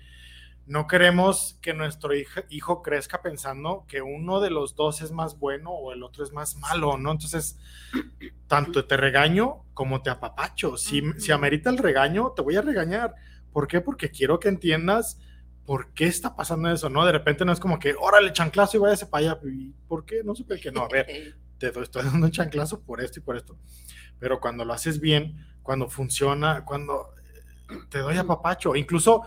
no 0.65 0.87
queremos 0.87 1.57
que 1.61 1.73
nuestro 1.73 2.15
hijo, 2.15 2.41
hijo 2.49 2.81
crezca 2.81 3.21
pensando 3.21 3.85
que 3.87 4.01
uno 4.01 4.39
de 4.39 4.49
los 4.49 4.75
dos 4.75 5.01
es 5.01 5.11
más 5.11 5.37
bueno 5.37 5.71
o 5.71 5.91
el 5.91 6.03
otro 6.03 6.23
es 6.23 6.31
más 6.31 6.55
malo, 6.57 6.97
¿no? 6.97 7.11
Entonces, 7.11 7.59
tanto 8.47 8.85
te 8.85 8.95
regaño 8.95 9.65
como 9.73 10.01
te 10.01 10.09
apapacho. 10.09 10.77
Si, 10.77 11.01
si 11.17 11.31
amerita 11.31 11.69
el 11.69 11.77
regaño, 11.77 12.31
te 12.31 12.41
voy 12.41 12.55
a 12.55 12.61
regañar. 12.61 13.13
¿Por 13.51 13.67
qué? 13.67 13.81
Porque 13.81 14.09
quiero 14.09 14.39
que 14.39 14.47
entiendas 14.47 15.19
por 15.65 15.93
qué 15.93 16.05
está 16.05 16.35
pasando 16.35 16.69
eso, 16.71 16.89
¿no? 16.89 17.05
De 17.05 17.11
repente 17.11 17.45
no 17.45 17.51
es 17.51 17.59
como 17.59 17.79
que, 17.79 17.95
órale, 17.99 18.33
chanclazo 18.33 18.77
y 18.77 18.79
váyase 18.79 19.05
para 19.07 19.31
allá. 19.31 19.39
¿Por 19.87 20.05
qué? 20.05 20.23
No 20.23 20.35
supe 20.35 20.59
que 20.59 20.71
no. 20.71 20.81
A 20.81 20.87
ver, 20.87 21.37
te 21.57 21.67
estoy 21.67 22.03
dando 22.03 22.25
un 22.25 22.31
chanclazo 22.31 22.81
por 22.81 23.01
esto 23.01 23.19
y 23.19 23.23
por 23.23 23.37
esto. 23.37 23.57
Pero 24.19 24.39
cuando 24.39 24.65
lo 24.65 24.73
haces 24.73 24.99
bien, 24.99 25.45
cuando 25.61 25.89
funciona, 25.89 26.63
cuando 26.65 27.09
te 27.89 27.99
doy 27.99 28.17
apapacho, 28.17 28.75
incluso 28.75 29.23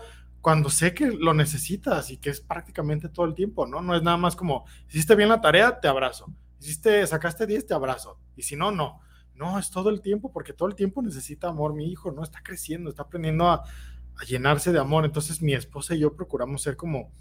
cuando 0.47 0.69
sé 0.69 0.93
que 0.93 1.07
lo 1.07 1.33
necesitas 1.33 2.09
y 2.09 2.15
que 2.15 2.29
es 2.29 2.39
prácticamente 2.39 3.09
todo 3.09 3.25
el 3.25 3.35
tiempo, 3.35 3.67
¿no? 3.67 3.81
No 3.81 3.93
es 3.93 4.01
nada 4.01 4.15
más 4.15 4.33
como, 4.33 4.63
hiciste 4.87 5.13
bien 5.13 5.27
la 5.27 5.41
tarea, 5.41 5.77
te 5.77 5.89
abrazo. 5.89 6.33
Hiciste, 6.61 7.05
sacaste 7.05 7.45
10, 7.45 7.67
te 7.67 7.73
abrazo. 7.73 8.21
Y 8.33 8.43
si 8.43 8.55
no, 8.55 8.71
no. 8.71 9.01
No, 9.35 9.59
es 9.59 9.69
todo 9.69 9.89
el 9.89 9.99
tiempo, 9.99 10.31
porque 10.31 10.53
todo 10.53 10.69
el 10.69 10.75
tiempo 10.75 11.01
necesita 11.01 11.49
amor 11.49 11.73
mi 11.73 11.91
hijo, 11.91 12.13
¿no? 12.13 12.23
Está 12.23 12.41
creciendo, 12.41 12.89
está 12.89 13.01
aprendiendo 13.01 13.49
a, 13.49 13.55
a 13.55 14.23
llenarse 14.25 14.71
de 14.71 14.79
amor. 14.79 15.03
Entonces 15.03 15.41
mi 15.41 15.53
esposa 15.53 15.95
y 15.95 15.99
yo 15.99 16.15
procuramos 16.15 16.61
ser 16.61 16.77
como 16.77 17.11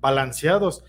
balanceados. 0.00 0.82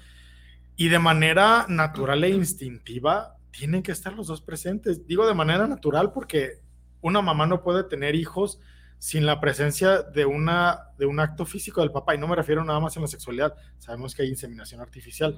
Y 0.77 0.87
de 0.87 0.97
manera 0.97 1.67
natural 1.69 2.23
e 2.23 2.29
instintiva, 2.29 3.37
tienen 3.51 3.83
que 3.83 3.91
estar 3.91 4.13
los 4.13 4.25
dos 4.25 4.41
presentes. 4.41 5.05
Digo 5.05 5.27
de 5.27 5.35
manera 5.35 5.67
natural 5.67 6.11
porque 6.11 6.53
una 7.01 7.21
mamá 7.21 7.45
no 7.45 7.61
puede 7.61 7.83
tener 7.83 8.15
hijos 8.15 8.59
sin 8.99 9.25
la 9.25 9.39
presencia 9.39 10.01
de, 10.01 10.25
una, 10.25 10.89
de 10.97 11.05
un 11.05 11.19
acto 11.19 11.45
físico 11.45 11.81
del 11.81 11.91
papá, 11.91 12.15
y 12.15 12.17
no 12.17 12.27
me 12.27 12.35
refiero 12.35 12.63
nada 12.63 12.79
más 12.79 12.95
en 12.95 13.03
la 13.03 13.07
sexualidad, 13.07 13.55
sabemos 13.77 14.15
que 14.15 14.23
hay 14.23 14.29
inseminación 14.29 14.81
artificial, 14.81 15.37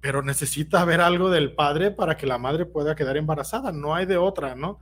pero 0.00 0.22
necesita 0.22 0.80
haber 0.80 1.00
algo 1.00 1.30
del 1.30 1.54
padre 1.54 1.90
para 1.90 2.16
que 2.16 2.26
la 2.26 2.38
madre 2.38 2.66
pueda 2.66 2.94
quedar 2.94 3.16
embarazada, 3.16 3.72
no 3.72 3.94
hay 3.94 4.04
de 4.04 4.16
otra, 4.16 4.54
¿no? 4.54 4.80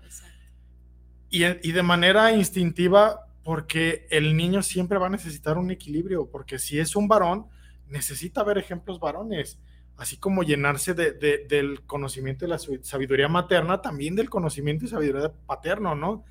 Y, 1.29 1.45
y 1.45 1.73
de 1.73 1.83
manera 1.83 2.33
instintiva, 2.33 3.27
porque 3.45 4.07
el 4.11 4.37
niño 4.37 4.63
siempre 4.63 4.99
va 4.99 5.07
a 5.07 5.11
necesitar 5.11 5.59
un 5.59 5.71
equilibrio, 5.71 6.29
porque 6.31 6.59
si 6.59 6.79
es 6.79 6.97
un 6.97 7.07
varón, 7.07 7.47
necesita 7.87 8.43
ver 8.43 8.59
ejemplos 8.59 8.99
varones, 8.99 9.59
así 9.97 10.17
como 10.17 10.43
llenarse 10.43 10.95
de, 10.95 11.13
de, 11.13 11.47
del 11.49 11.83
conocimiento 11.83 12.47
de 12.47 12.49
la 12.49 12.59
sabiduría 12.59 13.29
materna, 13.29 13.83
también 13.83 14.17
del 14.17 14.31
conocimiento 14.31 14.85
y 14.85 14.89
sabiduría 14.89 15.33
paterno, 15.47 15.95
¿no? 15.95 16.25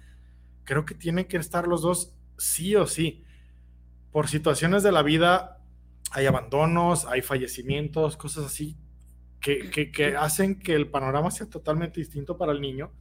Creo 0.69 0.85
que 0.85 0.93
tienen 0.93 1.25
que 1.25 1.37
estar 1.37 1.67
los 1.67 1.81
dos 1.81 2.13
sí 2.37 2.75
o 2.75 2.85
sí. 2.85 3.23
Por 4.11 4.27
situaciones 4.27 4.83
de 4.83 4.91
la 4.91 5.01
vida 5.01 5.63
hay 6.11 6.27
abandonos, 6.27 7.05
hay 7.05 7.23
fallecimientos, 7.23 8.17
cosas 8.17 8.45
así 8.45 8.77
que, 9.41 9.91
que, 9.91 10.15
hacen 10.15 10.59
que 10.59 10.75
el 10.75 10.87
panorama 10.87 11.31
sea 11.31 11.49
totalmente 11.49 11.99
distinto 11.99 12.37
para 12.37 12.51
el 12.51 12.61
niño. 12.61 12.91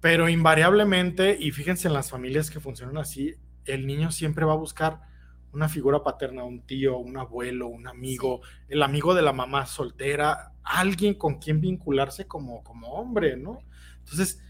Pero 0.00 0.30
invariablemente, 0.30 1.36
y 1.38 1.50
fíjense 1.50 1.88
en 1.88 1.94
las 1.94 2.08
familias 2.08 2.50
que 2.50 2.58
funcionan 2.58 2.96
así, 2.96 3.34
el 3.66 3.86
niño 3.86 4.10
siempre 4.10 4.46
va 4.46 4.54
a 4.54 4.56
buscar 4.56 5.02
una 5.52 5.68
figura 5.68 6.02
paterna, 6.02 6.42
un 6.44 6.62
tío, 6.62 6.96
un 6.96 7.18
abuelo, 7.18 7.66
un 7.66 7.86
amigo, 7.86 8.40
el 8.66 8.82
amigo 8.82 9.14
de 9.14 9.20
la 9.20 9.34
mamá 9.34 9.66
soltera, 9.66 10.54
alguien 10.62 11.16
con 11.16 11.38
quien 11.38 11.60
vincularse 11.60 12.26
como, 12.26 12.64
como 12.64 12.94
hombre, 12.94 13.36
¿no? 13.36 13.58
Entonces, 13.98 14.42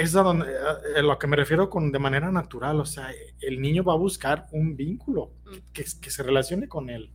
es 0.00 0.14
a, 0.16 0.22
donde, 0.22 0.46
a, 0.46 1.02
lo 1.02 1.18
que 1.18 1.26
me 1.26 1.36
refiero 1.36 1.70
con 1.70 1.90
de 1.90 1.98
manera 1.98 2.30
natural, 2.30 2.80
o 2.80 2.86
sea, 2.86 3.10
el 3.40 3.60
niño 3.60 3.82
va 3.82 3.94
a 3.94 3.96
buscar 3.96 4.46
un 4.52 4.76
vínculo 4.76 5.32
que, 5.72 5.84
que 6.00 6.10
se 6.10 6.22
relacione 6.22 6.68
con 6.68 6.90
él. 6.90 7.12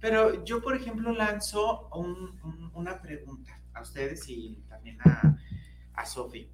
Pero 0.00 0.44
yo, 0.44 0.62
por 0.62 0.76
ejemplo, 0.76 1.12
lanzo 1.12 1.88
un, 1.94 2.38
un, 2.44 2.70
una 2.74 3.00
pregunta 3.00 3.60
a 3.74 3.82
ustedes 3.82 4.28
y 4.28 4.62
también 4.68 4.98
a, 5.02 5.36
a 5.94 6.06
Sofi. 6.06 6.50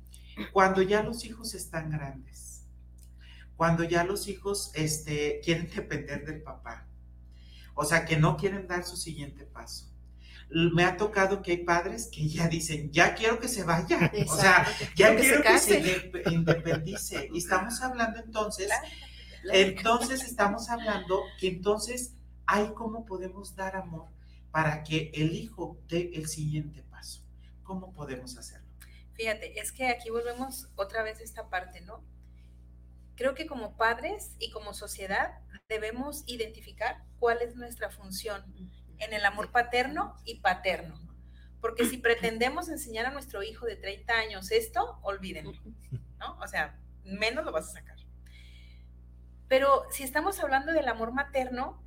Cuando 0.53 0.83
ya 0.83 1.03
los 1.03 1.25
hijos 1.25 1.55
están 1.55 1.91
grandes, 1.91 2.67
cuando 3.57 3.85
ya 3.85 4.05
los 4.05 4.29
hijos 4.29 4.73
este, 4.75 5.41
quieren 5.45 5.71
depender 5.75 6.25
del 6.25 6.43
papá, 6.43 6.89
o 7.75 7.85
sea, 7.85 8.05
que 8.05 8.17
no 8.17 8.37
quieren 8.37 8.67
dar 8.67 8.85
su 8.85 8.97
siguiente 8.97 9.45
paso, 9.45 9.94
me 10.51 10.85
ha 10.85 10.97
tocado 10.97 11.43
que 11.43 11.53
hay 11.53 11.65
padres 11.65 12.09
que 12.13 12.29
ya 12.29 12.49
dicen, 12.49 12.91
ya 12.93 13.15
quiero 13.15 13.39
que 13.39 13.49
se 13.49 13.65
vaya, 13.65 14.13
o 14.27 14.37
sea, 14.37 14.67
ya 14.95 15.17
quiero, 15.17 15.43
que, 15.43 15.59
se, 15.59 16.13
independice. 16.31 17.29
Y 17.33 17.39
estamos 17.39 17.81
hablando 17.83 18.21
entonces, 18.21 18.71
entonces 19.53 20.23
estamos 20.23 20.69
hablando 20.69 21.23
que 21.41 21.49
entonces 21.49 22.15
hay 22.47 22.73
cómo 22.75 23.05
podemos 23.05 23.57
dar 23.57 23.77
amor 23.77 24.09
para 24.51 24.83
que 24.85 25.11
el 25.15 25.35
hijo 25.35 25.79
dé 25.89 26.11
el 26.15 26.29
siguiente 26.29 26.83
paso. 26.83 27.23
¿Cómo 27.63 27.93
podemos 27.93 28.37
hacerlo? 28.37 28.69
Fíjate, 29.15 29.59
es 29.59 29.73
que 29.73 29.89
aquí 29.89 30.11
volvemos 30.11 30.69
otra 30.77 31.03
vez 31.03 31.21
a 31.21 31.25
esta 31.25 31.49
parte, 31.49 31.81
¿no? 31.81 32.05
Creo 33.17 33.35
que 33.35 33.47
como 33.47 33.77
padres 33.77 34.33
y 34.39 34.51
como 34.51 34.75
sociedad 34.75 35.39
debemos 35.69 36.25
identificar 36.27 37.05
cuál 37.19 37.43
es 37.43 37.55
nuestra 37.55 37.91
función 37.91 38.45
en 38.99 39.13
el 39.13 39.25
amor 39.25 39.51
paterno 39.51 40.17
y 40.25 40.41
paterno. 40.41 41.01
Porque 41.61 41.87
si 41.87 41.99
pretendemos 41.99 42.69
enseñar 42.69 43.07
a 43.07 43.11
nuestro 43.11 43.43
hijo 43.43 43.67
de 43.67 43.77
30 43.77 44.13
años 44.13 44.51
esto, 44.51 44.99
olvídenlo, 45.03 45.59
¿no? 46.19 46.39
O 46.41 46.47
sea, 46.47 46.79
menos 47.05 47.45
lo 47.45 47.53
vas 47.53 47.69
a 47.69 47.73
sacar. 47.73 47.97
Pero 49.49 49.85
si 49.91 50.03
estamos 50.03 50.41
hablando 50.41 50.73
del 50.73 50.89
amor 50.89 51.13
materno, 51.13 51.83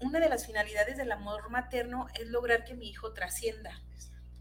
una 0.00 0.20
de 0.20 0.28
las 0.28 0.46
finalidades 0.46 0.96
del 0.96 1.12
amor 1.12 1.50
materno 1.50 2.06
es 2.14 2.28
lograr 2.28 2.64
que 2.64 2.74
mi 2.74 2.88
hijo 2.88 3.12
trascienda. 3.12 3.82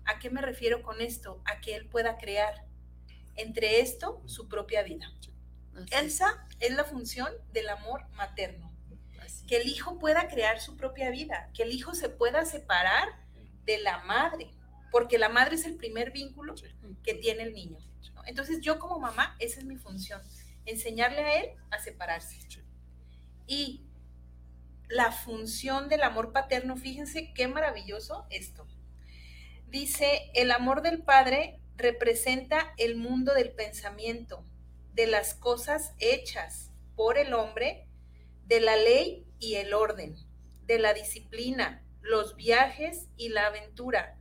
¿A 0.05 0.19
qué 0.19 0.29
me 0.29 0.41
refiero 0.41 0.81
con 0.83 1.01
esto? 1.01 1.41
A 1.45 1.59
que 1.61 1.75
él 1.75 1.88
pueda 1.88 2.17
crear 2.17 2.65
entre 3.36 3.79
esto 3.81 4.21
su 4.25 4.47
propia 4.47 4.83
vida. 4.83 5.11
Elsa 5.91 6.45
es 6.59 6.73
la 6.73 6.83
función 6.83 7.29
del 7.51 7.69
amor 7.69 8.07
materno 8.11 8.74
que 9.47 9.57
el 9.57 9.67
hijo 9.67 9.99
pueda 9.99 10.27
crear 10.27 10.59
su 10.59 10.75
propia 10.75 11.09
vida, 11.11 11.49
que 11.53 11.63
el 11.63 11.71
hijo 11.71 11.93
se 11.93 12.09
pueda 12.09 12.45
separar 12.45 13.07
de 13.65 13.79
la 13.79 13.99
madre, 14.03 14.49
porque 14.91 15.17
la 15.17 15.29
madre 15.29 15.55
es 15.55 15.65
el 15.65 15.75
primer 15.75 16.11
vínculo 16.11 16.55
que 17.03 17.13
tiene 17.15 17.43
el 17.43 17.53
niño. 17.53 17.77
Entonces 18.25 18.61
yo 18.61 18.79
como 18.79 18.99
mamá, 18.99 19.35
esa 19.39 19.59
es 19.59 19.65
mi 19.65 19.77
función, 19.77 20.21
enseñarle 20.65 21.21
a 21.21 21.41
él 21.41 21.49
a 21.71 21.79
separarse. 21.79 22.37
Y 23.47 23.83
la 24.89 25.11
función 25.11 25.89
del 25.89 26.03
amor 26.03 26.31
paterno, 26.31 26.75
fíjense 26.77 27.33
qué 27.33 27.47
maravilloso 27.47 28.25
esto. 28.29 28.67
Dice, 29.67 30.31
el 30.33 30.51
amor 30.51 30.81
del 30.81 31.03
padre 31.03 31.59
representa 31.75 32.73
el 32.77 32.95
mundo 32.95 33.33
del 33.33 33.51
pensamiento, 33.51 34.43
de 34.93 35.07
las 35.07 35.33
cosas 35.33 35.93
hechas 35.99 36.71
por 36.95 37.17
el 37.17 37.33
hombre, 37.33 37.87
de 38.45 38.61
la 38.61 38.77
ley 38.77 39.25
y 39.45 39.55
el 39.55 39.73
orden, 39.73 40.15
de 40.65 40.79
la 40.79 40.93
disciplina, 40.93 41.83
los 42.01 42.35
viajes 42.35 43.09
y 43.15 43.29
la 43.29 43.47
aventura. 43.47 44.17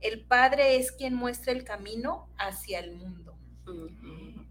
El 0.00 0.24
Padre 0.24 0.76
es 0.76 0.92
quien 0.92 1.14
muestra 1.14 1.52
el 1.52 1.64
camino 1.64 2.30
hacia 2.38 2.78
el 2.78 2.92
mundo. 2.92 3.36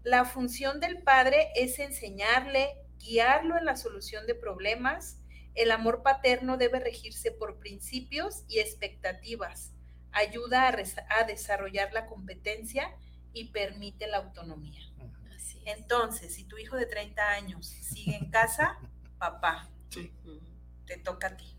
La 0.02 0.24
función 0.24 0.78
del 0.78 1.02
Padre 1.02 1.48
es 1.56 1.78
enseñarle, 1.78 2.68
guiarlo 2.98 3.56
en 3.56 3.64
la 3.64 3.76
solución 3.76 4.26
de 4.26 4.34
problemas. 4.34 5.18
El 5.54 5.70
amor 5.70 6.02
paterno 6.02 6.58
debe 6.58 6.80
regirse 6.80 7.32
por 7.32 7.58
principios 7.58 8.44
y 8.46 8.60
expectativas. 8.60 9.72
Ayuda 10.12 10.68
a, 10.68 11.24
desarrollar 11.24 11.92
la 11.92 12.06
competencia 12.06 12.94
y 13.32 13.48
permite 13.48 14.06
la 14.06 14.18
autonomía. 14.18 14.80
Entonces, 15.64 16.34
si 16.34 16.44
tu 16.44 16.58
hijo 16.58 16.76
de 16.76 16.86
30 16.86 17.30
años 17.30 17.66
sigue 17.66 18.16
en 18.16 18.30
casa, 18.30 18.78
papá, 19.18 19.70
te 19.90 20.96
toca 20.98 21.28
a 21.28 21.36
ti. 21.36 21.56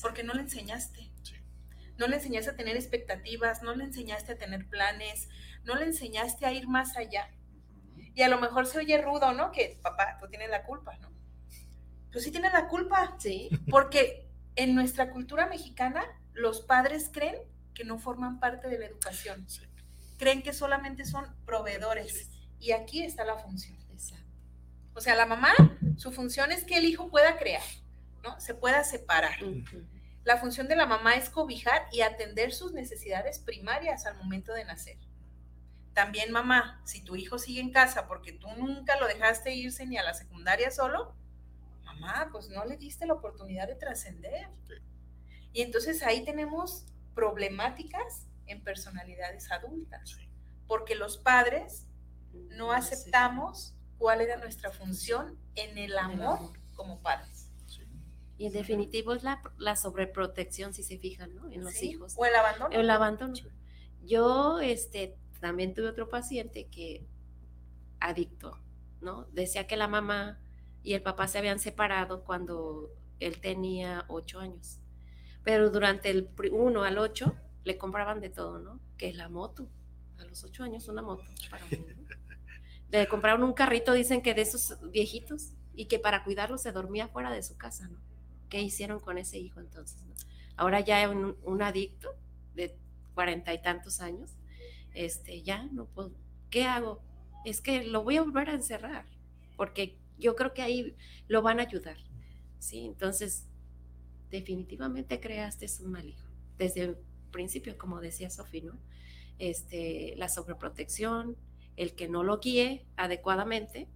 Porque 0.00 0.22
no 0.22 0.34
le 0.34 0.42
enseñaste. 0.42 1.10
No 1.98 2.06
le 2.08 2.16
enseñaste 2.16 2.50
a 2.50 2.56
tener 2.56 2.76
expectativas, 2.76 3.62
no 3.62 3.74
le 3.74 3.84
enseñaste 3.84 4.32
a 4.32 4.38
tener 4.38 4.66
planes, 4.68 5.28
no 5.64 5.76
le 5.76 5.84
enseñaste 5.84 6.46
a 6.46 6.52
ir 6.52 6.66
más 6.66 6.96
allá. 6.96 7.30
Y 8.14 8.22
a 8.22 8.28
lo 8.28 8.40
mejor 8.40 8.66
se 8.66 8.78
oye 8.78 9.00
rudo, 9.00 9.32
¿no? 9.32 9.52
Que 9.52 9.78
papá, 9.82 10.16
tú 10.18 10.26
tienes 10.28 10.50
la 10.50 10.64
culpa, 10.64 10.96
¿no? 10.98 11.12
Pues 12.10 12.24
sí 12.24 12.30
tienes 12.30 12.52
la 12.52 12.68
culpa. 12.68 13.16
Sí. 13.18 13.50
Porque 13.70 14.28
en 14.56 14.74
nuestra 14.74 15.10
cultura 15.10 15.46
mexicana, 15.46 16.02
los 16.32 16.60
padres 16.60 17.10
creen 17.12 17.36
que 17.74 17.84
no 17.84 17.98
forman 17.98 18.40
parte 18.40 18.68
de 18.68 18.78
la 18.78 18.86
educación. 18.86 19.46
Creen 20.18 20.42
que 20.42 20.52
solamente 20.52 21.04
son 21.04 21.24
proveedores. 21.44 22.30
Y 22.58 22.72
aquí 22.72 23.02
está 23.02 23.24
la 23.24 23.36
función. 23.36 23.78
O 24.94 25.00
sea, 25.00 25.14
la 25.14 25.26
mamá, 25.26 25.52
su 25.96 26.12
función 26.12 26.52
es 26.52 26.64
que 26.64 26.76
el 26.76 26.84
hijo 26.84 27.08
pueda 27.08 27.36
crear, 27.38 27.62
¿no? 28.22 28.38
Se 28.40 28.54
pueda 28.54 28.84
separar. 28.84 29.36
La 30.24 30.36
función 30.36 30.68
de 30.68 30.76
la 30.76 30.86
mamá 30.86 31.16
es 31.16 31.30
cobijar 31.30 31.86
y 31.90 32.02
atender 32.02 32.52
sus 32.52 32.72
necesidades 32.72 33.38
primarias 33.38 34.06
al 34.06 34.16
momento 34.16 34.52
de 34.52 34.64
nacer. 34.64 34.98
también 35.94 36.32
mamá, 36.32 36.80
si 36.84 37.02
tu 37.02 37.16
hijo 37.16 37.38
sigue 37.38 37.60
en 37.60 37.70
casa 37.70 38.06
porque 38.06 38.32
tú 38.32 38.48
nunca 38.56 38.98
lo 38.98 39.06
dejaste 39.06 39.54
irse 39.54 39.86
ni 39.86 39.98
a 39.98 40.02
la 40.02 40.14
secundaria 40.14 40.70
solo, 40.70 41.14
mamá, 41.84 42.28
pues 42.32 42.48
no 42.48 42.64
le 42.64 42.76
diste 42.76 43.06
la 43.06 43.14
oportunidad 43.14 43.68
de 43.68 43.74
trascender. 43.74 44.48
Y 45.52 45.60
entonces 45.60 46.02
ahí 46.02 46.24
tenemos 46.24 46.86
problemáticas 47.14 48.26
en 48.46 48.64
personalidades 48.64 49.50
adultas, 49.50 50.16
porque 50.66 50.94
los 50.94 51.18
padres 51.18 51.86
no 52.32 52.72
aceptamos 52.72 53.74
cuál 54.02 54.20
era 54.20 54.36
nuestra 54.36 54.72
función 54.72 55.38
en 55.54 55.78
el 55.78 55.96
amor 55.96 56.40
como 56.74 57.00
padres. 57.00 57.48
Y 58.36 58.46
en 58.46 58.52
definitivo 58.52 59.12
es 59.12 59.22
la, 59.22 59.40
la 59.58 59.76
sobreprotección, 59.76 60.74
si 60.74 60.82
se 60.82 60.98
fijan, 60.98 61.32
¿no? 61.36 61.48
En 61.52 61.62
los 61.62 61.74
Sí, 61.74 61.90
hijos. 61.90 62.14
O 62.16 62.26
el 62.26 62.34
abandono. 62.34 62.74
El 62.74 62.90
abandono. 62.90 63.34
Yo 64.02 64.58
este, 64.58 65.16
también 65.40 65.72
tuve 65.72 65.86
otro 65.88 66.08
paciente 66.08 66.66
que 66.66 67.06
adicto, 68.00 68.58
¿no? 69.00 69.28
Decía 69.30 69.68
que 69.68 69.76
la 69.76 69.86
mamá 69.86 70.40
y 70.82 70.94
el 70.94 71.02
papá 71.02 71.28
se 71.28 71.38
habían 71.38 71.60
separado 71.60 72.24
cuando 72.24 72.90
él 73.20 73.40
tenía 73.40 74.04
ocho 74.08 74.40
años. 74.40 74.80
Pero 75.44 75.70
durante 75.70 76.10
el 76.10 76.28
uno 76.50 76.82
al 76.82 76.98
ocho 76.98 77.36
le 77.62 77.78
compraban 77.78 78.20
de 78.20 78.30
todo, 78.30 78.58
¿no? 78.58 78.80
Que 78.96 79.12
la 79.12 79.28
moto. 79.28 79.68
A 80.18 80.24
los 80.24 80.42
ocho 80.42 80.64
años 80.64 80.88
una 80.88 81.02
moto. 81.02 81.22
para 81.48 81.64
un 81.64 81.70
niño. 81.70 82.01
Le 82.92 83.08
compraron 83.08 83.42
un 83.42 83.52
carrito, 83.52 83.92
dicen 83.92 84.22
que 84.22 84.34
de 84.34 84.42
esos 84.42 84.78
viejitos, 84.92 85.54
y 85.74 85.86
que 85.86 85.98
para 85.98 86.24
cuidarlo 86.24 86.58
se 86.58 86.72
dormía 86.72 87.08
fuera 87.08 87.30
de 87.30 87.42
su 87.42 87.56
casa, 87.56 87.88
¿no? 87.88 87.98
¿Qué 88.48 88.60
hicieron 88.60 89.00
con 89.00 89.18
ese 89.18 89.38
hijo 89.38 89.60
entonces? 89.60 90.04
Ahora 90.56 90.80
ya 90.80 91.08
un, 91.08 91.36
un 91.42 91.62
adicto 91.62 92.14
de 92.54 92.76
cuarenta 93.14 93.54
y 93.54 93.62
tantos 93.62 94.00
años, 94.00 94.36
este, 94.94 95.42
ya 95.42 95.64
no 95.72 95.86
puedo, 95.86 96.12
¿qué 96.50 96.64
hago? 96.64 97.02
Es 97.44 97.60
que 97.60 97.84
lo 97.84 98.04
voy 98.04 98.18
a 98.18 98.22
volver 98.22 98.50
a 98.50 98.54
encerrar, 98.54 99.06
porque 99.56 99.96
yo 100.18 100.36
creo 100.36 100.52
que 100.52 100.62
ahí 100.62 100.94
lo 101.28 101.40
van 101.42 101.58
a 101.58 101.62
ayudar, 101.62 101.96
¿sí? 102.58 102.84
Entonces, 102.84 103.46
definitivamente 104.30 105.20
creaste 105.20 105.66
un 105.82 105.92
mal 105.92 106.06
hijo, 106.06 106.28
desde 106.58 106.82
el 106.82 106.96
principio, 107.30 107.78
como 107.78 108.00
decía 108.00 108.28
Sofía, 108.28 108.64
¿no? 108.64 108.78
Este, 109.38 110.14
la 110.16 110.28
sobreprotección, 110.28 111.36
el 111.76 111.94
que 111.94 112.08
no 112.08 112.22
lo 112.22 112.38
guíe 112.38 112.86
adecuadamente, 112.96 113.88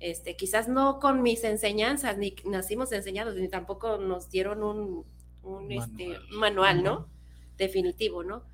este, 0.00 0.36
quizás 0.36 0.68
no 0.68 1.00
con 1.00 1.22
mis 1.22 1.42
enseñanzas, 1.44 2.16
ni 2.18 2.34
nacimos 2.44 2.92
enseñados, 2.92 3.34
ni 3.36 3.48
tampoco 3.48 3.98
nos 3.98 4.30
dieron 4.30 4.62
un, 4.62 5.04
un, 5.42 5.72
este, 5.72 6.08
Manual. 6.08 6.28
manual, 6.30 6.82
¿no? 6.84 7.08
Definitivo, 7.56 8.22
¿no? 8.22 8.44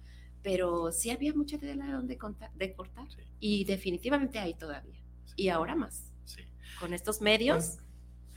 Pero 0.43 0.93
sí 0.93 1.11
había 1.11 1.35
mucha 1.35 1.59
tela 1.59 1.87
de 1.87 1.93
donde 1.93 2.17
contar- 2.19 2.53
de 2.55 2.73
cortar. 2.75 3.11
Sí. 3.11 3.21
Y 3.41 3.65
definitivamente 3.65 4.39
hay 4.39 4.55
todavía. 4.55 5.03
Y 5.37 5.49
ahora 5.49 5.75
más. 5.75 6.11
Sí. 6.25 6.43
Con 6.81 6.95
estos 6.95 7.21
medios. 7.21 7.79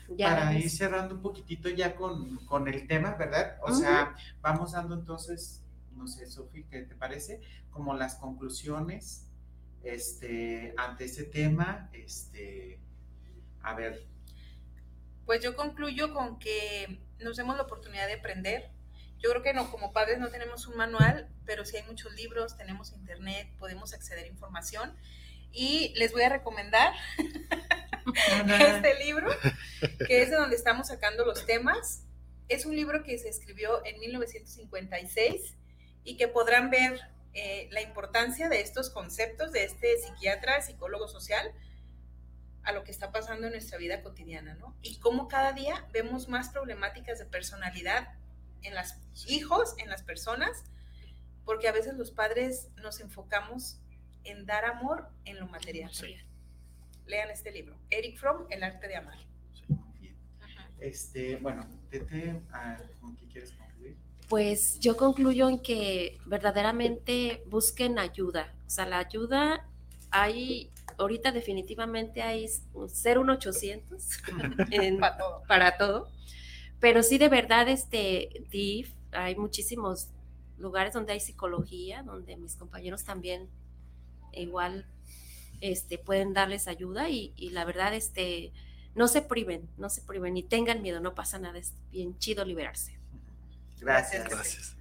ya 0.09 0.29
Para 0.29 0.57
ir 0.57 0.69
cerrando 0.69 1.15
un 1.15 1.21
poquitito 1.21 1.69
ya 1.69 1.95
con, 1.95 2.37
con 2.45 2.67
el 2.67 2.87
tema, 2.87 3.15
¿verdad? 3.15 3.57
O 3.61 3.73
sea, 3.73 4.15
vamos 4.41 4.71
dando 4.73 4.95
entonces, 4.95 5.61
no 5.95 6.07
sé, 6.07 6.27
Sofi, 6.27 6.63
¿qué 6.65 6.81
te 6.83 6.95
parece? 6.95 7.41
Como 7.69 7.93
las 7.93 8.15
conclusiones 8.15 9.26
este, 9.87 10.73
ante 10.77 11.05
ese 11.05 11.23
tema. 11.23 11.89
Este, 11.93 12.79
a 13.61 13.73
ver, 13.73 14.05
Pues 15.25 15.43
yo 15.43 15.55
concluyo 15.55 16.13
con 16.13 16.39
que 16.39 16.99
nos 17.19 17.37
demos 17.37 17.57
la 17.57 17.63
oportunidad 17.63 18.07
de 18.07 18.13
aprender. 18.13 18.71
Yo 19.19 19.29
creo 19.31 19.41
que 19.41 19.53
no, 19.53 19.71
como 19.71 19.93
padres 19.93 20.19
no 20.19 20.29
tenemos 20.29 20.67
un 20.67 20.77
manual, 20.77 21.27
pero 21.45 21.65
sí 21.65 21.77
hay 21.77 21.83
muchos 21.83 22.13
libros, 22.13 22.55
tenemos 22.55 22.93
internet, 22.93 23.49
podemos 23.57 23.93
acceder 23.93 24.25
a 24.25 24.27
información. 24.27 24.95
Y 25.51 25.93
les 25.95 26.11
voy 26.11 26.21
a 26.21 26.29
recomendar 26.29 26.93
este 28.47 29.03
libro, 29.03 29.27
que 30.05 30.21
es 30.21 30.29
de 30.29 30.35
donde 30.35 30.55
estamos 30.55 30.87
sacando 30.87 31.25
los 31.25 31.45
temas. 31.45 32.03
Es 32.47 32.65
un 32.65 32.75
libro 32.75 33.03
que 33.03 33.17
se 33.17 33.27
escribió 33.29 33.83
en 33.85 33.99
1956 33.99 35.55
y 36.03 36.15
que 36.15 36.27
podrán 36.27 36.69
ver 36.69 37.01
eh, 37.33 37.67
la 37.71 37.81
importancia 37.81 38.49
de 38.49 38.61
estos 38.61 38.89
conceptos 38.89 39.51
de 39.51 39.63
este 39.63 39.97
psiquiatra, 39.97 40.61
psicólogo 40.61 41.07
social, 41.07 41.53
a 42.63 42.73
lo 42.73 42.83
que 42.83 42.91
está 42.91 43.11
pasando 43.11 43.47
en 43.47 43.53
nuestra 43.53 43.77
vida 43.77 44.01
cotidiana, 44.01 44.55
¿no? 44.55 44.75
Y 44.81 44.99
cómo 44.99 45.27
cada 45.27 45.53
día 45.53 45.87
vemos 45.93 46.27
más 46.27 46.49
problemáticas 46.49 47.17
de 47.17 47.25
personalidad 47.25 48.09
en 48.61 48.75
los 48.75 48.93
hijos, 49.27 49.75
en 49.77 49.89
las 49.89 50.03
personas, 50.03 50.65
porque 51.45 51.69
a 51.69 51.71
veces 51.71 51.93
los 51.93 52.11
padres 52.11 52.69
nos 52.75 52.99
enfocamos 52.99 53.79
en 54.25 54.45
dar 54.45 54.65
amor 54.65 55.09
en 55.23 55.39
lo 55.39 55.47
material. 55.47 55.93
Sí. 55.93 56.17
Lean 57.05 57.29
este 57.29 57.51
libro, 57.51 57.79
Eric 57.89 58.17
Fromm, 58.17 58.47
El 58.49 58.63
arte 58.63 58.89
de 58.89 58.97
amar. 58.97 59.17
bien. 60.01 60.17
Este, 60.79 61.37
bueno, 61.37 61.65
Tete, 61.89 62.41
ah, 62.51 62.77
¿con 62.99 63.15
qué 63.15 63.27
quieres? 63.27 63.53
Pues 64.27 64.79
yo 64.79 64.97
concluyo 64.97 65.47
en 65.47 65.59
que 65.59 66.17
verdaderamente 66.25 67.43
busquen 67.47 67.97
ayuda. 67.97 68.53
O 68.67 68.69
sea, 68.69 68.85
la 68.85 68.99
ayuda 68.99 69.65
hay, 70.11 70.69
ahorita 70.97 71.31
definitivamente 71.31 72.21
hay 72.21 72.47
ser 72.89 73.19
un 73.19 73.29
800 73.29 74.09
en- 74.71 74.99
Para 74.99 75.17
todo. 75.17 75.43
para 75.47 75.77
todo. 75.77 76.07
Pero 76.79 77.03
sí, 77.03 77.17
de 77.17 77.29
verdad, 77.29 77.69
este 77.69 78.45
DIF, 78.51 78.91
hay 79.11 79.35
muchísimos 79.35 80.09
lugares 80.57 80.93
donde 80.93 81.13
hay 81.13 81.19
psicología, 81.21 82.03
donde 82.03 82.37
mis 82.37 82.55
compañeros 82.55 83.03
también 83.05 83.49
igual 84.33 84.85
este, 85.61 85.97
pueden 85.97 86.33
darles 86.33 86.67
ayuda 86.67 87.09
y, 87.09 87.33
y 87.37 87.51
la 87.51 87.65
verdad, 87.65 87.93
este, 87.95 88.53
no 88.95 89.07
se 89.07 89.21
priven, 89.23 89.69
no 89.77 89.89
se 89.89 90.01
priven, 90.03 90.33
ni 90.35 90.43
tengan 90.43 90.81
miedo, 90.81 90.99
no 91.01 91.15
pasa 91.15 91.39
nada, 91.39 91.59
es 91.59 91.73
bien 91.91 92.17
chido 92.19 92.45
liberarse. 92.45 92.96
Gracias. 93.79 94.29
Gracias. 94.29 94.77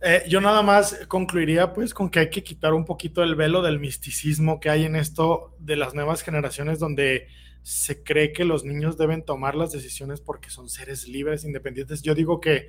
Eh, 0.00 0.24
yo 0.28 0.40
nada 0.40 0.62
más 0.62 1.06
concluiría 1.08 1.72
pues 1.72 1.94
con 1.94 2.10
que 2.10 2.20
hay 2.20 2.30
que 2.30 2.42
quitar 2.42 2.74
un 2.74 2.84
poquito 2.84 3.22
el 3.22 3.34
velo 3.34 3.62
del 3.62 3.78
misticismo 3.78 4.60
que 4.60 4.70
hay 4.70 4.84
en 4.84 4.96
esto 4.96 5.54
de 5.58 5.76
las 5.76 5.94
nuevas 5.94 6.22
generaciones 6.22 6.78
donde 6.78 7.28
se 7.62 8.02
cree 8.02 8.32
que 8.32 8.44
los 8.44 8.64
niños 8.64 8.96
deben 8.96 9.24
tomar 9.24 9.54
las 9.54 9.72
decisiones 9.72 10.20
porque 10.20 10.50
son 10.50 10.68
seres 10.68 11.08
libres, 11.08 11.44
independientes. 11.44 12.02
Yo 12.02 12.14
digo 12.14 12.40
que, 12.40 12.68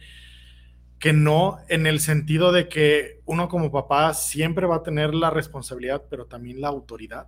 que 0.97 1.13
no 1.13 1.59
en 1.69 1.85
el 1.85 1.99
sentido 1.99 2.51
de 2.51 2.67
que 2.67 3.21
uno 3.25 3.47
como 3.49 3.71
papá 3.71 4.13
siempre 4.13 4.65
va 4.65 4.77
a 4.77 4.83
tener 4.83 5.13
la 5.13 5.29
responsabilidad, 5.29 6.05
pero 6.09 6.25
también 6.25 6.61
la 6.61 6.69
autoridad 6.69 7.27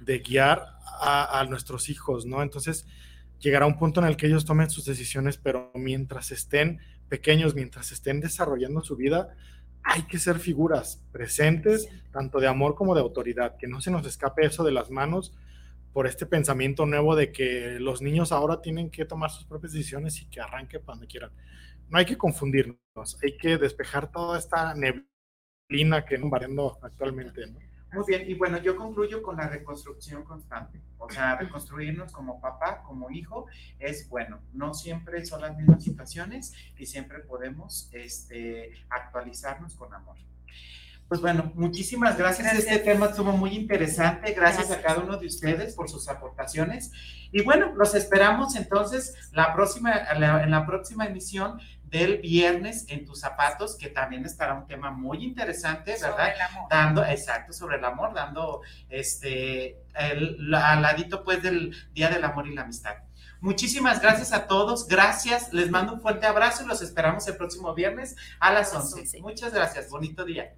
de 0.00 0.18
guiar 0.18 0.62
a, 1.00 1.40
a 1.40 1.44
nuestros 1.44 1.88
hijos, 1.88 2.26
¿no? 2.26 2.42
Entonces 2.42 2.86
llegará 3.38 3.64
un 3.64 3.78
punto 3.78 4.00
en 4.00 4.06
el 4.06 4.16
que 4.16 4.26
ellos 4.26 4.44
tomen 4.44 4.68
sus 4.68 4.84
decisiones, 4.84 5.38
pero 5.38 5.70
mientras 5.74 6.32
estén 6.32 6.80
pequeños, 7.08 7.54
mientras 7.54 7.92
estén 7.92 8.20
desarrollando 8.20 8.82
su 8.82 8.96
vida, 8.96 9.34
hay 9.82 10.02
que 10.02 10.18
ser 10.18 10.38
figuras 10.38 11.02
presentes, 11.12 11.88
tanto 12.10 12.40
de 12.40 12.48
amor 12.48 12.74
como 12.74 12.94
de 12.94 13.00
autoridad, 13.00 13.56
que 13.56 13.68
no 13.68 13.80
se 13.80 13.90
nos 13.90 14.06
escape 14.06 14.44
eso 14.44 14.64
de 14.64 14.72
las 14.72 14.90
manos 14.90 15.32
por 15.92 16.06
este 16.06 16.26
pensamiento 16.26 16.84
nuevo 16.84 17.16
de 17.16 17.32
que 17.32 17.78
los 17.80 18.02
niños 18.02 18.32
ahora 18.32 18.60
tienen 18.60 18.90
que 18.90 19.04
tomar 19.04 19.30
sus 19.30 19.44
propias 19.44 19.72
decisiones 19.72 20.20
y 20.20 20.26
que 20.26 20.40
arranquen 20.40 20.82
cuando 20.84 21.06
quieran. 21.06 21.30
No 21.88 21.98
hay 21.98 22.04
que 22.04 22.18
confundirnos, 22.18 22.78
hay 23.22 23.36
que 23.38 23.56
despejar 23.56 24.10
toda 24.10 24.38
esta 24.38 24.74
neblina 24.74 26.04
que 26.04 26.18
nos 26.18 26.28
variando 26.28 26.78
actualmente. 26.82 27.46
¿no? 27.46 27.65
Muy 27.92 28.04
bien, 28.06 28.28
y 28.28 28.34
bueno, 28.34 28.58
yo 28.58 28.76
concluyo 28.76 29.22
con 29.22 29.36
la 29.36 29.48
reconstrucción 29.48 30.24
constante. 30.24 30.80
O 30.98 31.08
sea, 31.08 31.36
reconstruirnos 31.36 32.12
como 32.12 32.40
papá, 32.40 32.82
como 32.82 33.10
hijo, 33.10 33.46
es 33.78 34.08
bueno. 34.08 34.40
No 34.52 34.74
siempre 34.74 35.24
son 35.24 35.40
las 35.42 35.56
mismas 35.56 35.82
situaciones 35.84 36.52
y 36.76 36.86
siempre 36.86 37.20
podemos 37.20 37.88
este, 37.92 38.72
actualizarnos 38.90 39.76
con 39.76 39.94
amor. 39.94 40.16
Pues 41.08 41.20
bueno, 41.20 41.52
muchísimas 41.54 42.18
gracias. 42.18 42.48
Gracias. 42.52 42.66
Este 42.72 42.78
tema 42.84 43.06
estuvo 43.06 43.30
muy 43.30 43.50
interesante. 43.50 44.32
Gracias, 44.32 44.66
Gracias. 44.68 44.78
a 44.78 44.82
cada 44.82 45.04
uno 45.04 45.16
de 45.18 45.26
ustedes 45.28 45.74
por 45.76 45.88
sus 45.88 46.08
aportaciones. 46.08 46.90
Y 47.30 47.42
bueno, 47.44 47.72
los 47.76 47.94
esperamos 47.94 48.56
entonces 48.56 49.14
la 49.32 49.54
próxima, 49.54 49.92
la- 50.18 50.42
en 50.42 50.50
la 50.50 50.66
próxima 50.66 51.06
emisión 51.06 51.60
del 51.86 52.18
viernes 52.18 52.84
en 52.88 53.04
tus 53.04 53.20
zapatos, 53.20 53.76
que 53.76 53.88
también 53.88 54.24
estará 54.24 54.54
un 54.54 54.66
tema 54.66 54.90
muy 54.90 55.24
interesante, 55.24 55.92
¿verdad? 55.92 56.10
Sobre 56.10 56.34
el 56.34 56.40
amor. 56.40 56.68
dando, 56.68 57.04
exacto, 57.04 57.52
sobre 57.52 57.76
el 57.76 57.84
amor, 57.84 58.14
dando 58.14 58.62
este, 58.88 59.78
el, 59.94 60.54
al 60.54 60.82
ladito 60.82 61.22
pues 61.24 61.42
del 61.42 61.74
Día 61.92 62.08
del 62.08 62.24
Amor 62.24 62.48
y 62.48 62.54
la 62.54 62.62
Amistad. 62.62 62.96
Muchísimas 63.40 64.00
gracias 64.00 64.32
a 64.32 64.46
todos, 64.46 64.88
gracias, 64.88 65.52
les 65.52 65.70
mando 65.70 65.92
un 65.92 66.00
fuerte 66.00 66.26
abrazo 66.26 66.64
y 66.64 66.66
los 66.66 66.82
esperamos 66.82 67.26
el 67.28 67.36
próximo 67.36 67.74
viernes 67.74 68.16
a 68.40 68.52
las 68.52 68.72
A 68.72 68.78
las 68.78 68.84
11. 68.84 69.00
11. 69.00 69.20
Muchas 69.20 69.54
gracias, 69.54 69.88
bonito 69.88 70.24
día. 70.24 70.54